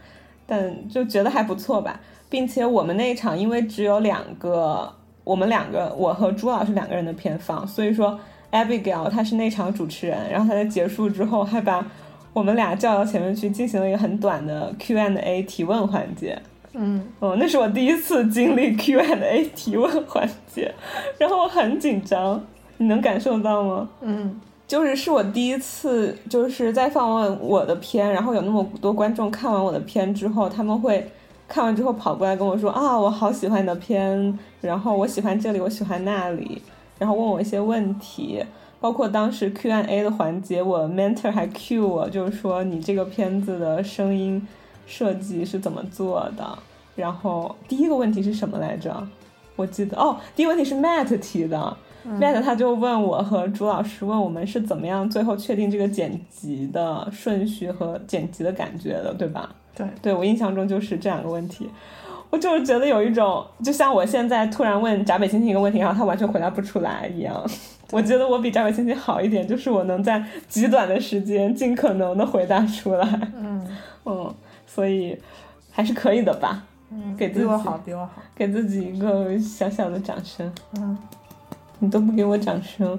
[0.47, 4.93] 但就觉得还不错吧，并且我们那一场因为只有两个，
[5.25, 8.19] 我们两个我和朱老师两个人的片放，所以说
[8.53, 11.87] Abigail 她是那场主持人，然后她在结束之后还把
[12.33, 16.39] 我们俩叫到前面去进行了一个很短的 Q&A 提问环节。
[16.79, 20.71] 嗯哦，那是我第一次经历 Q&A 提问环节，
[21.17, 22.45] 然后我很紧张，
[22.77, 23.89] 你能感受到吗？
[24.03, 31.09] 嗯就是是我第一次，就是在放完我的片，然后有那么多观众看完我的片之后，他们会
[31.49, 36.61] 看完之后跑过来跟我说啊，我好喜欢你的片，然后我喜欢这里，我喜欢那里，
[36.99, 38.45] 然后问我一些问题，
[38.81, 44.47] 包括当时 Q&A 的环节，我 mentor 还 cue 我，就是说你这个片子的声音
[44.87, 46.59] 设计是怎么做的，
[46.97, 49.07] 然后第一个问题是什么来着？
[49.55, 51.77] 我记得哦，第一个问题是 Matt 提的。
[52.21, 59.53] Matt 他就问我和朱老师问我们是怎么样最后确定这个剪辑的顺序和剪辑的感觉的，对吧？
[59.77, 61.69] 对对我印象中就是这两个问题，
[62.31, 67.49] 我就是觉得有一种，就像我现在突然问闸北青青一个问题，然后他完全回答不出来一样。
[67.93, 73.31] 我觉得我比闸北青青好一点，就是我能在极短的时间尽可能的回答出来。
[73.37, 73.65] 嗯
[74.05, 74.35] 嗯，
[74.67, 75.17] 所以
[75.71, 78.23] 还是可以的吧，嗯，给自己比我好，比我好。
[78.35, 80.53] 给自己一个小小的掌声。
[80.79, 80.99] 嗯，
[81.79, 82.99] 你都不给我掌声。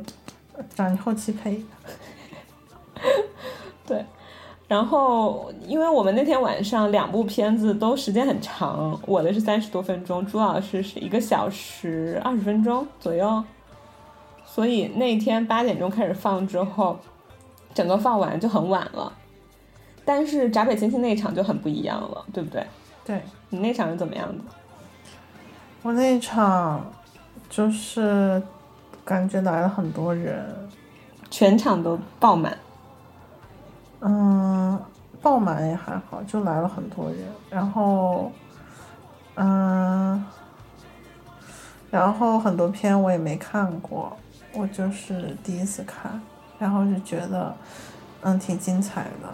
[0.75, 1.61] 让你后期配。
[3.85, 4.03] 对，
[4.67, 13.43] 然后因为我们那天晚上两部片子都时间很长，我的是三十多分钟，朱老师是一个小时二十分钟左右，
[14.45, 16.99] 所以那天八点钟开始放之后，
[17.73, 19.13] 整个放完就很晚了。
[20.03, 22.65] 但是闸北青青那一场就很不一样了，对不对？
[23.05, 24.43] 对你那场是怎么样的？
[25.81, 26.91] 我那一场
[27.49, 28.41] 就是
[29.05, 30.69] 感觉来了很多人，
[31.29, 32.57] 全场都爆满，
[34.01, 34.79] 嗯，
[35.21, 37.19] 爆满也还好，就来了很多人，
[37.49, 38.31] 然后，
[39.35, 40.23] 嗯，
[41.89, 44.15] 然后很多片我也没看过，
[44.53, 46.21] 我就是第一次看，
[46.59, 47.55] 然后就觉得，
[48.21, 49.33] 嗯，挺精彩的，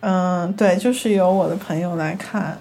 [0.00, 2.56] 嗯，对，就是有我的朋友来看，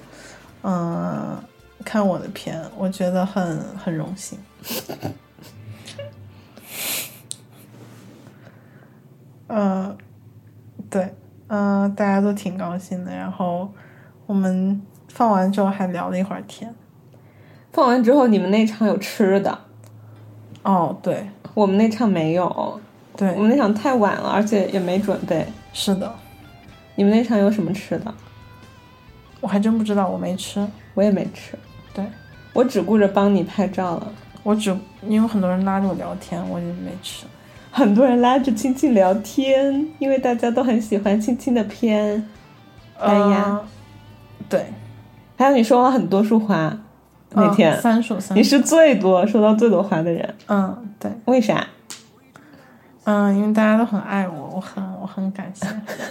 [0.64, 1.38] 嗯，
[1.86, 4.38] 看我的片，我觉得很很荣幸。
[9.54, 9.98] 嗯，
[10.90, 11.14] 对，
[11.54, 13.14] 嗯、大家都挺高兴的。
[13.14, 13.70] 然后
[14.26, 16.74] 我们放完之后还聊了一会儿天。
[17.74, 19.60] 放完之后你们那场有吃的，
[20.64, 22.80] 哦，对我们那场没有，
[23.18, 25.46] 对我，们那场太晚了，而且也没准备。
[25.74, 26.14] 是的，
[26.96, 28.14] 你们那场有什么吃的？
[29.42, 30.66] 我还真不知道，我没吃。
[30.94, 31.58] 我也没吃，
[31.94, 32.06] 对，
[32.54, 34.12] 我只顾着帮你拍照了。
[34.44, 34.74] 我只
[35.08, 37.26] 因为很多人拉着我聊天，我就没吃。
[37.72, 42.28] 很多人拉着青青聊天，因为大家都很喜欢青青的片。
[43.00, 43.68] 哎呀，呃
[44.48, 44.66] 对，
[45.38, 46.78] 还有你收了很多束花，
[47.32, 51.66] 那嗯天、三束三，你是最多收到最多花的人，嗯对，为啥？
[53.06, 55.66] 嗯，因为大家都很爱我，我很我很感谢。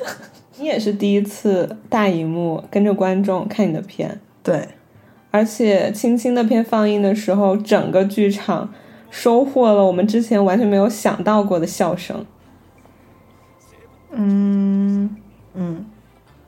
[0.59, 4.69] 你也是第一次大荧幕跟着观众看你的片，对，
[5.31, 8.69] 而且青青的片放映的时候，整个剧场
[9.11, 12.25] 收获了我们之前完全没有想到过的笑声，
[14.13, 15.15] 嗯
[15.55, 15.85] 嗯，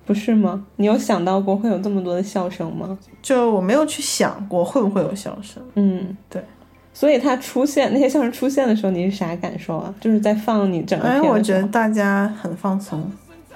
[0.06, 0.64] 不是吗？
[0.76, 2.98] 你有想到过会有这么多的笑声吗？
[3.20, 5.62] 就我没有去想过会不会有笑声。
[5.74, 6.42] 嗯，对。
[6.94, 9.94] 所以它出现那些笑声出现的时候，你是啥感受啊？
[10.00, 13.10] 就是在放你整个片哎，我觉得大家很放松。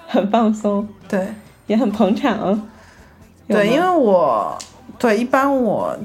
[0.08, 1.26] 很放松，对
[1.66, 2.68] 也很捧场。
[3.48, 4.56] 对，因为我
[4.98, 5.96] 对一般我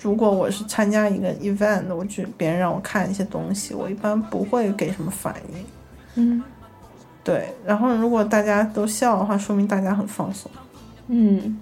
[0.00, 5.64] 如果我是参加一个 event，我去别人让我看一些东西，我一般不会给什么反应。
[6.14, 6.42] 嗯
[7.24, 10.50] 对，然后如果大家都笑的话，说明大家很放松。
[11.08, 11.58] 嗯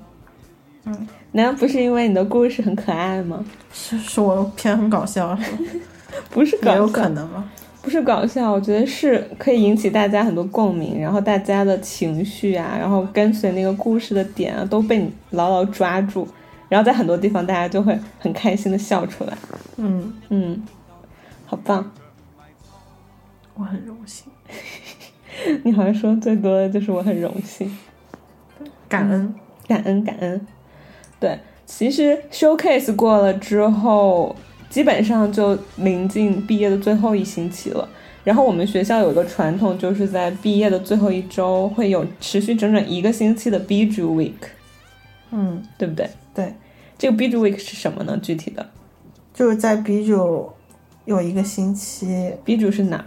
[0.85, 3.43] 嗯，难道不是因为你的故事很可爱吗？
[3.73, 5.37] 是是我偏很搞笑，
[6.29, 7.51] 不是搞笑，也有可能吗。
[7.81, 16.29] 不是搞笑，我觉得是可以引起大家很多共鸣，然后大家的情绪啊，然后跟随那个故事的点啊，都被你牢牢抓住，
[16.75, 19.39] 然后在很多地方大家就会很开心的笑出来。
[19.77, 20.61] 嗯，嗯，
[21.47, 21.89] 好棒！
[23.55, 24.27] 我很荣幸，
[25.63, 27.79] 你好像说最多的就是我很荣幸。
[28.89, 29.33] 感恩。
[29.69, 30.45] 感恩感恩。
[31.21, 34.35] 对，其实 showcase 过了之后，
[34.69, 37.89] 基本上就临近毕业的最后一星期了。
[38.25, 44.33] 然后我们学校有一个传统，就是在毕业的最后一周会有持续整整一个星期的 b u Week，
[45.31, 46.11] 嗯，对不对？
[46.35, 46.53] 对，
[46.97, 48.17] 这个 b j u Week 是什么呢？
[48.19, 48.71] 具体的
[49.33, 50.55] 就是在 B 九
[51.05, 53.05] 有一个星期 b j u 是哪儿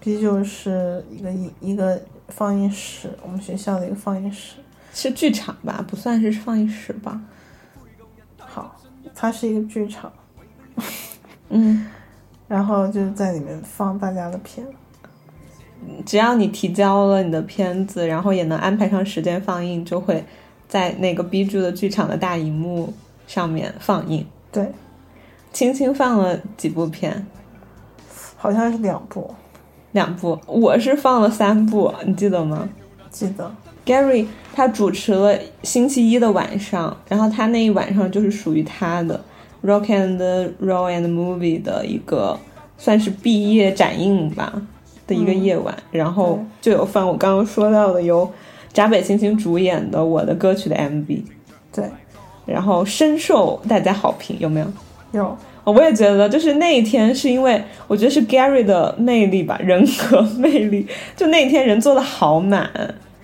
[0.00, 4.56] ？，B 九是一个一一个放映室，我们学校的一个放映室。
[4.92, 5.84] 是剧场吧？
[5.86, 7.20] 不算是放映室吧？
[8.38, 8.74] 好，
[9.14, 10.12] 它是一个剧场，
[11.48, 11.86] 嗯，
[12.48, 14.66] 然后就在里面放大家的片。
[16.04, 20.24] 只要你提交了你的片子，然后也能安排上时间放映，就会
[20.70, 22.94] 在那个 B 柱的剧场的大荧幕
[23.26, 24.24] 上面放映。
[24.50, 24.66] 对，
[25.52, 27.26] 轻轻放了几部片？
[28.36, 29.34] 好像是两部，
[29.92, 32.66] 两部，我是放了三部，你记得吗
[33.10, 33.52] 记得。
[33.84, 39.20] ？Gary 他主持了星期一的晚上，然后他那一晚上就是属于他的
[39.62, 40.16] Rock and
[40.60, 42.38] Roll and Movie 的一个
[42.78, 44.62] 算是毕业展映吧
[45.06, 48.30] 的一个夜晚，然后就有放我刚刚说到的由
[48.72, 51.22] 闸北星星主演的《我的歌曲》的 MV，
[51.72, 51.84] 对，
[52.46, 54.66] 然后深受大家好评，有没有？
[55.12, 55.36] 有。
[55.64, 60.86] 我也觉得，就是那一天，是因为我觉得是 Gary 的魅力吧，人格魅力。
[61.16, 62.68] 就那一天人坐的好满，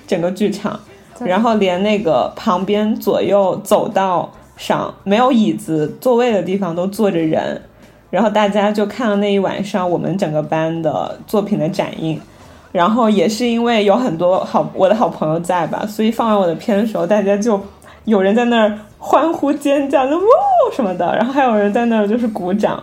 [0.07, 0.79] 整个剧场，
[1.21, 7.61] 然后连那个旁边左右走道上没有椅子座位的地方都坐着人，
[8.11, 12.21] 然后大家就看了那一晚上我们整个班的作品的展映。
[12.73, 17.61] 然后也是因为有很多好我的好朋友在吧，所以放完我的片的时候，大家就
[18.05, 20.25] 有人在那儿欢呼尖叫，就哇
[20.75, 22.83] 什么的，然后还有人在那儿就是鼓掌，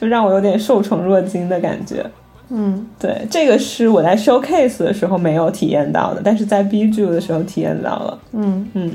[0.00, 2.04] 就让我有点受宠若惊的感觉。
[2.54, 8.18] 嗯，对，这个是我在 showcase 的时候没有体验到的，但是在 B G 的时候体验到了。
[8.32, 8.92] 嗯嗯。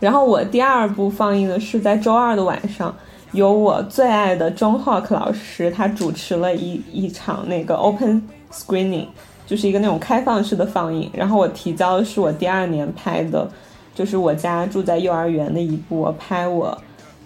[0.00, 2.94] 然后我第二部放映的是在周二的晚上，
[3.32, 8.22] 由我最爱的钟浩克老师他主持了一一场那个 open
[8.56, 9.06] screening，
[9.46, 11.10] 就是一个那种开放式的放映。
[11.12, 13.48] 然后我提交的是我第二年拍的，
[13.94, 16.76] 就是我家住在幼儿园的一部我拍我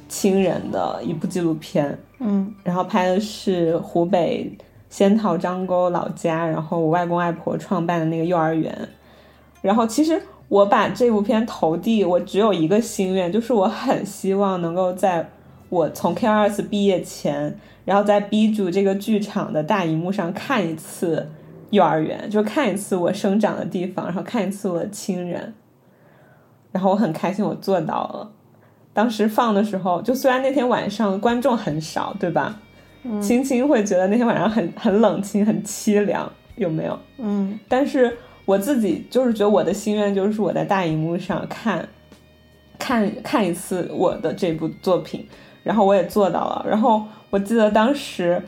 [0.09, 1.99] 亲人的一部纪录片。
[2.19, 4.53] 嗯然后拍的是湖北
[4.91, 8.77] 仙桃张沟老家，然后我外公外婆创办的那个幼儿园。
[9.63, 15.31] 然后其实我把这部片投递，我只有一个心愿，就是我很希望能够在
[15.69, 17.57] 我从 K 二 S 毕业前，
[17.91, 21.29] 然后在 B 组这个剧场的大荧幕上看一次
[21.71, 25.53] 幼儿园，就看一次我生长的地方，然后看一次我的亲人。
[26.71, 28.31] 然后我很开心，我做到了。
[28.93, 32.61] 当时放的时候，就虽然那天晚上观众很少，对吧？
[33.21, 36.97] 青青会觉得那天晚上很很冷清、很凄凉，有没有？
[37.19, 41.89] 嗯但是我自己就是觉得我的心愿就是我在大荧幕上看，
[42.79, 45.27] 看看一次我的这部作品，
[45.63, 46.65] 然后我也做到了。
[46.69, 48.43] 然后我记得当时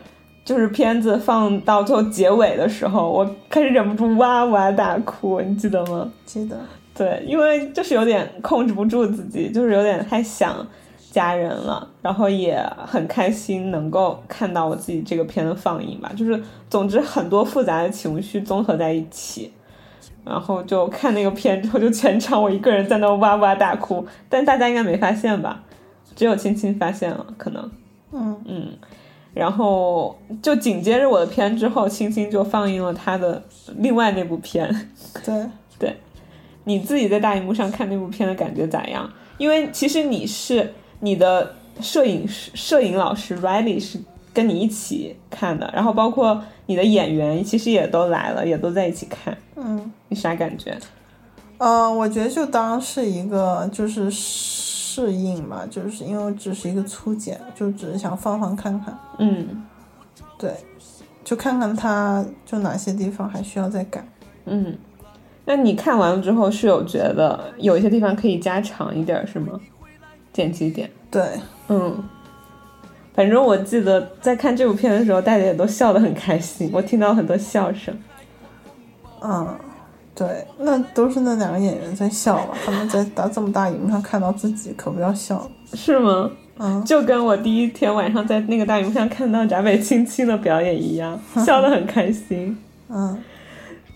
[0.44, 6.10] 就是片子放到最后结尾的时候，我开始忍不住哇哇大哭，你记得吗？
[6.24, 6.56] 记得。
[6.94, 10.66] 对，因为就是有点控制不住自己，就是有点太想
[11.10, 16.12] 家人了，然后也很开心能够看到我自己这个片的放映吧。
[16.14, 19.50] 就是总之很多复杂的情绪综合在一起，
[20.22, 25.62] 然后就看那个片之后，就全场我一个人在那哇哇大哭，但大家应该没发现吧？
[26.14, 27.70] 只有青青发现了，可能。
[28.12, 28.68] 嗯嗯，
[29.32, 33.42] 然后就紧接着我的片之后，青青就放映了他的
[33.78, 34.90] 另外那部片。
[35.24, 35.46] 对，
[35.78, 35.96] 对，
[36.64, 39.10] 你自己在大荧幕上看那部片的感觉咋样？
[39.38, 43.98] 因为其实你是你的摄影师、摄影老师 Riley 是
[44.34, 49.36] 跟你一起看的，然后包括你的演员其实也都来了，也都在一起看。
[49.56, 49.90] 嗯。
[50.08, 50.76] 你啥感觉？
[51.56, 54.10] 呃，我觉得就当是一个就是
[54.92, 59.64] 适应嘛，就是因为只是一个粗剪，就只是想放放看看，嗯
[60.36, 60.54] 对，
[61.24, 64.06] 就看看它就哪些地方还需要再改。
[64.44, 64.76] 嗯，
[65.46, 69.58] 那你看完了之后是有觉得有一些地方可以加长一点是吗？
[70.30, 70.90] 剪辑点。
[71.10, 71.22] 对，
[71.68, 72.04] 嗯，
[73.14, 77.96] 反正我记得在看这部片的时候，大家也都笑得很开心，我听到很多笑声。
[79.22, 79.56] 嗯，
[80.14, 82.54] 对，那都是那两个演员在笑吧？
[82.64, 85.50] 他们在大这么大荧幕上看到自己，可不要笑。
[85.72, 86.30] 是吗？
[86.58, 92.56] 嗯，就跟我第一天晚上在那个大荧幕上看到闸北青青的表演一样， 笑得很开心。
[92.90, 93.18] 嗯，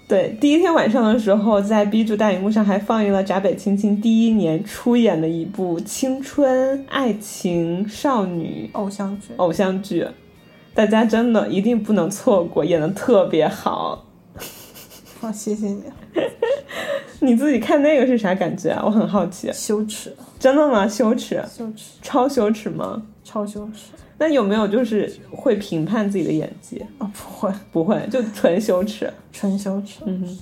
[0.09, 9.35] 对，第一天晚上的时候，在 B 柱大荧幕上还放映了闸北青青第一年出演的一部青春爱情少女偶像剧。
[9.37, 10.07] 偶像剧，
[10.73, 14.06] 大家真的一定不能错过，演的特别好。
[15.21, 15.83] 好，谢谢你。
[17.21, 18.83] 你自己看那个是啥感觉啊？
[18.85, 19.51] 我很好奇。
[19.53, 20.87] 羞耻，真的吗？
[20.87, 21.43] 羞耻？
[21.51, 23.03] 羞耻，超羞耻吗？
[23.25, 23.93] 超羞耻。
[24.19, 26.85] 那有没有就是会评判自己的演技？
[26.99, 29.13] 啊、不会，不会，就纯羞耻。
[29.33, 30.01] 纯羞耻。
[30.05, 30.39] 嗯哼。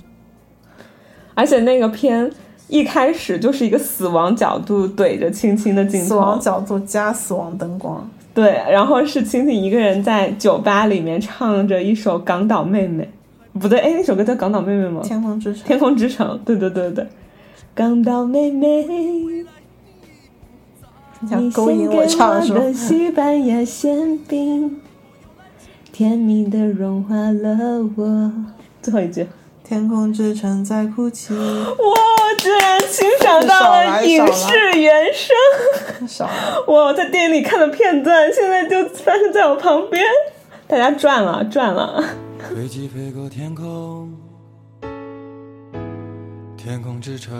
[1.34, 2.30] 而且那个片
[2.68, 8.08] 一开始就是一个死亡角度怼着青青的镜头，死亡角度加死亡灯光。
[8.32, 13.04] 对，然后是青青一个人在酒吧里面唱着一首《港岛妹妹》，
[13.60, 15.00] 不对，哎，那首歌叫《港岛妹妹》吗？
[15.04, 15.64] 天空之城。
[15.64, 17.06] 天空之城，对对对对，
[17.74, 18.84] 港岛妹妹。
[21.20, 22.58] 你想勾引我唱是吧？
[22.60, 24.80] 的西班牙馅饼，
[25.92, 28.32] 甜蜜的融化了我。
[28.82, 29.26] 最后一句，
[29.62, 31.32] 天空之城在哭泣。
[31.32, 31.94] 哇，
[32.36, 36.08] 居然欣赏到了影视原声！
[36.08, 36.28] 少
[36.66, 40.04] 我在电影里看的片段，现在就发生在我旁边，
[40.66, 42.04] 大家赚了，赚了。
[42.52, 44.12] 飞机飞过天空，
[46.56, 47.34] 天空之城。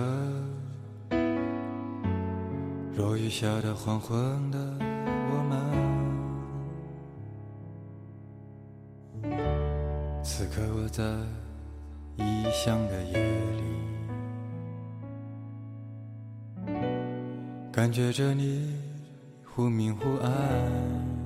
[2.97, 4.16] 落雨下的黄昏
[4.51, 4.59] 的
[5.31, 5.43] 我
[9.22, 9.32] 们，
[10.22, 11.02] 此刻我在
[12.16, 13.18] 异乡的夜
[13.52, 13.62] 里，
[17.72, 18.74] 感觉着你
[19.44, 21.23] 忽明忽暗。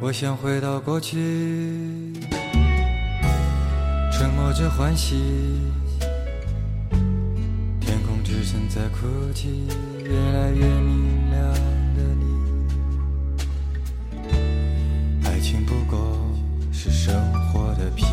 [0.00, 1.16] 我想回到过去，
[4.12, 5.16] 沉默着欢喜。
[7.80, 9.66] 天空只剩在哭泣，
[10.04, 11.52] 越来越明亮
[11.96, 12.24] 的你。
[15.26, 16.16] 爱情不过
[16.72, 17.12] 是生
[17.52, 18.06] 活的皮，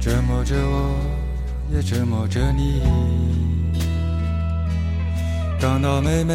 [0.00, 0.96] 折磨着我，
[1.72, 2.82] 也折磨着你。
[5.58, 6.34] 港岛妹妹，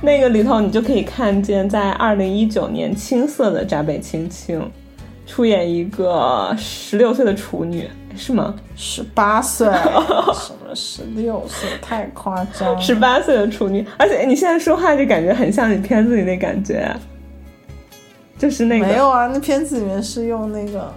[0.00, 4.70] 那个里头你就可以看见，在二零一九年青涩的闸北青青。
[5.26, 8.54] 出演一个十六岁的处女是吗？
[8.74, 11.68] 十八岁，什么十六岁？
[11.82, 12.80] 太夸张！
[12.80, 16.90] 十八岁的处女，而且你现在说话就感觉很像你片子里那感觉，
[18.38, 20.90] 就是那个没有啊，那片子里面是用那个，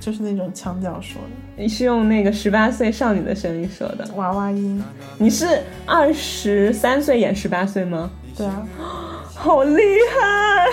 [0.00, 1.62] 就是那种腔调说的。
[1.62, 4.82] 你是用那个十八岁少女的声音说的娃娃音。
[5.16, 5.46] 你是
[5.86, 8.10] 二十三岁演十八岁吗？
[8.36, 8.66] 对啊。
[9.38, 9.82] 好厉
[10.18, 10.66] 害！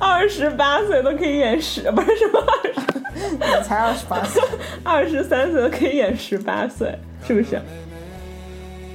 [0.00, 4.42] 二十八岁都可以演十，不是什么二十，你才二十八岁，
[4.82, 7.60] 二十三岁都可以演十八岁，是不是？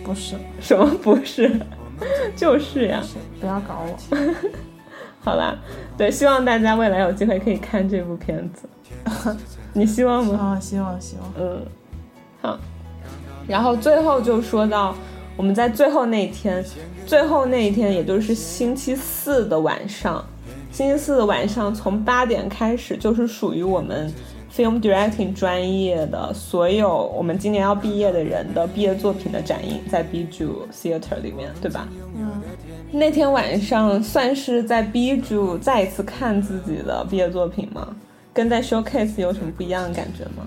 [0.04, 1.50] 不是，什么不是？
[2.36, 3.02] 就是呀！
[3.40, 3.96] 不要搞我。
[5.22, 5.56] 好啦，
[5.98, 8.68] 对，希望大家未来有机会可以看这部片子。
[9.74, 10.58] 你希望吗？
[10.58, 11.32] 啊，希望希望。
[11.38, 11.64] 嗯，
[12.42, 12.58] 好。
[13.48, 14.96] 然后最后就说到
[15.40, 16.62] 我们在最后那一天，
[17.06, 20.22] 最后那一天也就是星期四的晚上，
[20.70, 24.14] 星期四的晚上从八点开始就是属于我们
[24.54, 31.88] film directing 专业的所有我们今年要毕业的人的毕业作品的展映，在 B 主 Theater 里面，对吧？
[32.18, 32.42] 嗯，
[32.92, 37.96] 那天晚上算是在 B 主再一次看自己的毕业作品吗？
[38.34, 40.46] 跟在 Showcase 有什么不一样的感觉吗？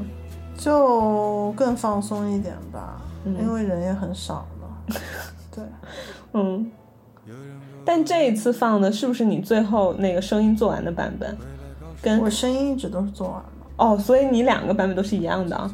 [0.55, 4.47] 就更放松一点吧，嗯因为人也很少了。
[5.55, 5.65] 对，
[6.33, 6.71] 嗯，
[7.85, 11.37] 但这一次放的是不是你最后那个声音做完的版本？
[12.01, 13.45] 跟我声音一直都是做完的，
[13.77, 15.73] 哦，所以你两个版本都是一样的啊。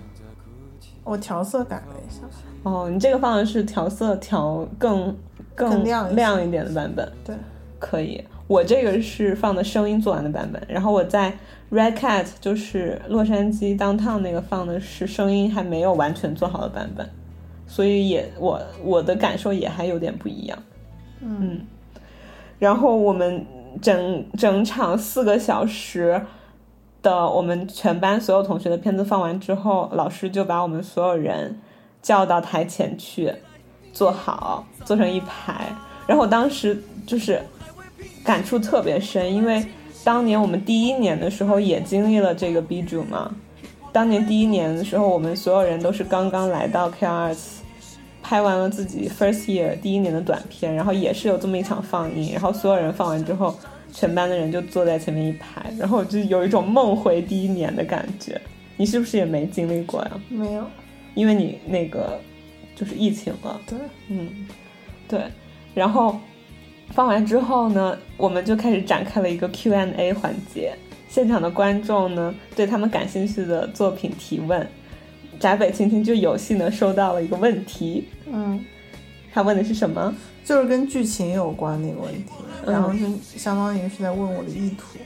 [1.05, 2.21] 我调色改了一下。
[2.65, 5.17] 哦，你这个放的是调色调更
[5.55, 7.35] 更更亮亮一点的版本，对，
[7.79, 8.23] 可以。
[8.47, 11.33] 我这个是放的声音做完的版本，然后我在
[11.71, 17.09] Red Cat 就是洛杉矶 downtown 那个放的是声音还没有完全做好的版本，
[17.69, 20.59] 所以也我我的感受也还有点不一样。
[21.21, 21.61] 嗯
[22.59, 23.47] 然后我们
[23.81, 26.21] 整整场四个小时
[27.01, 31.61] 的我们全班所有同学的片子放完之后，老师就把我们所有人
[32.03, 33.33] 叫到台前去
[33.93, 35.67] 坐好，坐成一排。
[36.09, 37.41] 然后我当时就是
[38.25, 39.65] 感触特别深，因为
[40.03, 43.33] 当年我们第一年的时候也经历了这个 B 组嘛。
[43.93, 47.58] 当年第一年的时候，我们所有人都是刚刚来到 K Arts，
[48.29, 53.55] 拍完了自己 first year 第一年的短片，然后也是有这么一场放映，然后所有人放完之后，
[53.91, 58.39] 全班的人就坐在前面一排，然后就有一种梦回第一年的感觉。
[58.77, 60.11] 你是不是也没经历过呀？
[60.29, 60.63] 没有。
[61.15, 62.21] 因为你那个
[62.77, 63.59] 就是疫情了。
[63.67, 63.79] 对，
[64.09, 64.47] 嗯，
[65.09, 65.23] 对。
[65.75, 66.21] 然后
[66.91, 70.75] 放完之后呢，我们就开始展开了一个 Q&A 环节，
[71.09, 74.69] 现场的观众呢对他们感兴趣的作品提问。
[75.39, 78.65] 闸北青青就有幸的收到了一个问题，嗯，
[79.33, 80.15] 他问的是什么？
[80.45, 82.33] 就是跟剧情有关那个问题，
[82.65, 84.99] 嗯然后就相当于是在问我的意图。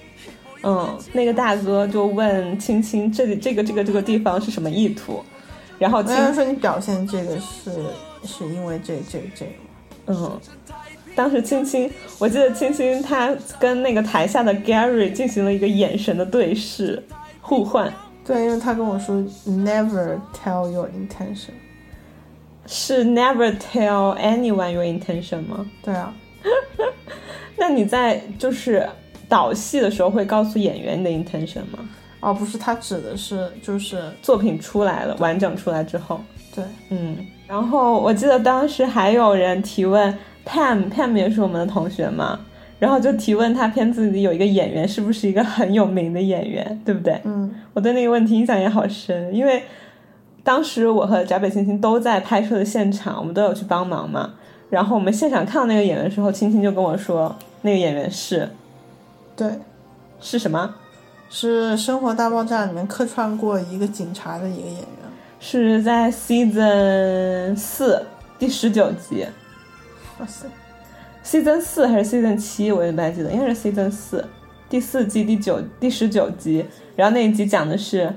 [0.64, 5.20] 嗯，那个大哥就问青青，这里这个这个这个地方是什么意图？
[5.78, 7.72] 然后青青说你表现这个是
[8.24, 9.46] 是因为这这这？
[10.06, 10.40] 嗯，
[11.16, 11.90] 当时青青，
[12.20, 17.02] 我记得青青她跟那个台下的 Gary 进行了一个眼神的对视，
[17.40, 17.92] 互换，
[18.24, 19.16] 对，因为他跟我说
[19.46, 21.52] never tell your intention。
[22.66, 25.66] 是 never tell anyone your intention 吗？
[25.82, 26.14] 对啊，
[27.58, 28.88] 那你在就是
[29.28, 31.88] 导戏的时候会告诉演员你的 intention 吗？
[32.20, 36.20] 哦，不是，他指的是就是作品出来了，完整出来之后，
[36.54, 37.16] 对，嗯，
[37.48, 40.16] 然后我记得当时还有人提问
[40.46, 42.38] Pam，Pam 也是我们的同学嘛，
[42.82, 47.20] 然后就提问他片子里有一个演员是不是一个很有名的演员，对不对？
[47.22, 49.62] 嗯我对那个问题印象也好深，因为
[50.42, 54.34] 当时我和闸北青青都在拍摄的现场，我们都有去帮忙嘛。
[54.68, 58.48] 然后我们现场看到那个演员的时候，青青就跟我说，那个演员是
[59.36, 59.48] 对，
[60.20, 60.74] 是什么？
[61.30, 64.86] 是《生活大爆炸》里面客串过一个警察的一个演员。
[65.38, 68.04] 是在 season 四
[68.40, 69.24] 第十九集
[70.18, 70.48] 哇塞，
[71.24, 74.26] ，season 四还是 season 七，我也不太记得，应该是 season 四
[74.68, 76.64] 第四季第九第十九集。
[76.96, 78.14] 然后那一集讲的是，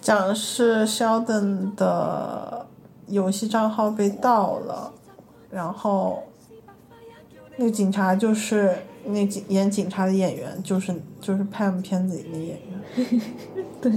[0.00, 2.66] 讲的是 Sheldon 的
[3.08, 4.92] 游戏账号被盗了，
[5.50, 6.22] 然后
[7.56, 13.20] 那个警察就是那警演警察的演员，就是就是 Pam 片子里的演员。
[13.80, 13.92] 对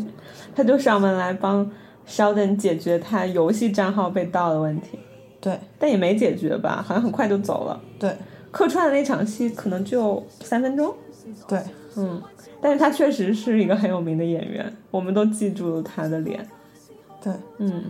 [0.56, 1.70] 他就上门来帮
[2.08, 5.00] Sheldon 解决他游戏账号被盗的问题。
[5.42, 5.60] 对。
[5.78, 7.82] 但也没解决吧，好像很快就走了。
[8.00, 8.16] 对。
[8.52, 10.92] 客串的那场戏可能就三分钟，
[11.48, 11.62] 对，
[11.96, 12.20] 嗯，
[12.60, 16.44] 但是他确实是一个很有名的演员，我们都记住了他的脸，
[17.24, 17.84] 对，嗯，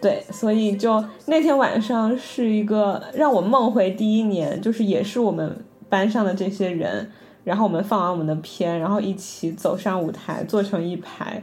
[0.00, 7.10] 对，所以就那天晚上是一个让我梦回第一年，就是也是我们班上的这些人，
[7.42, 11.42] 然后我们放完我们的片，然后一起走上舞台，坐成一排。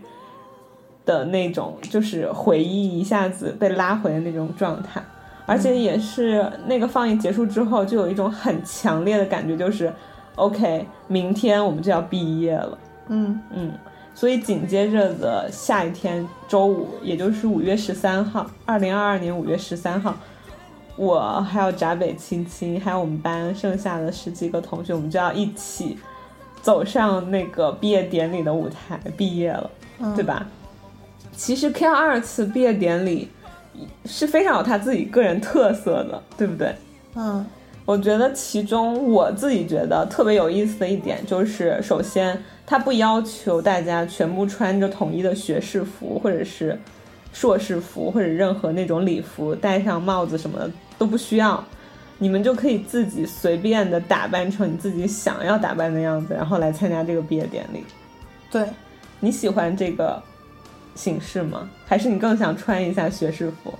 [1.06, 5.04] 的那种，就是回忆一下子被拉回的那种状态，
[5.46, 9.92] 而且也是那个放映结束之后，就有一种很强烈的感觉，就是
[10.36, 12.78] OK，明天我们就要毕业了，
[13.10, 13.40] 嗯。
[13.52, 13.72] 嗯，
[14.16, 20.16] 所以紧接着的下一天周五，也就是五月十三号，二零二二年五月十三号，
[20.96, 25.98] 我还有闸北青青，还有我们班剩下的十几个同学，我们就要一起
[26.62, 29.70] 走上那个毕业典礼的舞台毕业了，
[30.00, 30.16] 嗯。
[30.16, 30.48] 对吧？
[31.36, 33.30] 其实 K 二次毕业典礼
[34.06, 36.76] 是非常有他自己个人特色的，对不对？
[37.16, 37.46] 嗯
[37.86, 46.80] 我觉得其中我自己觉得特别有意思的一点就是，首先他不要求大家全部穿着统一的学士服或者是
[47.34, 51.62] 硕士服或者任何那种礼服，戴上帽子什么的都不需要，
[52.20, 57.84] 你们就可以自己随便的打扮成你自己想要打扮的样子，然后来参加这个毕业典礼。
[58.50, 58.66] 对，
[59.20, 60.24] 你喜欢这个
[60.96, 61.70] 形式吗？
[61.86, 63.74] 还是你更想穿一下学士服？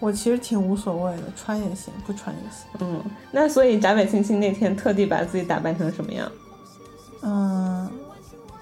[0.00, 2.68] 我其实挺无所谓的，穿也行，不穿也行。
[2.80, 3.02] 嗯，
[3.32, 6.30] 那所以闸北青青那天特地把自己打扮成什么样？
[7.22, 7.90] 嗯，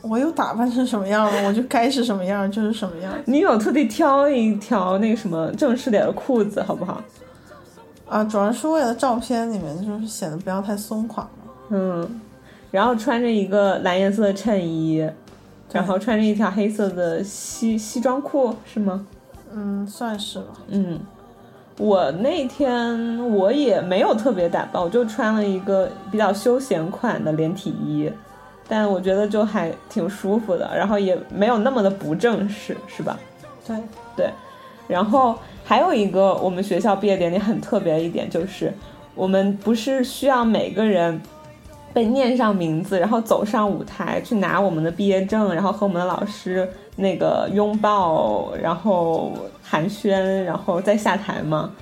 [0.00, 3.12] 我有打扮成什么样了，我就该是什么样就是什么样。
[3.26, 7.02] 你有特地挑一条那个什么正式点的裤子，好不好？
[8.08, 11.52] 啊，主要是为了照片里面就是显得不要太松垮嘛。
[11.68, 12.20] 嗯，
[12.70, 15.06] 然后穿着一个蓝颜色的衬衣，
[15.72, 19.06] 然后穿着一条黑色的西西装裤，是吗？
[19.52, 20.46] 嗯，算是吧。
[20.68, 20.98] 嗯，
[21.78, 28.10] 我那天我也没有特别打扮，我就穿了一个比较休闲款的连体衣，
[28.68, 33.18] 但我觉得就还挺舒服的，然后也没有那么的不正式，是吧？
[33.66, 33.76] 对，
[34.16, 34.30] 对，
[34.88, 38.72] 然后还有一个我们学校毕业典礼很特别的一点就是，
[39.14, 41.20] 我们不是需要每个人
[41.96, 49.32] 被念上名字，然后走上舞台去拿我们的毕业证，然后和我们的老师那个拥抱，然后
[49.62, 50.10] 寒暄，
[50.42, 51.72] 然后再下台吗？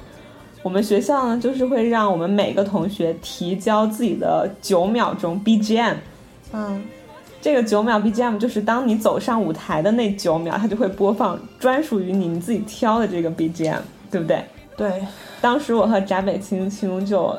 [0.63, 5.97] 我们学校呢，就是会让我们每个同学提交自己的九秒钟 BGM，
[6.53, 6.85] 嗯，
[7.43, 13.81] 这个九秒 BGM 就是当你走上舞台的那九秒，它就会播放专属于你你自己挑的这个 BGM，
[14.13, 14.45] 对不对？
[14.77, 15.05] 对，
[15.41, 17.37] 当时我和翟北青青就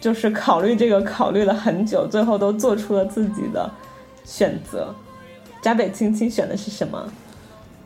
[0.00, 3.70] 就是考虑这个考虑了很久，最后都做出了自己的
[4.24, 4.94] 选择。
[5.60, 7.12] 闸北青青选的是什么？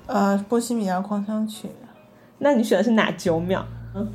[0.07, 1.69] 呃，波西米亚狂想曲。
[2.39, 3.67] 那你选的是哪九秒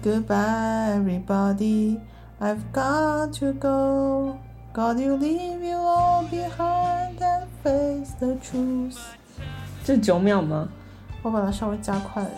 [0.03, 1.97] ？Goodbye, everybody.
[2.39, 4.38] I've got to go.
[4.71, 8.97] God, you leave you all behind and face the truth.
[9.84, 10.69] 这是九秒吗？
[11.21, 12.30] 我把它稍微加快了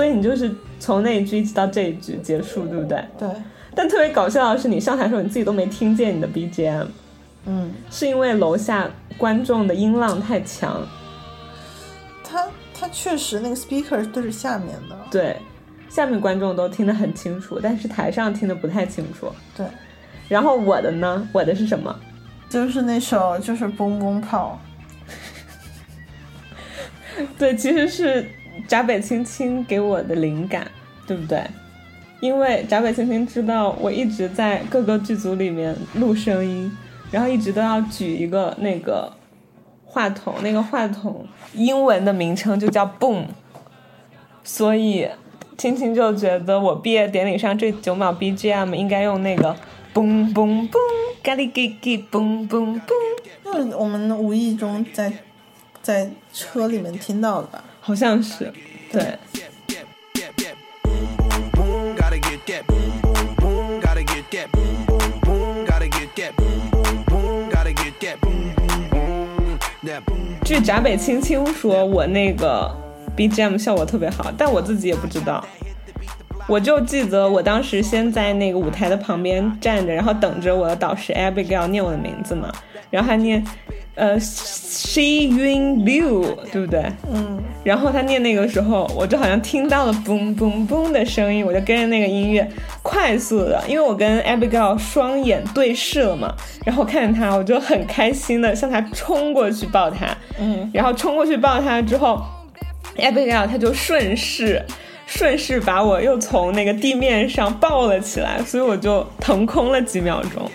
[0.00, 3.04] 所以你就是从那一句一直到这一句结束，对不对？
[3.18, 3.28] 对，
[3.74, 6.86] 但特别搞笑的是，你上台的时候你自己都没听见你的 BGM，
[7.44, 10.80] 嗯，是因为楼下观众的音浪太强。
[12.24, 14.96] 它它确实那个 speaker 是对着下面的。
[15.10, 15.36] 对，
[15.90, 19.30] 下面观众都听得很清楚，但是台上听得不太清楚。
[19.54, 19.66] 对，
[20.30, 21.28] 然后我的呢？
[21.30, 21.94] 我的是什么？
[22.48, 24.58] 就是那首就是嘣嘣炮。
[27.36, 28.26] 对，其实是
[28.66, 30.70] 闸北青青给我的灵感，
[31.06, 31.42] 对不对？
[32.20, 36.70] 因为闸北青青知道我一直在各个剧组里面录声音，
[37.10, 39.10] 然后一直都要举一个那个
[39.86, 43.24] 话筒，那个话筒英文的名称就叫 Boom，
[44.44, 45.08] 所以
[45.56, 49.56] 青青就觉得我毕业典礼上这九秒 BGM 应该用那个
[49.94, 50.78] Boom Boom Boom，
[51.22, 55.10] 咖喱给给 Boom Boom Boom，就是我们无意中在
[55.80, 57.64] 在车里面听到的吧？
[57.80, 58.52] 好像是，
[58.92, 59.18] 对。
[70.44, 72.70] 据闸北青青说，我那个
[73.16, 75.44] BGM 效果特别好，但我自己也不知道。
[76.48, 82.50] 我就记得我当时先在那个舞台的旁边站着，然后等着我的导师 Abigail 念我的名字嘛，
[82.90, 83.44] 然后他念
[84.00, 86.82] 呃 She Yun Liu，对不对？
[87.12, 92.50] 嗯，然后他念那个时候，我就好像听到了嘣嘣嘣的声音，我就跟着那个音乐
[92.82, 102.22] 快速的，因为我跟 Abigail 双眼对视了嘛，然后看着他，我就很开心的向他冲过去抱他，嗯，然后冲过去抱他之后
[102.96, 104.64] ，Abigail 他就顺势。
[105.06, 110.48] 顺势把我又从那个地面上抱了起来，所以我就腾空了几秒钟，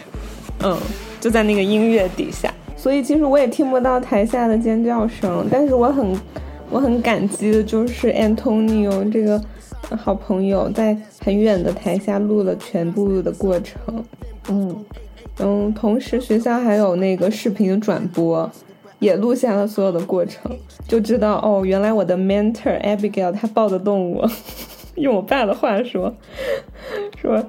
[0.64, 0.80] 嗯，
[1.20, 2.50] 就在那个音乐底下，
[2.86, 6.16] 所以其实我也听不到台下的尖叫声，但是我很
[6.70, 9.42] 我很感激的就是 Antonio 这个
[9.90, 13.82] 呃好朋友在很远的台下录了全部的过程，
[14.50, 14.86] 嗯，
[15.40, 18.48] 嗯，同时学校还有那个视频的转播，
[19.00, 20.56] 也录下了所有的过程，
[20.88, 24.30] 就知道哦，原来我的 mentor Abigail 他抱得动我，
[24.98, 26.14] 用我爸的话说，
[27.20, 27.44] 说，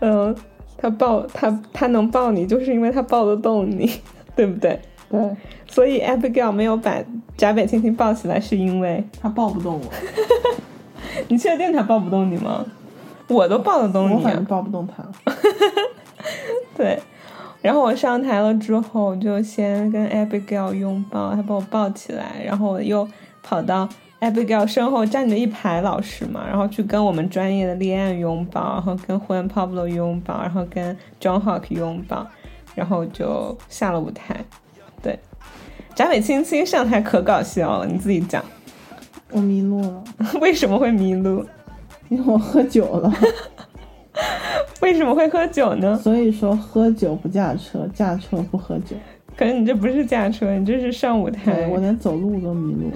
[0.00, 0.36] 嗯、
[0.76, 3.90] 他抱他他能抱你，就是因为他抱得动你，
[4.36, 4.80] 对不对？
[5.10, 5.20] 对
[5.66, 6.96] 所以 Abigail 没有把
[7.36, 9.92] 闸北青青抱起来，是因为他抱不动我，
[11.28, 12.64] 你确定他抱不动你吗？
[13.28, 14.44] 我都抱得动你、啊我反正。
[14.44, 15.04] 抱不动他。
[16.76, 16.98] 对，
[17.60, 23.06] 然后我上台了之后，就先跟 Abigail 拥抱，他把我抱起来，然后我又
[23.42, 23.88] 跑到
[24.20, 32.26] Abigail 身后站着一排老师嘛，然后去跟我们专业的立案拥抱，然后跟 Juan Pablo 拥抱，然后跟 John Hawk 拥抱，
[32.74, 34.36] 然后就下了舞台。
[35.02, 35.18] 对，
[35.94, 38.44] 闸北青青上台可搞笑了，你自己讲，
[39.30, 40.04] 我迷路了，
[40.40, 41.44] 为什么会迷路？
[42.08, 43.12] 因为我喝酒了。
[44.82, 45.96] 为什么会喝酒呢？
[46.02, 48.96] 所以说，喝酒不驾车，驾车不喝酒。
[49.36, 51.66] 可是你这不是驾车，你这是上舞台。
[51.68, 52.90] 我连走路都迷路。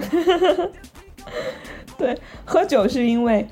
[1.97, 3.47] 对，喝酒是因为，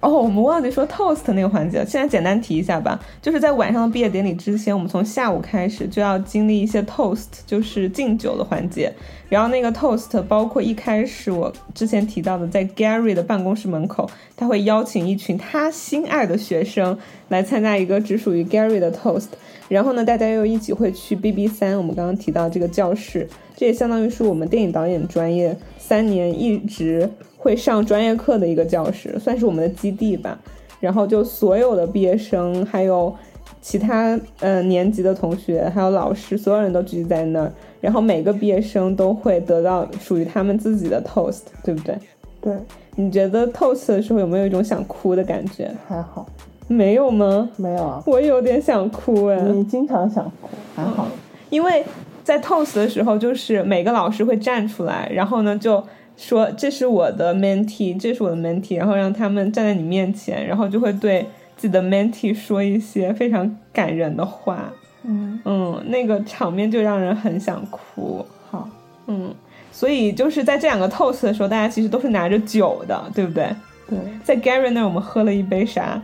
[0.00, 1.86] 哦，我们忘记说 toast 那个环节了。
[1.86, 8.92] 现在简单提一下吧，就是在晚上的毕业典礼之前，我们从下午开始就要经历一些 toast，就是敬酒的环节。
[9.28, 16.96] 然后那个 toast 包括一开始我之前提到的，在 Gary 的办公室门口，他会邀请一群他心爱的学生
[17.28, 19.28] 来参加一个只属于 Gary 的 toast。
[19.68, 27.10] 然后呢，大家又一起会去 BB 三，我们刚刚提到这个教室，这也相当于是我们电影导演专业三年一直
[27.46, 30.36] 会上专业课的一个教室，算是我们的基地吧。
[30.80, 33.14] 然后就所有的毕业生，还有
[33.60, 37.52] 其他呃年级的同学，还有老师，所有人都聚集在那儿。
[37.80, 41.96] 然后每个毕业生都会得到属于他们自己的 toast，对不对？
[42.40, 42.52] 对，
[42.96, 45.70] 你觉得 toast 的时候有没有一种想哭的感觉？
[45.86, 46.26] 还好，
[46.66, 47.48] 没有吗？
[47.54, 48.02] 没有啊。
[48.06, 49.40] 我有点想哭哎。
[49.42, 51.06] 你经常想哭，还好。
[51.50, 51.84] 因为
[52.24, 55.80] 在 toast 的时候，就是每个老师会站出来，然后呢就
[56.16, 61.26] 说这是我的 mentee，这是我的 mentee，然后让他们站在你面前，然后就会对
[61.56, 64.72] 自己的 mentee 说一些非常感人的话。
[65.02, 68.24] 嗯，嗯，那个场面就让人很想哭。
[68.50, 68.68] 好，
[69.06, 69.32] 嗯，
[69.70, 73.54] 所以就是在这两个 toast 的时候，大家其实都是拿着酒的，对不对？
[73.88, 76.02] 对在 Gary 那儿，我们喝了一杯啥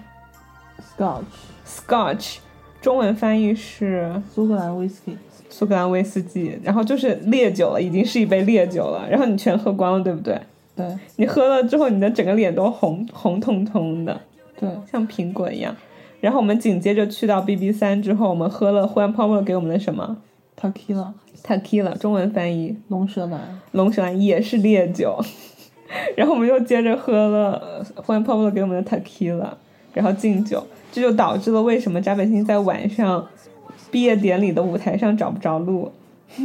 [0.97, 2.37] ，Scotch，？Scotch，
[2.81, 5.17] 中文翻译是苏格兰威士忌。
[5.63, 10.37] 苏格兰威士忌，然后就是烈酒了，已经是一杯烈酒了，然后你全喝光了，对不对？
[10.75, 10.85] 对
[11.15, 14.21] 你喝了之后，你的整个脸都红红彤彤的，
[14.59, 15.73] 对，像苹果一样。
[16.21, 20.17] 然后我们紧接着去到 BB 三之后，我们喝了 Juan Pablo 给我们的什么
[20.61, 23.61] Tequila，Tequila，中文翻译龙舌兰。
[23.71, 25.21] 龙舌兰也是烈酒。
[26.17, 29.51] 然后我们又接着喝了呃 Juan Pablo 给我们的 Tequila，
[29.95, 33.25] 然后敬酒，这就导致了为什么扎北星在晚上
[33.93, 35.93] 毕业典礼的舞台上找不着路。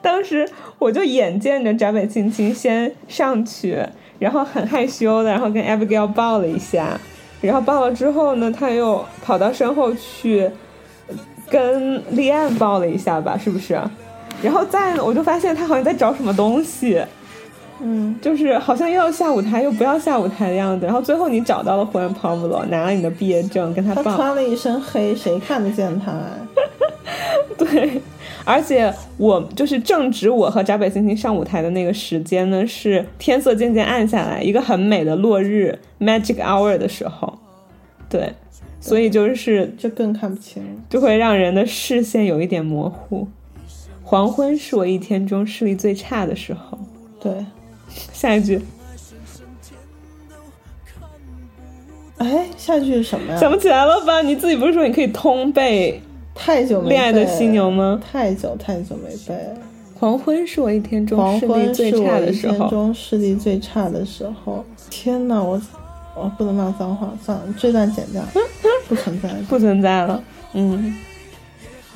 [0.00, 0.48] 当时
[0.78, 3.78] 我就眼见着闸北青青先上去，
[4.18, 6.98] 然后很害羞的，然后跟 Abigail 抱了一下，
[7.40, 10.48] 然后抱了之后呢，他又跑到身后去
[11.50, 13.78] 跟立案抱了一下吧，是不是？
[14.42, 17.00] 然后再，我就发现他好像在找什么东西，
[17.82, 20.86] 嗯，就是好像又要下舞台又不要下舞台的样子。
[20.86, 24.14] 然后最后你找到了胡安 Pablo，拿了你的毕业证跟他他抱。
[24.16, 26.38] 穿了一身黑，谁看得见他啊？
[27.58, 28.00] 对，
[28.44, 37.38] 而且我就是正值我和闸北星星上舞台的那个时间呢，是天色渐渐暗下来，一个很美的落日 magic hour 的时候，
[38.08, 38.32] 对，
[38.80, 40.62] 所以就是这更看不清。
[40.88, 43.26] 就会让人的视线有一点模糊。
[44.04, 46.78] 黄昏是我一天中视力最差的时候。
[47.20, 47.32] 对，
[48.12, 48.60] 下一句
[52.18, 53.38] 哎，下一句是什么呀？
[53.38, 54.22] 想不起来了吧？
[54.22, 56.00] 你自己不是说你可以通背
[56.34, 58.00] 太久没《恋爱的犀牛》吗？
[58.12, 59.56] 太久太久没背了。
[59.98, 62.56] 黄昏是我一天中视力黄昏最差是我一的时候。
[62.58, 64.64] 天中视力最差的时候。
[64.90, 65.60] 天哪，我
[66.16, 68.22] 我不能骂脏话，算了，这段剪掉，
[68.88, 69.28] 不存在。
[69.48, 70.22] 不存在了。
[70.54, 70.96] 嗯，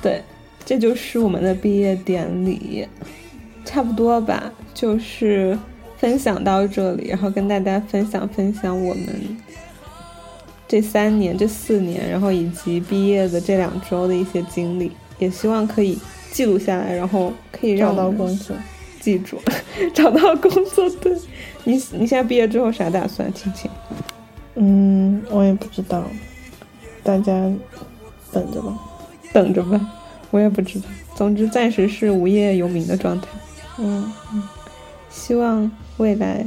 [0.02, 0.22] 对，
[0.64, 2.86] 这就是我们的毕业典礼，
[3.64, 5.56] 差不多吧，就是
[5.98, 9.36] 分享到这里，然后跟大家分享分享我们
[10.68, 15.98] 这三年、这四年，然后以及毕业的这两周的一些经历，也希望可以
[16.30, 18.56] 记录下来，然后可以让找到工作，
[19.00, 19.40] 记住，
[19.94, 20.88] 找到工作。
[21.00, 21.12] 对
[21.64, 23.32] 你，你现在毕业之后啥打算？
[23.32, 23.70] 青青？
[24.56, 26.04] 嗯，我也不知道，
[27.02, 27.32] 大家
[28.32, 28.78] 等着吧。
[29.32, 29.78] 等着吧，
[30.30, 30.86] 我也不知道。
[31.14, 33.28] 总之，暂时是无业游民的状态。
[33.76, 34.10] 嗯，
[35.10, 36.46] 希望未来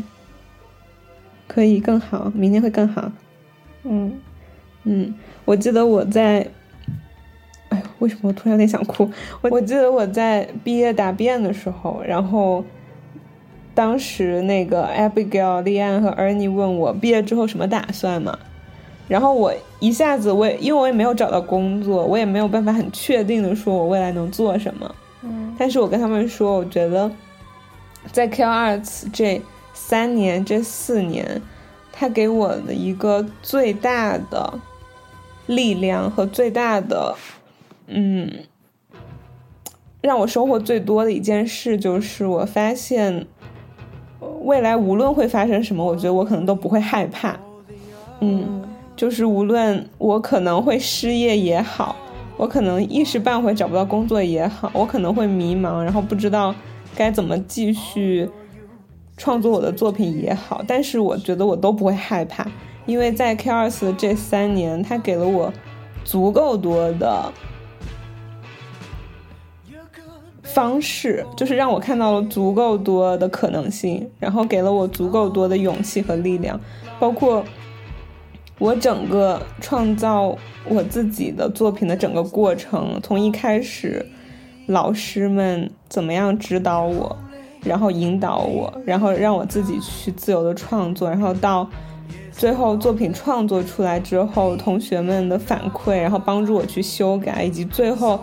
[1.47, 3.11] 可以更好，明天会更好。
[3.83, 4.19] 嗯，
[4.83, 5.13] 嗯，
[5.45, 6.45] 我记得我在，
[7.69, 9.09] 哎，为什么我突然有点想哭？
[9.41, 12.63] 我我记得我在毕业答辩的时候，然后
[13.73, 18.37] 当时那个 Abigail、丽安和 Ernie 问我毕业之后什么打算嘛，
[19.07, 24.95] 然后我一下子我也因为我也没有找到工作，我也没有办法很确定的说我未来能做什么，
[25.57, 27.09] 但是我跟他们说，我觉得
[28.11, 29.41] 在 K Arts 这
[29.73, 31.41] 三年、这四年，
[31.91, 34.59] 他给我的一个最大的
[35.45, 37.15] 力量和最大的，
[37.87, 38.29] 嗯，
[40.01, 43.25] 让我收获最多的一件事，就是我发现
[44.41, 47.39] 未来无论会发生什么，我觉得我可能都不会害怕。
[48.19, 48.63] 嗯，
[48.95, 51.95] 就是无论我可能会失业也好，
[52.37, 56.53] 我可能一时半会找不到工作也好，我可能会迷茫，然后不知道
[56.95, 58.29] 该怎么继续
[59.17, 62.45] 创作我的作品也好，但是我觉得我都不会害怕，
[62.85, 65.51] 因为在 K 二四这三年，它给了我
[66.03, 67.31] 足够多的
[70.43, 76.59] 方式，就是让我看到了足够多的可能性，然后给了我足够多的勇气和力量，
[76.99, 77.43] 包括
[78.57, 80.35] 我整个创造
[80.67, 84.05] 我自己的作品的整个过程，从一开始
[84.69, 87.17] 老师们怎么样指导我，
[87.63, 91.67] 然后引导我，然后让我自己去自由的创作，然后到
[92.31, 98.19] 最后作品创作出来之后，同学们的反馈，然后帮助我去修改，以及最后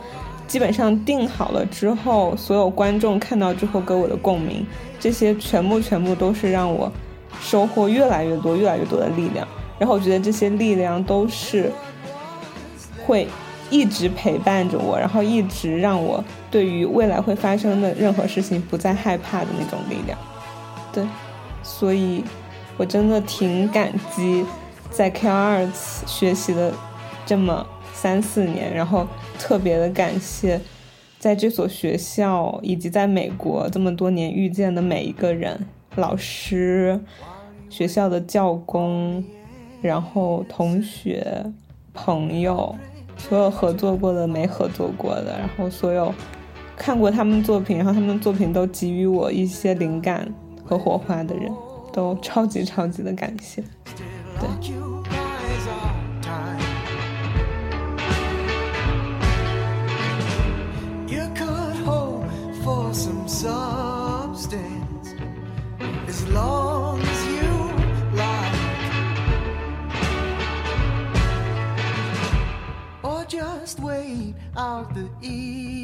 [0.47, 4.65] 基本上定好了之后，所有观众看到之后给我的共鸣，
[5.01, 6.91] 这些全部全部都是让我
[7.41, 9.47] 收获越来越多、越来越多的力量。
[9.81, 11.73] 然后我觉得这些力量都是
[13.05, 13.27] 会
[13.71, 20.19] 一直陪伴着我，然后一直让我对于未来会发生的任何事情不再害怕的那种力量。
[20.93, 21.05] 对，
[21.63, 22.23] 所以
[22.77, 24.45] 我真的挺感激
[24.91, 25.67] 在 K 二
[26.07, 26.73] 学习的
[27.25, 29.07] 这么三四年，然后
[29.39, 30.61] 特别的感谢
[31.19, 35.67] 在这所学校以及在美国这么多年遇见的每一个人，
[35.97, 37.01] 老师、
[37.69, 39.25] 学校的教工。
[39.83, 41.45] 然后同学、
[41.93, 42.75] 朋友，
[43.17, 46.15] 所有合作过的、没合作过的，然后所有
[46.77, 50.33] 看过他们作品，然后他们作品都给予我一些灵感
[50.65, 51.53] 和火花的人，
[51.93, 53.63] 都超级超级的感谢。
[54.39, 54.49] 对
[63.27, 65.11] ，substance
[66.09, 67.06] as long
[73.67, 75.76] just wait out the evening.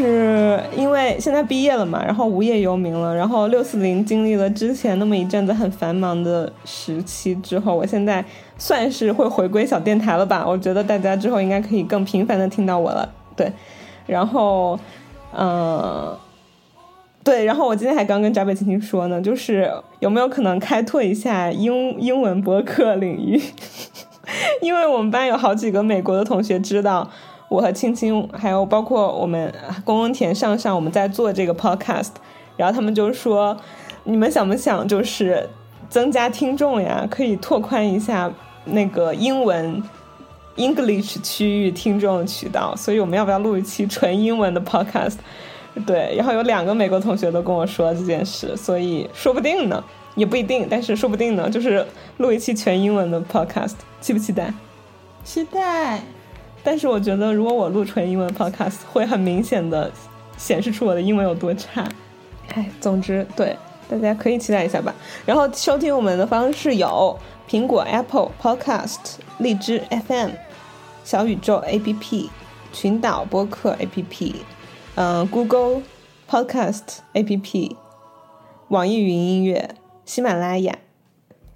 [0.00, 8.24] 是因为现在毕业了嘛，然后无业游民了，然后六四零经历了之前那么一阵子很繁忙的时期之后，我现在
[8.56, 10.44] 算是会回归小电台了吧？
[10.46, 13.06] 我觉得大家之后应该可以更频繁的听到我了，
[13.36, 13.52] 对，
[14.06, 14.78] 然后，
[15.36, 16.16] 嗯、
[17.22, 23.40] 对，然后我今天还刚跟扎北青青说呢，就是有没有可能开拓一下英英文播客领域？
[24.62, 27.10] 因为我们班有好几个美国的同学知道
[27.50, 29.52] 我和青青，还有包括我们
[29.84, 32.10] 公公田上上我们在做这个 podcast，
[32.56, 33.56] 然后他们就说，
[34.04, 35.50] 你们想不想就是
[35.88, 37.04] 增加听众呀？
[37.10, 38.30] 可以拓宽一下
[38.66, 39.82] 那个英文
[40.54, 45.16] English 区域听众渠道，所以我们要不要录一期纯英文的 podcast？
[45.84, 49.82] 对，然后有两个美国同学都跟我说这件事，所以说不定呢，
[50.14, 51.84] 也不一定，但是说不定呢，就是
[52.18, 54.54] 录一期全英文的 podcast，期不期待？
[55.24, 56.00] 期待。
[56.62, 59.90] 但是我觉得，如果我录纯英文 podcast，会很明显的
[60.36, 61.86] 显示出我的英文有多差。
[62.54, 63.56] 哎，总之，对
[63.88, 64.94] 大家可以期待一下吧。
[65.24, 67.18] 然后收听我们的方式有
[67.48, 68.98] 苹果 Apple Podcast、
[69.38, 70.30] 荔枝 FM、
[71.04, 72.28] 小宇宙 APP、
[72.72, 74.34] 群岛播客 APP、
[74.96, 75.82] 嗯、Google
[76.28, 76.82] Podcast
[77.14, 77.76] APP、
[78.68, 79.70] 网易云音乐、
[80.04, 80.76] 喜马拉雅。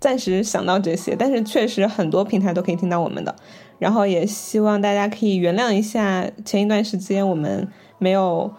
[0.01, 3.35] 暂时想到这些，但是确实很多平台都可以听到我们的。
[3.79, 7.69] 然后也希望大家可以原谅一下前一段时间我们
[7.99, 8.53] 没有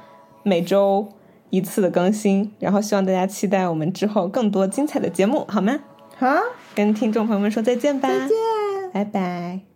[0.43, 1.07] 每周
[1.49, 5.79] 一次的更新，然后希望大家期待我们之后更多精彩的节目，好吗？
[6.17, 6.27] 好，
[6.73, 8.29] 跟听众朋友们说再见吧，再见。
[8.93, 9.74] 拜拜。